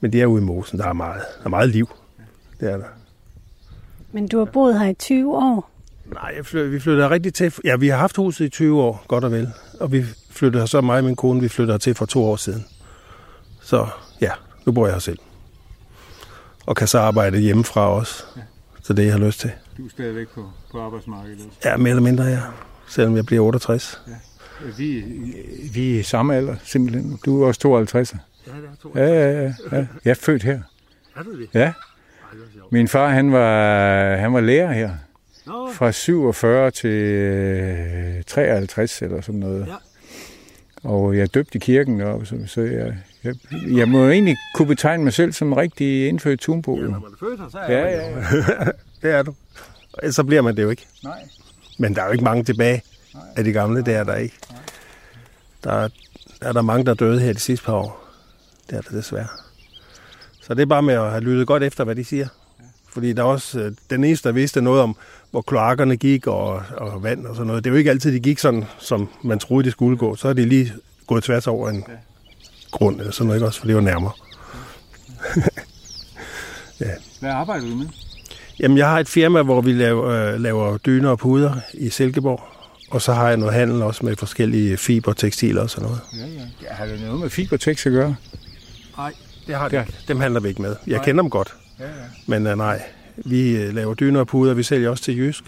Men 0.00 0.12
det 0.12 0.22
er 0.22 0.26
ude 0.26 0.42
i 0.42 0.44
mosen, 0.44 0.78
der 0.78 0.86
er 0.86 0.92
meget, 0.92 1.22
der 1.38 1.44
er 1.44 1.48
meget 1.48 1.68
liv. 1.68 1.88
Det 2.60 2.72
er 2.72 2.76
der. 2.76 2.84
Men 4.12 4.28
du 4.28 4.38
har 4.38 4.44
boet 4.44 4.80
her 4.80 4.86
i 4.86 4.94
20 4.94 5.36
år. 5.36 5.70
Nej, 6.12 6.32
jeg 6.36 6.46
fly, 6.46 6.70
vi 6.70 6.80
flyttede 6.80 7.10
rigtig 7.10 7.34
til. 7.34 7.54
Ja, 7.64 7.76
vi 7.76 7.88
har 7.88 7.96
haft 7.96 8.16
huset 8.16 8.44
i 8.44 8.48
20 8.48 8.82
år, 8.82 9.04
godt 9.08 9.24
og 9.24 9.32
vel. 9.32 9.52
Og 9.80 9.92
vi 9.92 10.04
flyttede 10.30 10.62
her 10.62 10.66
så, 10.66 10.80
mig 10.80 10.98
og 10.98 11.04
min 11.04 11.16
kone, 11.16 11.40
vi 11.40 11.48
flyttede 11.48 11.74
her 11.74 11.78
til 11.78 11.94
for 11.94 12.06
to 12.06 12.24
år 12.24 12.36
siden. 12.36 12.66
Så 13.62 13.76
ja, 13.76 13.86
nu 14.64 14.72
bor 14.72 14.86
jeg 14.86 14.94
her 14.94 15.00
selv. 15.00 15.18
Og 16.66 16.76
kan 16.76 16.88
så 16.88 16.98
arbejde 16.98 17.38
hjemmefra 17.38 17.88
også. 17.88 18.24
Så 18.82 18.92
det, 18.92 19.04
jeg 19.04 19.12
har 19.12 19.20
lyst 19.20 19.40
til. 19.40 19.50
Du 19.78 19.84
er 19.86 19.90
stadigvæk 19.90 20.28
på, 20.28 20.50
på 20.70 20.80
arbejdsmarkedet 20.80 21.38
også. 21.46 21.68
Ja, 21.68 21.76
mere 21.76 21.90
eller 21.90 22.02
mindre, 22.02 22.24
ja. 22.24 22.38
Selvom 22.88 23.16
jeg 23.16 23.26
bliver 23.26 23.42
68. 23.42 24.00
Vi, 24.76 25.04
vi 25.74 25.98
er 25.98 26.04
samme 26.04 26.36
alder, 26.36 26.56
simpelthen. 26.64 27.18
Du 27.24 27.42
er 27.42 27.46
også 27.46 27.60
52. 27.60 28.14
Ja, 28.46 28.52
det 28.52 28.64
er 28.64 28.76
to. 28.82 28.92
Ja, 28.94 29.06
ja, 29.06 29.42
ja. 29.42 29.52
ja. 29.72 29.86
Jeg 30.04 30.10
er 30.10 30.14
født 30.14 30.42
her. 30.42 30.60
Er 31.16 31.22
du 31.22 31.40
det? 31.40 31.48
Ja. 31.54 31.72
Min 32.70 32.88
far, 32.88 33.08
han 33.08 33.32
var, 33.32 34.16
han 34.16 34.32
var 34.32 34.40
lærer 34.40 34.72
her. 34.72 34.90
Nå, 35.46 35.68
Fra 35.72 35.92
47 35.92 36.70
til 36.70 36.90
øh, 36.90 38.22
53 38.26 39.02
eller 39.02 39.20
sådan 39.20 39.40
noget. 39.40 39.66
Ja. 39.66 39.74
Og 40.88 41.16
jeg 41.16 41.22
er 41.22 41.26
døbt 41.26 41.54
i 41.54 41.58
kirken 41.58 42.00
deroppe, 42.00 42.26
så, 42.26 42.36
så 42.46 42.60
jeg, 42.60 42.96
jeg, 43.24 43.34
jeg 43.76 43.88
må 43.88 44.08
egentlig 44.08 44.36
kunne 44.54 44.68
betegne 44.68 45.04
mig 45.04 45.12
selv 45.12 45.32
som 45.32 45.52
rigtig 45.52 46.08
indfødt 46.08 46.40
tunbo. 46.40 46.76
ja, 46.76 46.82
når 46.82 46.90
man 46.90 47.02
er 47.02 47.16
født 47.20 47.40
her, 47.40 47.48
så 47.50 47.58
er 47.58 47.72
Ja, 47.72 47.88
ja, 47.88 48.10
jo. 48.10 48.22
det 49.02 49.10
er 49.10 49.22
du. 49.22 49.34
Ellers 50.02 50.14
så 50.14 50.24
bliver 50.24 50.42
man 50.42 50.56
det 50.56 50.62
jo 50.62 50.70
ikke. 50.70 50.86
Nej. 51.04 51.18
Men 51.78 51.94
der 51.94 52.02
er 52.02 52.06
jo 52.06 52.12
ikke 52.12 52.24
mange 52.24 52.44
tilbage 52.44 52.82
af 53.36 53.44
de 53.44 53.52
gamle, 53.52 53.82
det 53.84 53.94
er 53.94 54.04
der 54.04 54.14
ikke. 54.14 54.36
Der 55.64 55.72
er, 55.72 55.88
der 56.40 56.48
er 56.48 56.52
der 56.52 56.62
mange, 56.62 56.84
der 56.84 56.90
er 56.90 56.94
døde 56.94 57.20
her 57.20 57.32
de 57.32 57.38
sidste 57.38 57.66
par 57.66 57.72
år. 57.74 58.08
Det 58.70 58.76
er 58.78 58.80
der 58.82 58.96
desværre. 58.96 59.26
Så 60.42 60.54
det 60.54 60.62
er 60.62 60.66
bare 60.66 60.82
med 60.82 60.94
at 60.94 61.10
have 61.10 61.20
lyttet 61.20 61.46
godt 61.46 61.62
efter, 61.62 61.84
hvad 61.84 61.94
de 61.96 62.04
siger. 62.04 62.28
Fordi 62.92 63.12
der 63.12 63.22
er 63.22 63.26
også 63.26 63.60
øh, 63.60 63.72
den 63.90 64.04
eneste, 64.04 64.28
der 64.28 64.34
vidste 64.34 64.60
noget 64.62 64.80
om, 64.82 64.96
hvor 65.30 65.42
kloakkerne 65.42 65.96
gik 65.96 66.26
og, 66.26 66.62
og 66.76 67.02
vand 67.02 67.26
og 67.26 67.36
sådan 67.36 67.46
noget. 67.46 67.64
Det 67.64 67.70
er 67.70 67.72
jo 67.72 67.78
ikke 67.78 67.90
altid, 67.90 68.12
de 68.12 68.20
gik 68.20 68.38
sådan, 68.38 68.64
som 68.78 69.08
man 69.24 69.38
troede, 69.38 69.64
de 69.64 69.70
skulle 69.70 69.96
gå. 69.96 70.16
Så 70.16 70.28
er 70.28 70.32
de 70.32 70.44
lige 70.44 70.72
gået 71.06 71.24
tværs 71.24 71.46
over 71.46 71.70
en 71.70 71.84
grund 72.72 72.98
eller 73.00 73.12
sådan 73.12 73.26
noget, 73.26 73.38
ikke 73.38 73.46
også? 73.46 73.60
For 73.60 73.66
det 73.66 73.74
var 73.74 73.80
nærmere. 73.80 74.12
Hvad 77.20 77.30
arbejder 77.30 77.66
du 77.70 77.74
med? 77.76 77.86
Jamen, 78.60 78.78
jeg 78.78 78.88
har 78.88 78.98
et 78.98 79.08
firma, 79.08 79.42
hvor 79.42 79.60
vi 79.60 79.72
laver, 79.72 80.06
øh, 80.08 80.40
laver 80.40 80.76
dyner 80.78 81.10
og 81.10 81.18
puder 81.18 81.54
i 81.74 81.90
Silkeborg. 81.90 82.40
Og 82.90 83.02
så 83.02 83.12
har 83.12 83.28
jeg 83.28 83.36
noget 83.36 83.54
handel 83.54 83.82
også 83.82 84.04
med 84.04 84.16
forskellige 84.16 84.76
fiber, 84.76 85.12
tekstiler 85.12 85.62
og 85.62 85.70
sådan 85.70 85.88
noget. 85.88 86.00
Ja, 86.18 86.26
ja. 86.26 86.46
ja 86.62 86.74
har 86.74 86.86
det 86.86 87.00
noget 87.00 87.20
med 87.20 87.30
fibertex 87.30 87.86
at 87.86 87.92
gøre? 87.92 88.16
Nej, 88.96 89.12
det 89.46 89.54
har 89.54 89.68
det 89.68 89.78
det 89.78 89.86
ikke. 89.86 89.98
Dem 90.08 90.20
handler 90.20 90.40
vi 90.40 90.48
ikke 90.48 90.62
med. 90.62 90.76
Jeg 90.86 90.96
Nej. 90.96 91.04
kender 91.04 91.22
dem 91.22 91.30
godt, 91.30 91.54
Ja, 91.80 91.84
ja. 91.84 91.90
men 92.26 92.46
uh, 92.46 92.58
nej. 92.58 92.82
Vi 93.16 93.56
øh, 93.56 93.74
laver 93.74 93.94
dyner 93.94 94.20
og 94.20 94.26
puder, 94.26 94.54
vi 94.54 94.62
sælger 94.62 94.90
også 94.90 95.04
til 95.04 95.16
Jysk. 95.18 95.44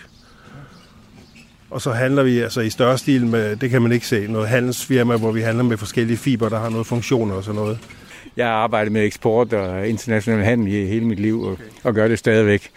Og 1.74 1.80
så 1.80 1.92
handler 1.92 2.22
vi 2.22 2.38
altså 2.38 2.60
i 2.60 2.70
større 2.70 2.98
stil 2.98 3.26
med, 3.26 3.56
det 3.56 3.70
kan 3.70 3.82
man 3.82 3.92
ikke 3.92 4.06
se, 4.06 4.26
noget 4.26 4.48
handelsfirma, 4.48 5.16
hvor 5.16 5.32
vi 5.32 5.40
handler 5.40 5.64
med 5.64 5.76
forskellige 5.76 6.16
fiber, 6.16 6.48
der 6.48 6.58
har 6.58 6.68
noget 6.68 6.86
funktioner 6.86 7.34
og 7.34 7.44
sådan 7.44 7.60
noget. 7.60 7.78
Jeg 8.36 8.46
har 8.46 8.52
arbejdet 8.52 8.92
med 8.92 9.04
eksport 9.04 9.52
og 9.52 9.88
international 9.88 10.44
handel 10.44 10.72
i 10.72 10.86
hele 10.86 11.06
mit 11.06 11.20
liv, 11.20 11.42
og, 11.42 11.58
og 11.82 11.94
gør 11.94 12.08
det 12.08 12.18
stadigvæk 12.18 12.70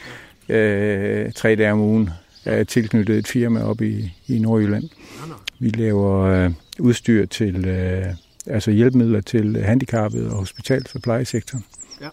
øh, 0.50 1.32
tre 1.32 1.56
dage 1.56 1.72
om 1.72 1.80
ugen. 1.80 2.10
Jeg 2.46 2.60
er 2.60 2.64
tilknyttet 2.64 3.18
et 3.18 3.28
firma 3.28 3.64
op 3.64 3.82
i, 3.82 4.14
i 4.28 4.40
Nordjylland. 4.40 4.90
Vi 5.60 5.70
laver 5.70 6.22
øh, 6.22 6.52
udstyr 6.80 7.26
til, 7.26 7.66
øh, 7.66 8.06
altså 8.46 8.72
hjælpemidler 8.72 9.22
til 9.22 9.64
handicappede 9.64 10.32
og 10.32 10.44
hospitals- 10.44 10.96
og 10.96 11.02
plejesektoren. 11.02 11.66
Ja. 12.02 12.10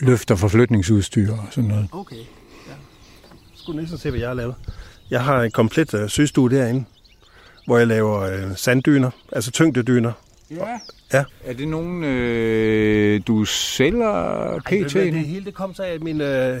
Løfter 0.00 0.34
forflytningsudstyr 0.34 1.32
og 1.32 1.46
sådan 1.50 1.70
noget. 1.70 1.88
Okay. 1.92 2.16
Ja. 2.68 2.74
Skulle 3.54 3.80
næsten 3.80 3.98
se, 3.98 4.10
hvad 4.10 4.20
jeg 4.20 4.28
har 4.28 4.34
lavet. 4.34 4.54
Jeg 5.10 5.24
har 5.24 5.42
en 5.42 5.50
komplet 5.50 5.94
øh, 5.94 6.08
sygestue 6.08 6.50
derinde, 6.50 6.84
hvor 7.66 7.78
jeg 7.78 7.86
laver 7.86 8.20
øh, 8.20 8.56
sanddyner, 8.56 9.10
altså 9.32 9.50
tyngdedyner. 9.50 10.12
Ja. 10.50 10.78
Ja. 11.12 11.24
Er 11.44 11.52
det 11.52 11.68
nogen, 11.68 12.04
øh, 12.04 13.20
du 13.26 13.44
sælger 13.44 14.58
pt? 14.66 14.72
Ej, 14.72 15.04
det, 15.04 15.12
det 15.12 15.24
hele 15.24 15.44
det 15.44 15.54
kom 15.54 15.74
så 15.74 15.82
af, 15.82 15.94
at 15.94 16.02
min, 16.02 16.20
øh, 16.20 16.58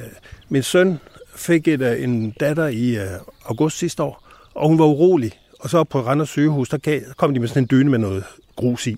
min 0.48 0.62
søn 0.62 0.98
fik 1.36 1.68
et, 1.68 1.82
øh, 1.82 2.02
en 2.02 2.30
datter 2.30 2.66
i 2.66 2.96
øh, 2.96 3.06
august 3.44 3.78
sidste 3.78 4.02
år, 4.02 4.28
og 4.54 4.68
hun 4.68 4.78
var 4.78 4.84
urolig. 4.84 5.32
Og 5.60 5.70
så 5.70 5.84
på 5.84 6.00
Randers 6.00 6.28
sygehus, 6.28 6.68
der 6.68 6.78
gav, 6.78 7.00
kom 7.16 7.34
de 7.34 7.40
med 7.40 7.48
sådan 7.48 7.62
en 7.62 7.68
dyne 7.70 7.90
med 7.90 7.98
noget 7.98 8.24
grus 8.56 8.86
i. 8.86 8.96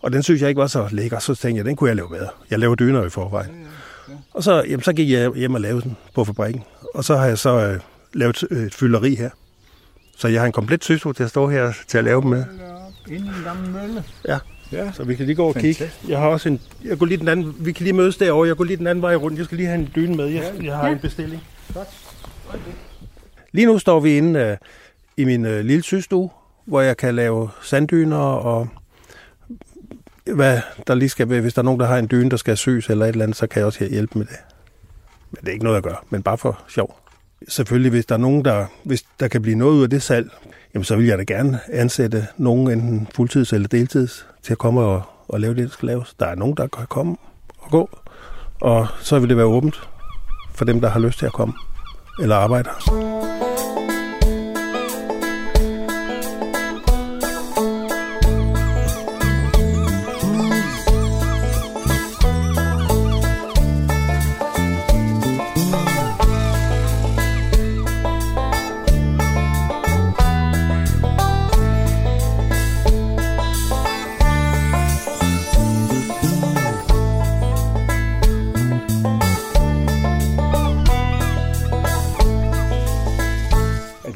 Og 0.00 0.12
den 0.12 0.22
synes 0.22 0.40
jeg 0.40 0.48
ikke 0.48 0.60
var 0.60 0.66
så 0.66 0.88
lækker, 0.90 1.18
så 1.18 1.34
tænkte 1.34 1.58
jeg, 1.58 1.64
den 1.64 1.76
kunne 1.76 1.88
jeg 1.88 1.96
lave 1.96 2.08
bedre. 2.08 2.28
Jeg 2.50 2.58
laver 2.58 2.74
dyner 2.74 3.04
i 3.06 3.10
forvejen. 3.10 3.50
Ja, 3.50 4.12
ja. 4.12 4.18
Og 4.34 4.42
så, 4.42 4.62
jamen, 4.62 4.82
så 4.82 4.92
gik 4.92 5.10
jeg 5.10 5.32
hjem 5.34 5.54
og 5.54 5.60
lavede 5.60 5.82
den 5.82 5.96
på 6.14 6.24
fabrikken. 6.24 6.64
Og 6.94 7.04
så 7.04 7.16
har 7.16 7.26
jeg 7.26 7.38
så 7.38 7.50
øh, 7.50 7.80
lavet 8.12 8.42
et 8.42 8.74
fylderi 8.74 9.14
her. 9.14 9.30
Så 10.16 10.28
jeg 10.28 10.40
har 10.40 10.46
en 10.46 10.52
komplet 10.52 10.84
sygestue 10.84 11.12
til 11.12 11.22
at 11.22 11.30
stå 11.30 11.48
her 11.48 11.72
til 11.88 11.98
at 11.98 12.04
lave 12.04 12.20
dem 12.22 12.30
med. 12.30 12.44
Inden 13.10 13.28
en 13.28 13.34
gammel 13.44 13.70
mølle. 13.70 14.04
Ja. 14.28 14.38
Ja. 14.72 14.92
Så 14.92 15.04
vi 15.04 15.14
kan 15.14 15.26
lige 15.26 15.36
gå 15.36 15.48
og 15.48 15.54
kigge. 15.54 15.90
Jeg 16.08 16.18
har 16.18 16.26
også 16.28 16.48
en, 16.48 16.60
jeg 16.84 16.98
går 16.98 17.06
lige 17.06 17.18
den 17.18 17.28
anden, 17.28 17.56
vi 17.60 17.72
kan 17.72 17.84
lige 17.84 17.92
mødes 17.94 18.16
derovre. 18.16 18.48
Jeg 18.48 18.56
går 18.56 18.64
lige 18.64 18.76
den 18.76 18.86
anden 18.86 19.02
vej 19.02 19.14
rundt. 19.14 19.38
Jeg 19.38 19.44
skal 19.44 19.56
lige 19.56 19.66
have 19.66 19.78
en 19.80 19.88
dyne 19.96 20.16
med. 20.16 20.26
Jeg, 20.26 20.52
jeg 20.62 20.76
har 20.76 20.86
Ja. 20.86 20.92
en 20.92 20.98
bestilling. 20.98 21.42
Lige 23.52 23.66
nu 23.66 23.78
står 23.78 24.00
vi 24.00 24.16
inde 24.16 24.40
øh, 24.40 24.56
i 25.16 25.24
min 25.24 25.44
øh, 25.46 25.64
lille 25.64 25.82
sygestue, 25.82 26.30
hvor 26.64 26.80
jeg 26.80 26.96
kan 26.96 27.14
lave 27.14 27.48
sanddyner 27.62 28.16
og 28.16 28.68
hvad 30.34 30.60
der 30.86 30.94
lige 30.94 31.08
skal 31.08 31.28
være. 31.30 31.40
Hvis 31.40 31.54
der 31.54 31.62
er 31.62 31.64
nogen, 31.64 31.80
der 31.80 31.86
har 31.86 31.98
en 31.98 32.08
dyne, 32.10 32.30
der 32.30 32.36
skal 32.36 32.56
syes 32.56 32.90
eller 32.90 33.04
et 33.06 33.08
eller 33.08 33.22
andet, 33.24 33.36
så 33.36 33.46
kan 33.46 33.58
jeg 33.60 33.66
også 33.66 33.84
hjælpe 33.84 34.18
med 34.18 34.26
det. 34.26 34.36
Men 35.30 35.40
det 35.40 35.48
er 35.48 35.52
ikke 35.52 35.64
noget 35.64 35.76
at 35.76 35.82
gøre, 35.82 35.96
men 36.10 36.22
bare 36.22 36.38
for 36.38 36.62
sjov. 36.68 36.99
Selvfølgelig, 37.48 37.90
hvis 37.90 38.06
der 38.06 38.14
er 38.14 38.18
nogen, 38.18 38.44
der, 38.44 38.66
hvis 38.84 39.04
der 39.20 39.28
kan 39.28 39.42
blive 39.42 39.56
noget 39.56 39.72
ud 39.72 39.82
af 39.82 39.90
det 39.90 40.02
salg, 40.02 40.30
jamen 40.74 40.84
så 40.84 40.96
vil 40.96 41.06
jeg 41.06 41.18
da 41.18 41.22
gerne 41.22 41.60
ansætte 41.72 42.26
nogen, 42.36 42.70
enten 42.70 43.08
fuldtids 43.14 43.52
eller 43.52 43.68
deltids, 43.68 44.26
til 44.42 44.52
at 44.52 44.58
komme 44.58 44.80
og, 44.80 45.02
og 45.28 45.40
lave 45.40 45.54
det, 45.54 45.62
der 45.62 45.70
skal 45.70 45.86
laves. 45.86 46.14
Der 46.20 46.26
er 46.26 46.34
nogen, 46.34 46.54
der 46.56 46.66
kan 46.66 46.86
komme 46.86 47.16
og 47.58 47.70
gå, 47.70 47.98
og 48.60 48.86
så 49.00 49.18
vil 49.18 49.28
det 49.28 49.36
være 49.36 49.46
åbent 49.46 49.80
for 50.54 50.64
dem, 50.64 50.80
der 50.80 50.88
har 50.88 51.00
lyst 51.00 51.18
til 51.18 51.26
at 51.26 51.32
komme 51.32 51.54
eller 52.20 52.36
arbejde. 52.36 52.70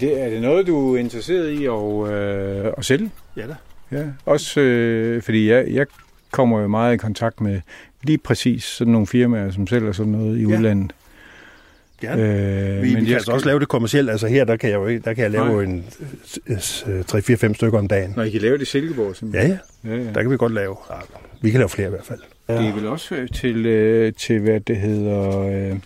Det, 0.04 0.22
er 0.22 0.30
det 0.30 0.42
noget, 0.42 0.66
du 0.66 0.94
er 0.94 0.98
interesseret 0.98 1.50
i 1.50 1.64
at, 1.66 2.12
øh, 2.12 2.72
at 2.78 2.84
sælge? 2.84 3.10
Ja 3.36 3.42
da. 3.46 3.54
Ja, 3.98 4.04
også 4.26 4.60
øh, 4.60 5.22
fordi 5.22 5.50
jeg, 5.50 5.66
jeg 5.70 5.86
kommer 6.30 6.60
jo 6.60 6.68
meget 6.68 6.94
i 6.94 6.96
kontakt 6.96 7.40
med 7.40 7.60
lige 8.02 8.18
præcis 8.18 8.64
sådan 8.64 8.92
nogle 8.92 9.06
firmaer, 9.06 9.50
som 9.50 9.66
sælger 9.66 9.92
sådan 9.92 10.12
noget 10.12 10.38
i 10.38 10.40
Ja. 10.40 10.46
udlandet. 10.46 10.92
Gerne. 12.00 12.22
Øh, 12.22 12.82
Vi, 12.82 12.88
vi 12.88 12.94
jeg 12.94 13.04
kan 13.06 13.14
altså 13.14 13.32
også 13.32 13.46
lave 13.46 13.60
det 13.60 13.68
kommercielt. 13.68 14.10
Altså 14.10 14.26
her, 14.26 14.44
der 14.44 14.56
kan 14.56 14.70
jeg 14.70 14.76
jo 14.76 14.86
ikke, 14.86 15.02
der 15.04 15.12
kan 15.14 15.22
jeg 15.22 15.30
lave 15.30 15.64
Nej. 15.64 15.64
en 15.64 15.84
3-4-5 16.48 17.54
stykker 17.54 17.78
om 17.78 17.88
dagen. 17.88 18.12
Når 18.16 18.22
I 18.22 18.30
kan 18.30 18.40
lave 18.40 18.54
det 18.58 18.62
i 18.62 18.66
Silkeborg, 18.66 19.08
Ja, 19.08 19.14
simpelthen. 19.14 19.58
ja. 19.84 19.90
ja, 19.90 19.96
ja. 19.96 20.04
Der 20.14 20.22
kan 20.22 20.30
vi 20.30 20.36
godt 20.36 20.52
lave. 20.52 20.76
Ja, 20.90 20.96
Vi 21.40 21.50
kan 21.50 21.58
lave 21.60 21.68
flere 21.68 21.86
i 21.88 21.90
hvert 21.90 22.04
fald. 22.06 22.20
Det 22.48 22.56
er 22.68 22.74
vel 22.74 22.86
også 22.86 23.14
øh, 23.14 23.28
til, 23.34 23.66
øh, 23.66 24.12
til 24.12 24.38
hvad 24.40 24.60
det 24.60 24.76
hedder, 24.76 25.38
øh, 25.40 25.76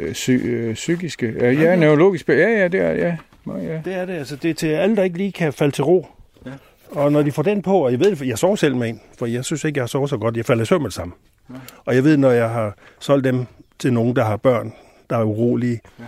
øh, 0.00 0.12
psy, 0.12 0.30
øh, 0.30 0.74
psykiske, 0.74 1.26
øh, 1.26 1.60
ja, 1.62 1.76
neurologisk, 1.76 2.28
ja, 2.28 2.34
ja, 2.34 2.68
det 2.68 2.80
er, 2.80 2.92
ja. 2.92 3.16
Nå, 3.44 3.56
ja. 3.56 3.80
Det 3.84 3.94
er 3.94 4.04
det. 4.04 4.12
Altså, 4.12 4.36
det 4.36 4.50
er 4.50 4.54
til 4.54 4.66
alle, 4.66 4.96
der 4.96 5.02
ikke 5.02 5.16
lige 5.16 5.32
kan 5.32 5.52
falde 5.52 5.72
til 5.74 5.84
ro. 5.84 6.06
Ja. 6.46 6.50
Og 6.90 7.12
når 7.12 7.22
de 7.22 7.32
får 7.32 7.42
den 7.42 7.62
på, 7.62 7.84
og 7.84 7.92
jeg 7.92 8.00
ved 8.00 8.24
jeg 8.24 8.38
sover 8.38 8.56
selv 8.56 8.76
med 8.76 8.88
en, 8.88 9.00
for 9.18 9.26
jeg 9.26 9.44
synes 9.44 9.64
ikke, 9.64 9.80
jeg 9.80 9.88
sover 9.88 10.06
så 10.06 10.16
godt. 10.16 10.36
Jeg 10.36 10.44
falder 10.44 10.62
i 10.62 10.66
søvn 10.66 10.82
med 10.82 10.90
det 10.90 10.94
samme. 10.94 11.14
Ja. 11.50 11.54
Og 11.84 11.94
jeg 11.94 12.04
ved, 12.04 12.16
når 12.16 12.30
jeg 12.30 12.50
har 12.50 12.76
solgt 13.00 13.24
dem 13.24 13.46
til 13.78 13.92
nogen, 13.92 14.16
der 14.16 14.24
har 14.24 14.36
børn, 14.36 14.72
der 15.10 15.16
er 15.18 15.24
urolige, 15.24 15.80
Ja. 15.98 16.04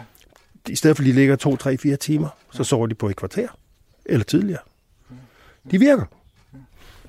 i 0.69 0.77
stedet 0.77 0.97
for 0.97 1.03
at 1.03 1.07
de 1.07 1.13
ligger 1.13 1.37
to, 1.37 1.57
tre, 1.57 1.77
fire 1.79 1.97
timer, 1.97 2.29
så 2.53 2.65
sover 2.65 2.87
de 2.87 2.95
på 2.95 3.09
et 3.09 3.17
kvarter. 3.17 3.49
Eller 4.07 4.25
tidligere. 4.25 4.61
De 5.71 5.79
virker. 5.79 6.05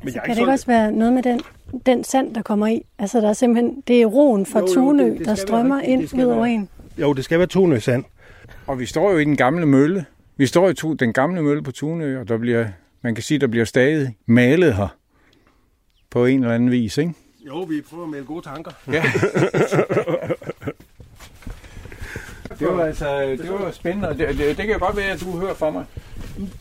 Men 0.03 0.13
Så 0.13 0.19
kan 0.25 0.35
det 0.35 0.41
ikke 0.41 0.51
også 0.51 0.65
være 0.65 0.91
noget 0.91 1.13
med 1.13 1.23
den, 1.23 1.41
den 1.85 2.03
sand, 2.03 2.35
der 2.35 2.41
kommer 2.41 2.67
i? 2.67 2.85
Altså, 2.99 3.21
der 3.21 3.29
er 3.29 3.33
simpelthen, 3.33 3.83
det 3.87 4.01
er 4.01 4.05
roen 4.05 4.45
fra 4.45 4.59
Jo, 4.59 4.65
jo, 4.67 4.73
Tunø, 4.73 5.03
det- 5.09 5.17
det 5.19 5.27
der 5.27 5.35
strømmer 5.35 5.75
være 5.75 5.85
ind 5.87 6.13
ud 6.13 6.23
over 6.23 6.45
en. 6.45 6.69
Jo, 6.97 7.13
det 7.13 7.23
skal 7.25 7.39
være 7.39 7.47
Tunø 7.47 7.79
sand. 7.79 8.03
Og 8.67 8.79
vi 8.79 8.85
står 8.85 9.11
jo 9.11 9.17
i 9.17 9.23
den 9.23 9.37
gamle 9.37 9.65
mølle. 9.65 10.05
Vi 10.37 10.45
står 10.45 10.69
i 10.69 10.73
to, 10.73 10.93
den 10.93 11.13
gamle 11.13 11.41
mølle 11.41 11.63
på 11.63 11.71
Tunø, 11.71 12.19
og 12.19 12.27
der 12.27 12.37
bliver, 12.37 12.67
man 13.01 13.15
kan 13.15 13.23
sige, 13.23 13.39
der 13.39 13.47
bliver 13.47 13.65
stadig 13.65 14.15
malet 14.25 14.75
her 14.75 14.87
på 16.09 16.25
en 16.25 16.39
eller 16.43 16.55
anden 16.55 16.71
vis, 16.71 16.97
ikke? 16.97 17.13
Jo, 17.47 17.59
vi 17.61 17.81
prøver 17.89 18.07
med 18.07 18.25
gode 18.25 18.45
tanker. 18.45 18.71
Ja. 18.91 19.03
det 22.59 22.67
var 22.67 22.83
altså, 22.83 23.21
det 23.21 23.49
var 23.51 23.71
spændende, 23.71 24.09
og 24.09 24.17
det, 24.17 24.27
det, 24.37 24.57
det 24.57 24.67
kan 24.67 24.79
godt 24.79 24.97
være, 24.97 25.11
at 25.11 25.19
du 25.21 25.39
hører 25.39 25.53
fra 25.53 25.69
mig 25.69 25.85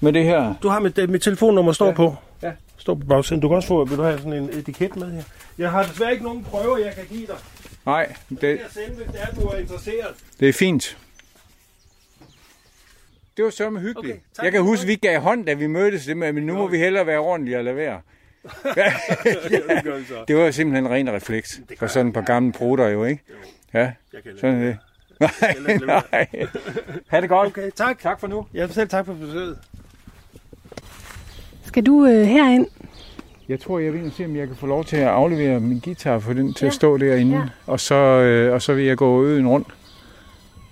med 0.00 0.12
det 0.12 0.24
her. 0.24 0.54
Du 0.62 0.68
har 0.68 0.80
mit, 0.80 0.96
det- 0.96 1.10
mit 1.10 1.22
telefonnummer 1.22 1.72
står 1.72 1.86
ja. 1.86 1.92
på. 1.92 2.14
Ja. 2.42 2.52
Står 2.88 2.94
på 2.94 3.06
bagsiden. 3.06 3.40
Du 3.42 3.48
kan 3.48 3.56
også 3.56 3.68
få, 3.68 3.84
vil 3.84 3.98
du 3.98 4.02
have 4.02 4.18
sådan 4.18 4.32
en 4.32 4.48
etiket 4.48 4.96
med 4.96 5.10
her? 5.12 5.22
Jeg 5.58 5.70
har 5.70 5.82
desværre 5.82 6.12
ikke 6.12 6.24
nogen 6.24 6.44
prøver, 6.44 6.78
jeg 6.78 6.94
kan 6.94 7.04
give 7.04 7.26
dig. 7.26 7.36
Nej, 7.86 8.14
det, 8.30 8.40
Det 8.40 8.50
er 8.50 8.58
sende, 8.70 8.96
hvis 8.96 9.06
det 9.06 9.22
er, 9.22 9.34
du 9.34 9.40
er 9.46 9.56
interesseret. 9.58 10.14
det 10.40 10.48
er 10.48 10.52
fint. 10.52 10.98
Det 13.36 13.44
var 13.44 13.50
sørme 13.50 13.80
hyggeligt. 13.80 14.12
Okay, 14.14 14.22
tak 14.34 14.44
jeg 14.44 14.52
kan 14.52 14.62
huske, 14.62 14.86
vi 14.86 14.94
gav 14.94 15.20
hånd, 15.20 15.46
da 15.46 15.54
vi 15.54 15.66
mødtes, 15.66 16.04
det 16.04 16.16
med, 16.16 16.32
men 16.32 16.46
nu 16.46 16.54
må 16.54 16.66
vi 16.66 16.78
hellere 16.78 17.06
være 17.06 17.18
ordentlige 17.18 17.58
og 17.58 17.64
lade 17.64 17.76
være. 17.76 18.00
Ja, 18.76 18.92
det 20.28 20.36
var 20.36 20.50
simpelthen 20.50 20.86
en 20.86 20.90
ren 20.92 21.12
refleks. 21.12 21.60
For 21.78 21.86
sådan 21.86 22.06
et 22.08 22.14
par 22.14 22.20
gamle 22.22 22.52
prutter 22.52 22.88
jo, 22.88 23.04
ikke? 23.04 23.22
Ja, 23.74 23.92
Jeg 24.12 24.20
sådan 24.40 24.62
er 24.62 24.66
det. 24.66 24.78
Nej, 25.20 25.78
nej. 26.02 26.26
Ha' 27.08 27.20
det 27.20 27.28
godt. 27.28 27.46
Okay, 27.48 27.70
tak. 27.76 27.98
Tak 28.02 28.20
for 28.20 28.26
nu. 28.26 28.46
Ja, 28.54 28.68
selv 28.68 28.88
tak 28.88 29.06
for 29.06 29.14
besøget. 29.14 29.58
Skal 31.68 31.82
du 31.86 32.06
øh, 32.06 32.26
herind? 32.26 32.66
Jeg 33.48 33.60
tror, 33.60 33.78
jeg 33.78 33.92
vil 33.92 33.98
ind 34.00 34.06
og 34.06 34.12
se, 34.16 34.24
om 34.24 34.36
jeg 34.36 34.46
kan 34.46 34.56
få 34.56 34.66
lov 34.66 34.84
til 34.84 34.96
at 34.96 35.06
aflevere 35.08 35.60
min 35.60 35.78
guitar 35.78 36.18
for 36.18 36.32
den 36.32 36.54
til 36.54 36.64
Ja. 36.64 36.68
at 36.68 36.74
stå 36.74 36.96
derinde. 36.96 37.36
Ja. 37.36 37.42
Og, 37.66 37.80
så, 37.80 37.94
øh, 37.94 38.54
og 38.54 38.62
så 38.62 38.74
vil 38.74 38.84
jeg 38.84 38.96
gå 38.96 39.24
øen 39.24 39.48
rundt. 39.48 39.68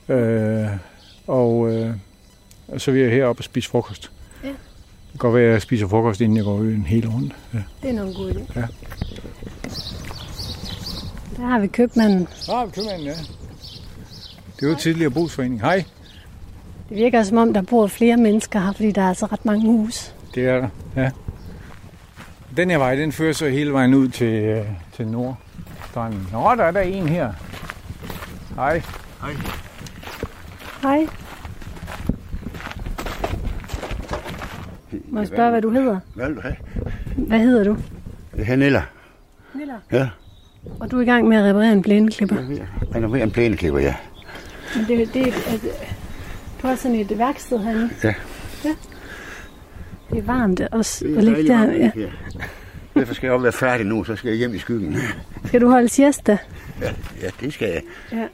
Øh, 0.09 0.67
og, 1.27 1.73
øh, 1.75 1.91
og 2.69 2.81
så 2.81 2.91
vil 2.91 3.01
jeg 3.01 3.11
herop 3.11 3.39
og 3.39 3.45
spise 3.45 3.69
frokost. 3.71 4.11
Ja. 4.45 4.49
Det 4.49 4.57
kan 5.11 5.19
godt 5.19 5.35
være, 5.35 5.45
at 5.47 5.53
jeg 5.53 5.63
spiser 5.63 5.89
frokost, 5.89 6.21
inden 6.21 6.37
jeg 6.37 6.45
går 6.45 6.59
øen 6.61 6.83
helt 6.87 7.07
rundt. 7.15 7.33
Ja. 7.55 7.59
Det 7.83 7.91
er 7.91 7.95
nok 7.95 8.09
en 8.09 8.15
god 8.15 8.31
idé. 8.31 8.61
Ja. 8.61 8.67
Der 11.37 11.43
har 11.47 11.59
vi 11.59 11.67
købmanden. 11.67 12.29
Ah, 12.53 12.73
købmanden, 12.73 13.07
ja. 13.07 13.15
Det 14.61 14.69
var 14.69 14.75
tidligere 14.75 15.11
brugsforening. 15.11 15.61
Hej. 15.61 15.85
Det 16.89 16.97
virker 16.97 17.23
som 17.23 17.37
om, 17.37 17.53
der 17.55 17.63
bor 17.63 17.87
flere 17.87 18.17
mennesker 18.17 18.61
her, 18.61 18.73
fordi 18.73 18.91
der 18.91 19.03
er 19.03 19.09
altså 19.09 19.27
ret 19.27 19.45
mange 19.45 19.67
hus. 19.67 20.13
Det 20.37 20.47
er 20.49 20.61
der, 20.61 20.69
ja. 20.97 21.11
Den 22.57 22.71
her 22.71 22.79
vej, 22.79 22.95
den 22.95 23.13
fører 23.13 23.33
så 23.33 23.49
hele 23.49 23.73
vejen 23.73 23.95
ud 23.95 24.09
til, 24.09 24.27
øh, 24.45 24.65
til 24.97 25.07
Nordstranden. 25.09 26.29
Nå, 26.33 26.39
der 26.57 26.65
er 26.65 26.71
der 26.71 26.81
en 26.81 27.09
her. 27.09 27.33
Hej. 28.55 28.83
Hej. 30.83 31.07
Må 35.09 35.19
jeg 35.21 35.29
spørge, 35.29 35.51
hvad 35.51 35.63
du 35.63 35.71
hedder? 35.71 36.01
Hvad 36.15 36.27
vil 36.27 36.37
du 36.37 36.41
have? 36.41 36.57
Hvad 37.17 37.39
hedder 37.39 37.65
du? 37.65 37.77
Det 38.37 38.47
her 38.47 38.57
Niller. 38.57 38.83
Niller. 39.55 39.75
Ja, 39.93 40.09
Og 40.81 40.91
du 40.91 40.99
er 40.99 41.03
i 41.03 41.05
gang 41.05 41.29
med 41.29 41.37
at 41.37 41.45
reparere 41.45 41.73
en 41.73 41.83
blæneklipper. 41.83 42.37
renoverer 42.95 43.23
en 43.25 43.31
plæneklipper, 43.31 43.81
ja. 43.81 43.95
Men 44.77 44.85
det, 44.89 45.15
det, 45.15 45.23
er- 45.29 45.33
at, 45.55 45.61
du 45.63 45.69
på 46.69 46.77
sådan 46.77 46.97
et 46.97 47.19
værksted 47.19 47.59
herinde. 47.59 47.91
Ja. 48.05 48.15
ja. 48.65 48.71
Det 50.11 50.19
er 50.19 50.23
varmt 50.23 50.61
også 50.61 51.05
Det 51.05 51.15
er 51.15 51.19
at 51.19 51.25
ligge 51.25 51.49
der. 51.49 51.59
varmt 51.59 51.73
Ja. 51.79 51.91
her. 51.95 52.11
Derfor 52.95 53.15
skal 53.15 53.27
jeg 53.27 53.35
også 53.35 53.43
være 53.43 53.53
færdig 53.53 53.87
nu, 53.87 54.05
så 54.05 54.17
skal 54.17 54.29
jeg 54.29 54.39
hjem 54.39 54.55
i 54.55 54.59
skyggen. 54.59 54.97
Skal 55.45 55.61
du 55.61 55.69
holde 55.71 55.89
siesta? 55.89 56.39
Ja, 56.81 56.91
ja 57.23 57.29
det 57.41 57.53
skal 57.53 57.69
jeg. 57.69 57.83
Ja. 58.13 58.27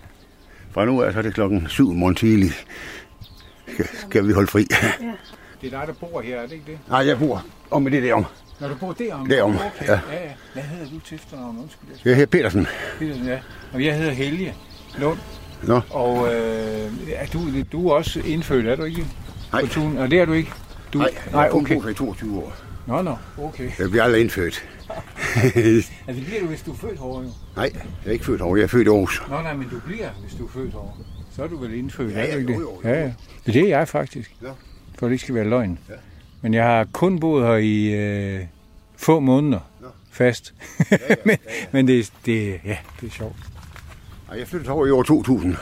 Fra 0.70 0.85
nu 0.85 1.03
af 1.03 1.12
så 1.12 1.18
er 1.18 1.23
det 1.23 1.35
klokken 1.35 1.66
7 1.68 1.93
morgen 1.93 2.14
tidlig. 2.14 2.51
Skal, 3.73 3.87
skal 4.09 4.27
vi 4.27 4.33
holde 4.33 4.47
fri. 4.47 4.66
ja. 4.83 4.87
Det 5.62 5.73
er 5.75 5.79
dig, 5.79 5.87
der 5.87 5.93
bor 6.07 6.20
her, 6.20 6.37
er 6.37 6.43
det 6.43 6.53
ikke 6.53 6.64
det? 6.66 6.79
Nej, 6.89 7.07
jeg 7.07 7.18
bor 7.18 7.45
om 7.70 7.87
i 7.87 7.91
det 7.91 8.03
derom. 8.03 8.25
Når 8.61 8.68
du 8.68 8.75
bor 8.75 8.93
derom? 8.93 9.29
Derom, 9.29 9.55
okay. 9.57 9.87
ja. 9.87 9.93
ja. 9.93 9.99
ja. 10.25 10.31
Hvad 10.53 10.62
hedder 10.62 10.91
du 10.95 11.01
til 11.01 11.14
efternavn? 11.14 11.59
Undskyld. 11.59 11.89
jeg 11.91 12.07
Jeg 12.07 12.16
hedder 12.16 12.31
Petersen. 12.31 12.66
Petersen, 12.99 13.27
ja. 13.27 13.39
Og 13.73 13.85
jeg 13.85 13.97
hedder 13.97 14.12
Helge 14.12 14.55
Lund. 14.99 15.18
Nå. 15.62 15.81
Og 15.91 16.35
øh, 16.35 16.91
er 17.14 17.27
du, 17.33 17.39
du 17.73 17.89
er 17.89 17.95
også 17.95 18.20
indfødt, 18.20 18.66
er 18.66 18.77
du 18.77 18.83
ikke? 18.85 19.07
Nej. 19.53 19.61
På 19.61 19.66
tun, 19.68 19.99
og 19.99 20.11
det 20.11 20.20
er 20.20 20.25
du 20.25 20.33
ikke? 20.33 20.51
Du, 20.93 20.99
Nej, 20.99 21.09
jeg 21.32 21.51
kun 21.51 21.61
okay. 21.64 21.90
i 21.90 21.95
22 21.95 22.38
år. 22.38 22.53
Nå, 22.86 23.03
nå, 23.03 23.16
okay. 23.38 23.70
Jeg 23.78 23.90
bliver 23.90 24.05
aldrig 24.05 24.20
indfødt. 24.20 24.64
Altså, 25.34 25.90
det 26.07 26.24
bliver 26.26 26.40
du, 26.40 26.47
hvis 26.47 26.62
du 26.62 26.72
er 26.72 26.76
født 26.76 26.99
herovre. 26.99 27.24
Nej, 27.57 27.70
jeg 27.74 27.82
er 28.07 28.11
ikke 28.12 28.24
født 28.24 28.40
over. 28.40 28.57
Jeg 28.57 28.62
er 28.62 28.68
født 28.68 28.86
i 28.86 28.90
Aarhus. 28.90 29.22
Nå, 29.30 29.43
nej, 29.43 29.55
men 29.55 29.68
du 29.68 29.80
bliver, 29.86 30.11
hvis 30.11 30.34
du 30.34 30.47
er 30.47 30.51
født 30.51 30.70
herovre. 30.72 30.93
Så 31.36 31.43
er 31.43 31.47
du 31.49 31.57
vel 31.57 31.74
indfødt, 31.74 32.12
Ja, 32.14 32.20
er 32.20 32.24
du 32.26 32.30
ja, 32.32 32.36
ikke 32.38 32.53
det? 32.53 32.55
jo, 32.55 32.61
jo, 32.61 32.80
jo. 32.84 32.88
Ja, 32.90 33.01
ja. 33.03 33.12
Det 33.47 33.57
er 33.57 33.68
jeg 33.68 33.88
faktisk. 33.88 34.34
Ja. 34.43 34.49
For 34.99 35.07
det 35.07 35.12
ikke 35.12 35.22
skal 35.22 35.34
være 35.34 35.45
løgn. 35.49 35.78
Ja. 35.88 35.95
Men 36.43 36.55
jeg 36.55 36.64
har 36.64 36.86
kun 36.93 37.20
boet 37.20 37.47
her 37.47 37.55
i 37.55 37.86
øh, 37.95 38.40
få 38.97 39.20
måneder 39.20 39.61
Nå. 39.80 39.88
fast. 40.11 40.55
men 41.26 41.38
men 41.72 41.88
det, 41.88 42.12
det, 42.26 42.61
ja, 42.64 42.76
det 43.01 43.07
er 43.07 43.11
sjovt. 43.11 43.36
Nej, 44.28 44.38
jeg 44.38 44.49
flyttede 44.49 44.70
over 44.72 44.86
i 44.86 44.90
år 44.90 45.03
2000. 45.03 45.57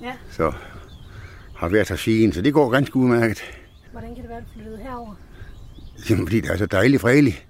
Ja. 0.00 0.12
Så 0.30 0.52
har 1.56 1.68
været 1.68 1.88
her 1.88 1.96
siden, 1.96 2.32
så 2.32 2.42
det 2.42 2.54
går 2.54 2.70
ganske 2.70 2.96
udmærket. 2.96 3.42
Hvordan 3.92 4.14
kan 4.14 4.22
det 4.22 4.28
være, 4.28 4.38
at 4.38 4.44
du 4.44 4.52
flyttede 4.54 4.78
herover? 4.82 5.14
Jamen, 6.10 6.26
fordi 6.26 6.40
det 6.40 6.50
er 6.50 6.56
så 6.56 6.66
dejligt 6.66 7.00
fredeligt. 7.00 7.46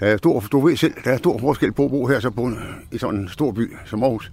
Der 0.00 0.06
er 0.06 0.16
stor, 0.16 0.40
du 0.40 0.60
ved 0.60 0.76
selv, 0.76 0.94
der 1.04 1.12
er 1.12 1.16
stor 1.16 1.38
forskel 1.38 1.72
på 1.72 1.84
at 1.84 1.90
bo 1.90 2.06
her 2.06 2.20
så 2.20 2.30
på 2.30 2.44
en, 2.44 2.58
i 2.92 2.98
sådan 2.98 3.20
en 3.20 3.28
stor 3.28 3.52
by 3.52 3.76
som 3.86 4.02
Aarhus. 4.02 4.32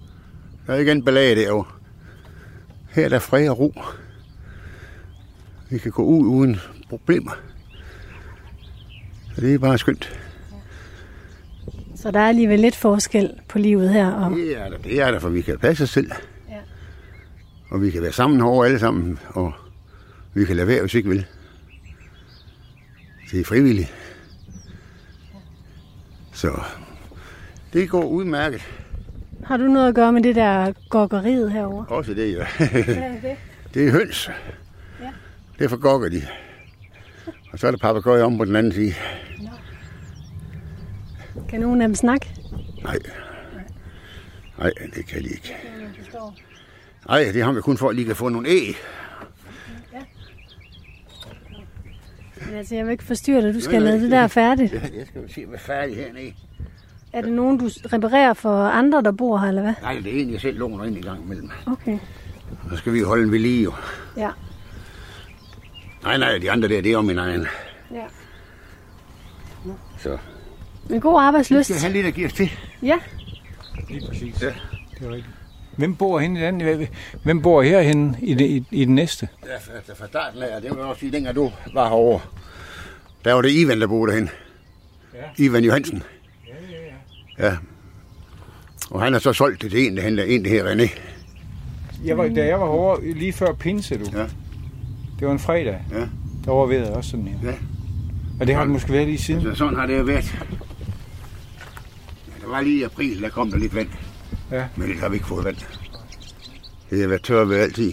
Der 0.66 0.74
er 0.74 0.78
ikke 0.78 0.92
en 0.92 1.04
ballade 1.04 1.40
derovre. 1.40 1.70
Her 2.90 3.04
er 3.04 3.08
der 3.08 3.18
fred 3.18 3.48
og 3.48 3.58
ro. 3.58 3.74
Vi 5.70 5.78
kan 5.78 5.92
gå 5.92 6.02
ud 6.02 6.26
uden 6.26 6.60
problemer. 6.88 7.32
Så 9.34 9.40
det 9.40 9.54
er 9.54 9.58
bare 9.58 9.78
skønt. 9.78 10.18
Så 11.96 12.10
der 12.10 12.20
er 12.20 12.28
alligevel 12.28 12.60
lidt 12.60 12.76
forskel 12.76 13.30
på 13.48 13.58
livet 13.58 13.90
her. 13.90 14.10
Og... 14.10 14.30
Det 14.30 14.60
er 14.60 14.68
der, 14.68 14.78
det 14.78 15.00
er 15.00 15.10
der, 15.10 15.18
for 15.18 15.28
vi 15.28 15.40
kan 15.40 15.58
passe 15.58 15.84
os 15.84 15.90
selv. 15.90 16.10
Og 17.68 17.82
vi 17.82 17.90
kan 17.90 18.02
være 18.02 18.12
sammen 18.12 18.40
over 18.40 18.64
alle 18.64 18.78
sammen, 18.78 19.18
og 19.28 19.52
vi 20.34 20.44
kan 20.44 20.56
lade 20.56 20.68
være, 20.68 20.80
hvis 20.80 20.94
ikke 20.94 21.08
vil. 21.08 21.26
Det 23.30 23.40
er 23.40 23.44
frivilligt. 23.44 23.94
Så 26.32 26.60
det 27.72 27.90
går 27.90 28.04
udmærket. 28.04 28.62
Har 29.44 29.56
du 29.56 29.64
noget 29.64 29.88
at 29.88 29.94
gøre 29.94 30.12
med 30.12 30.22
det 30.22 30.34
der 30.34 30.72
gokkeriet 30.90 31.52
herover? 31.52 31.84
Også 31.84 32.14
det, 32.14 32.32
ja. 32.32 32.46
Hvad 32.84 32.96
er 32.96 33.20
det? 33.20 33.36
det 33.74 33.86
er 33.86 33.90
høns. 33.90 34.30
Ja. 35.00 35.10
Derfor 35.58 35.76
gokker 35.76 36.08
de. 36.08 36.22
Og 37.52 37.58
så 37.58 37.66
er 37.66 37.70
der 37.70 37.78
papegøjer 37.78 38.24
om 38.24 38.38
på 38.38 38.44
den 38.44 38.56
anden 38.56 38.72
side. 38.72 38.94
Kan 41.48 41.60
nogen 41.60 41.82
af 41.82 41.88
dem 41.88 41.94
snakke? 41.94 42.34
Nej. 42.82 42.98
Nej, 44.58 44.70
det 44.94 45.06
kan 45.06 45.22
de 45.22 45.28
ikke. 45.28 45.56
Nej, 47.08 47.30
det 47.34 47.42
har 47.44 47.52
vi 47.52 47.60
kun 47.60 47.76
for, 47.78 47.88
at 47.88 47.96
de 47.96 48.04
kan 48.04 48.16
få 48.16 48.28
nogle 48.28 48.48
æg. 48.48 48.76
Men 52.46 52.54
altså, 52.54 52.74
jeg 52.74 52.84
vil 52.84 52.92
ikke 52.92 53.04
forstyrre 53.04 53.42
dig. 53.42 53.54
Du 53.54 53.60
skal 53.60 53.82
lade 53.82 54.00
det 54.02 54.10
der 54.10 54.26
færdigt. 54.26 54.72
Ja, 54.72 54.80
jeg 54.98 55.06
skal 55.06 55.22
jo 55.22 55.28
se, 55.34 55.46
hvad 55.46 55.58
færdig 55.58 55.96
hernede. 55.96 56.32
Er 57.12 57.20
det 57.22 57.32
nogen, 57.32 57.58
du 57.58 57.68
reparerer 57.92 58.34
for 58.34 58.62
andre, 58.64 59.02
der 59.02 59.12
bor 59.12 59.38
her, 59.38 59.48
eller 59.48 59.62
hvad? 59.62 59.74
Nej, 59.82 60.00
det 60.04 60.16
er 60.18 60.22
en, 60.22 60.32
jeg 60.32 60.40
selv 60.40 60.58
låner 60.58 60.84
ind 60.84 60.96
i 60.98 61.00
gang 61.00 61.24
imellem. 61.24 61.50
Okay. 61.66 61.98
Så 62.70 62.76
skal 62.76 62.92
vi 62.92 63.00
holde 63.00 63.22
en 63.24 63.32
ved 63.32 63.38
lige, 63.38 63.62
jo. 63.62 63.72
Ja. 64.16 64.30
Nej, 66.02 66.16
nej, 66.18 66.38
de 66.38 66.50
andre 66.50 66.68
der, 66.68 66.80
det 66.80 66.88
er 66.88 66.92
jo 66.92 67.02
min 67.02 67.18
egen. 67.18 67.46
ja. 67.92 68.04
Så 69.98 70.18
Men 70.88 71.00
god 71.00 71.20
vi 71.20 71.24
arbejdslyst. 71.24 71.68
skal 71.70 71.80
have 71.80 71.92
lidt 71.92 72.06
at 72.06 72.14
give 72.14 72.26
os 72.26 72.32
til. 72.32 72.50
Ja. 72.82 72.98
Lige 73.88 74.06
præcis. 74.08 74.42
Ja. 74.42 74.46
Det 74.98 75.06
er 75.06 75.10
rigtigt. 75.10 75.35
Hvem 75.76 75.96
bor 75.96 76.18
henne 76.18 76.40
i 76.40 76.42
den? 76.42 76.86
Hvem 77.22 77.42
bor 77.42 77.62
herhenne 77.62 78.16
i, 78.22 78.34
det, 78.34 78.46
i, 78.46 78.64
i 78.70 78.84
den 78.84 78.94
næste? 78.94 79.28
Ja, 79.46 79.56
fra, 79.56 79.94
fra 79.94 80.06
starten 80.06 80.42
af, 80.42 80.62
det 80.62 80.70
var 80.70 80.84
også 80.84 81.00
sige, 81.00 81.12
dengang 81.12 81.36
du 81.36 81.52
var 81.74 81.88
herovre. 81.88 82.20
Der 83.24 83.32
var 83.32 83.42
det 83.42 83.50
Ivan, 83.50 83.80
der 83.80 83.86
boede 83.86 84.12
derhen. 84.12 84.30
Ja. 85.14 85.44
Ivan 85.44 85.64
Johansen. 85.64 86.02
Ja, 86.46 86.52
ja, 86.70 86.78
ja. 87.38 87.46
Ja. 87.48 87.56
Og 88.90 89.02
han 89.02 89.12
har 89.12 89.20
så 89.20 89.32
solgt 89.32 89.62
det 89.62 89.70
til 89.70 89.86
en, 89.86 89.96
der 89.96 90.24
en, 90.24 90.44
det 90.44 90.50
her 90.50 90.64
René. 90.64 90.98
Jeg 92.04 92.18
var, 92.18 92.28
da 92.28 92.46
jeg 92.46 92.60
var 92.60 92.66
herovre 92.66 93.12
lige 93.12 93.32
før 93.32 93.52
pinse, 93.52 93.98
du. 93.98 94.04
Ja. 94.18 94.26
Det 95.18 95.26
var 95.26 95.32
en 95.32 95.38
fredag. 95.38 95.80
Ja. 95.92 96.06
Der 96.44 96.52
var 96.52 96.66
vejret 96.66 96.90
også 96.90 97.10
sådan 97.10 97.28
her. 97.28 97.50
Ja. 97.50 97.56
Og 98.40 98.46
det 98.46 98.54
har 98.54 98.62
det 98.62 98.72
måske 98.72 98.92
været 98.92 99.06
lige 99.06 99.18
siden. 99.18 99.42
Så 99.42 99.54
sådan 99.54 99.76
har 99.76 99.86
det 99.86 100.06
været. 100.06 100.38
Der 102.42 102.48
var 102.48 102.60
lige 102.60 102.78
i 102.78 102.82
april, 102.82 103.22
der 103.22 103.28
kom 103.28 103.50
der 103.50 103.58
lidt 103.58 103.74
vand. 103.74 103.88
Ja. 104.52 104.64
Men 104.76 104.88
det 104.88 104.96
har 105.00 105.08
vi 105.08 105.14
ikke 105.14 105.26
fået 105.26 105.44
vand. 105.44 105.56
Det 106.90 107.00
har 107.00 107.08
været 107.08 107.22
tør 107.22 107.44
ved 107.44 107.56
altid. 107.58 107.92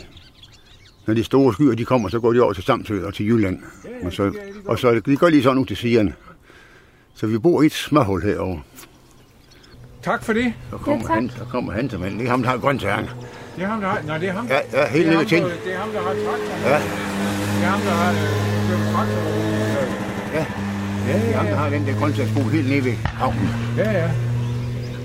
Når 1.07 1.13
de 1.13 1.23
store 1.23 1.53
skyer, 1.53 1.75
de 1.75 1.85
kommer, 1.85 2.09
så 2.09 2.19
går 2.19 2.33
de 2.33 2.41
over 2.41 2.53
til 2.53 2.63
Samsø 2.63 3.05
og 3.05 3.13
til 3.13 3.25
Jylland. 3.27 3.59
og 4.03 4.13
så, 4.13 4.33
og 4.65 4.79
så 4.79 4.99
de 5.05 5.15
går 5.17 5.29
lige 5.29 5.43
sådan 5.43 5.57
ud 5.57 5.65
til 5.65 5.77
sigerne. 5.77 6.13
Så 7.15 7.27
vi 7.27 7.37
bor 7.37 7.61
i 7.61 7.65
et 7.65 7.71
smørhul 7.73 8.21
herovre. 8.23 8.61
Tak 10.03 10.23
for 10.23 10.33
det. 10.33 10.53
Så 10.71 10.77
kommer, 10.77 11.07
tak. 11.07 11.15
han, 11.15 11.29
så 11.29 11.45
kommer 11.51 11.73
han 11.73 11.89
til 11.89 11.99
manden. 11.99 12.19
Det 12.19 12.25
er 12.25 12.29
ham, 12.31 12.41
der 12.43 12.49
har 12.49 12.57
grøntsagerne. 12.57 13.09
Det 13.55 13.63
er 13.63 13.67
ham, 13.67 13.81
der 13.81 13.87
har... 13.87 14.01
Nej, 14.01 14.17
det 14.17 14.29
er 14.29 14.33
ham. 14.33 14.47
Ja, 14.47 14.59
ja, 14.73 14.87
helt 14.87 14.93
det 14.93 14.99
er 15.01 15.05
nede 15.05 15.11
ham, 15.15 15.19
ved 15.21 15.27
ting. 15.29 15.45
der- 15.45 15.51
Det 15.65 15.73
er 15.73 15.77
ham, 15.77 15.89
der 15.89 15.99
har 16.01 16.13
traktoren. 16.13 16.61
Ja, 16.65 16.77
Det 17.57 17.63
er 17.63 17.69
ham, 17.69 17.81
der 17.81 17.91
har 17.91 18.11
øh, 18.11 18.69
købt 18.69 18.93
traktor. 18.93 19.21
ja. 20.33 20.45
Ja, 21.07 21.13
Det 21.13 21.25
er 21.25 21.29
ja, 21.29 21.35
ham, 21.37 21.45
der 21.45 21.51
ja. 21.51 21.57
har 21.57 21.69
den 21.69 21.85
der 21.87 21.99
grøntsagsbo 21.99 22.39
helt 22.41 22.69
nede 22.69 22.83
ved 22.85 22.93
havnen. 22.93 23.49
ja, 23.77 23.91
ja. 23.91 24.11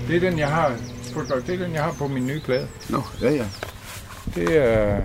Det 0.07 0.15
er 0.15 0.19
den, 0.29 0.39
jeg 0.39 0.47
har 0.47 0.71
på, 1.27 1.35
det 1.47 1.49
er 1.49 1.57
den, 1.65 1.73
jeg 1.73 1.83
har 1.83 1.91
på 1.91 2.07
min 2.07 2.27
nye 2.27 2.39
plade. 2.39 2.67
Nå, 2.89 3.01
ja, 3.21 3.31
ja. 3.31 3.45
Det 4.35 4.57
er, 4.57 5.01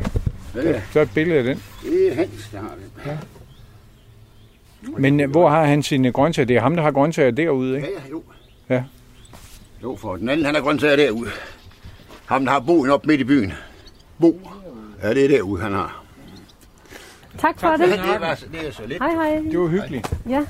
ja, 0.54 0.70
ja. 0.70 0.82
så 0.92 0.98
er 0.98 1.02
et 1.02 1.10
billede 1.14 1.38
af 1.38 1.44
den. 1.44 1.62
Det 1.82 2.12
er 2.12 2.14
Hans, 2.14 2.48
der 2.52 2.60
har 2.60 2.72
den. 3.04 3.18
Men 4.98 5.20
øh, 5.20 5.30
hvor 5.30 5.48
har 5.48 5.64
han 5.64 5.82
sine 5.82 6.12
grøntsager? 6.12 6.46
Det 6.46 6.56
er 6.56 6.60
ham, 6.60 6.76
der 6.76 6.82
har 6.82 6.90
grøntsager 6.90 7.30
derude, 7.30 7.76
ikke? 7.76 7.88
Ja, 7.88 7.94
ja, 7.94 8.10
jo. 8.10 8.22
Ja. 8.68 8.82
Jo, 9.82 9.96
for 9.96 10.16
den 10.16 10.28
anden, 10.28 10.46
han 10.46 10.54
har 10.54 10.62
grøntsager 10.62 10.96
derude. 10.96 11.30
Ham, 12.26 12.44
der 12.44 12.52
har 12.52 12.60
boen 12.60 12.90
op 12.90 13.06
midt 13.06 13.20
i 13.20 13.24
byen. 13.24 13.52
Bo. 14.20 14.40
Ja, 15.02 15.14
det 15.14 15.24
er 15.24 15.28
derude, 15.28 15.62
han 15.62 15.72
har. 15.72 16.04
Tak 17.38 17.60
for 17.60 17.68
det. 17.68 17.80
Det, 17.80 17.98
var, 18.20 18.38
det 18.52 18.68
er 18.68 18.72
så 18.72 18.82
lidt. 18.86 19.02
Hej, 19.02 19.12
hej. 19.12 19.42
Det 19.50 19.58
var 19.58 19.66
hyggeligt. 19.66 20.12
Ja. 20.28 20.44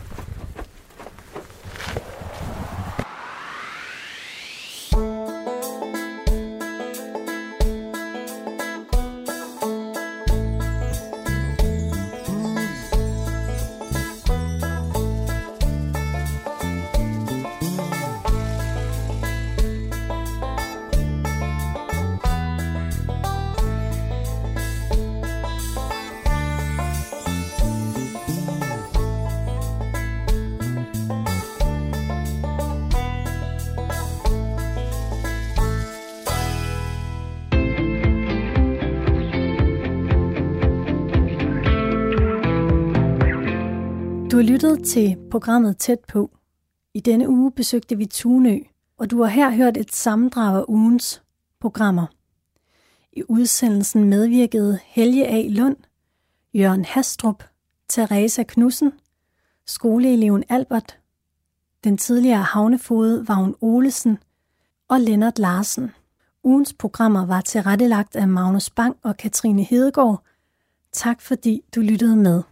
Til 44.94 45.16
programmet 45.30 45.78
Tæt 45.78 45.98
på. 46.08 46.30
I 46.94 47.00
denne 47.00 47.28
uge 47.28 47.52
besøgte 47.52 47.96
vi 47.96 48.06
Tunø, 48.06 48.58
og 48.98 49.10
du 49.10 49.22
har 49.22 49.30
her 49.30 49.50
hørt 49.50 49.76
et 49.76 49.94
sammendrag 49.94 50.56
af 50.56 50.64
ugens 50.68 51.22
programmer. 51.60 52.06
I 53.12 53.22
udsendelsen 53.28 54.04
medvirkede 54.04 54.78
Helge 54.84 55.26
A. 55.26 55.42
Lund, 55.48 55.76
Jørgen 56.54 56.84
Hastrup, 56.84 57.44
Teresa 57.88 58.42
Knudsen, 58.42 58.92
skoleeleven 59.66 60.44
Albert, 60.48 60.98
den 61.84 61.98
tidligere 61.98 62.42
havnefode 62.42 63.28
Vagn 63.28 63.54
Olesen 63.60 64.18
og 64.88 65.00
Lennart 65.00 65.38
Larsen. 65.38 65.90
Ugens 66.44 66.72
programmer 66.72 67.26
var 67.26 67.40
tilrettelagt 67.40 68.16
af 68.16 68.28
Magnus 68.28 68.70
Bang 68.70 68.96
og 69.02 69.16
Katrine 69.16 69.62
Hedegaard. 69.62 70.24
Tak 70.92 71.20
fordi 71.20 71.62
du 71.74 71.80
lyttede 71.80 72.16
med. 72.16 72.42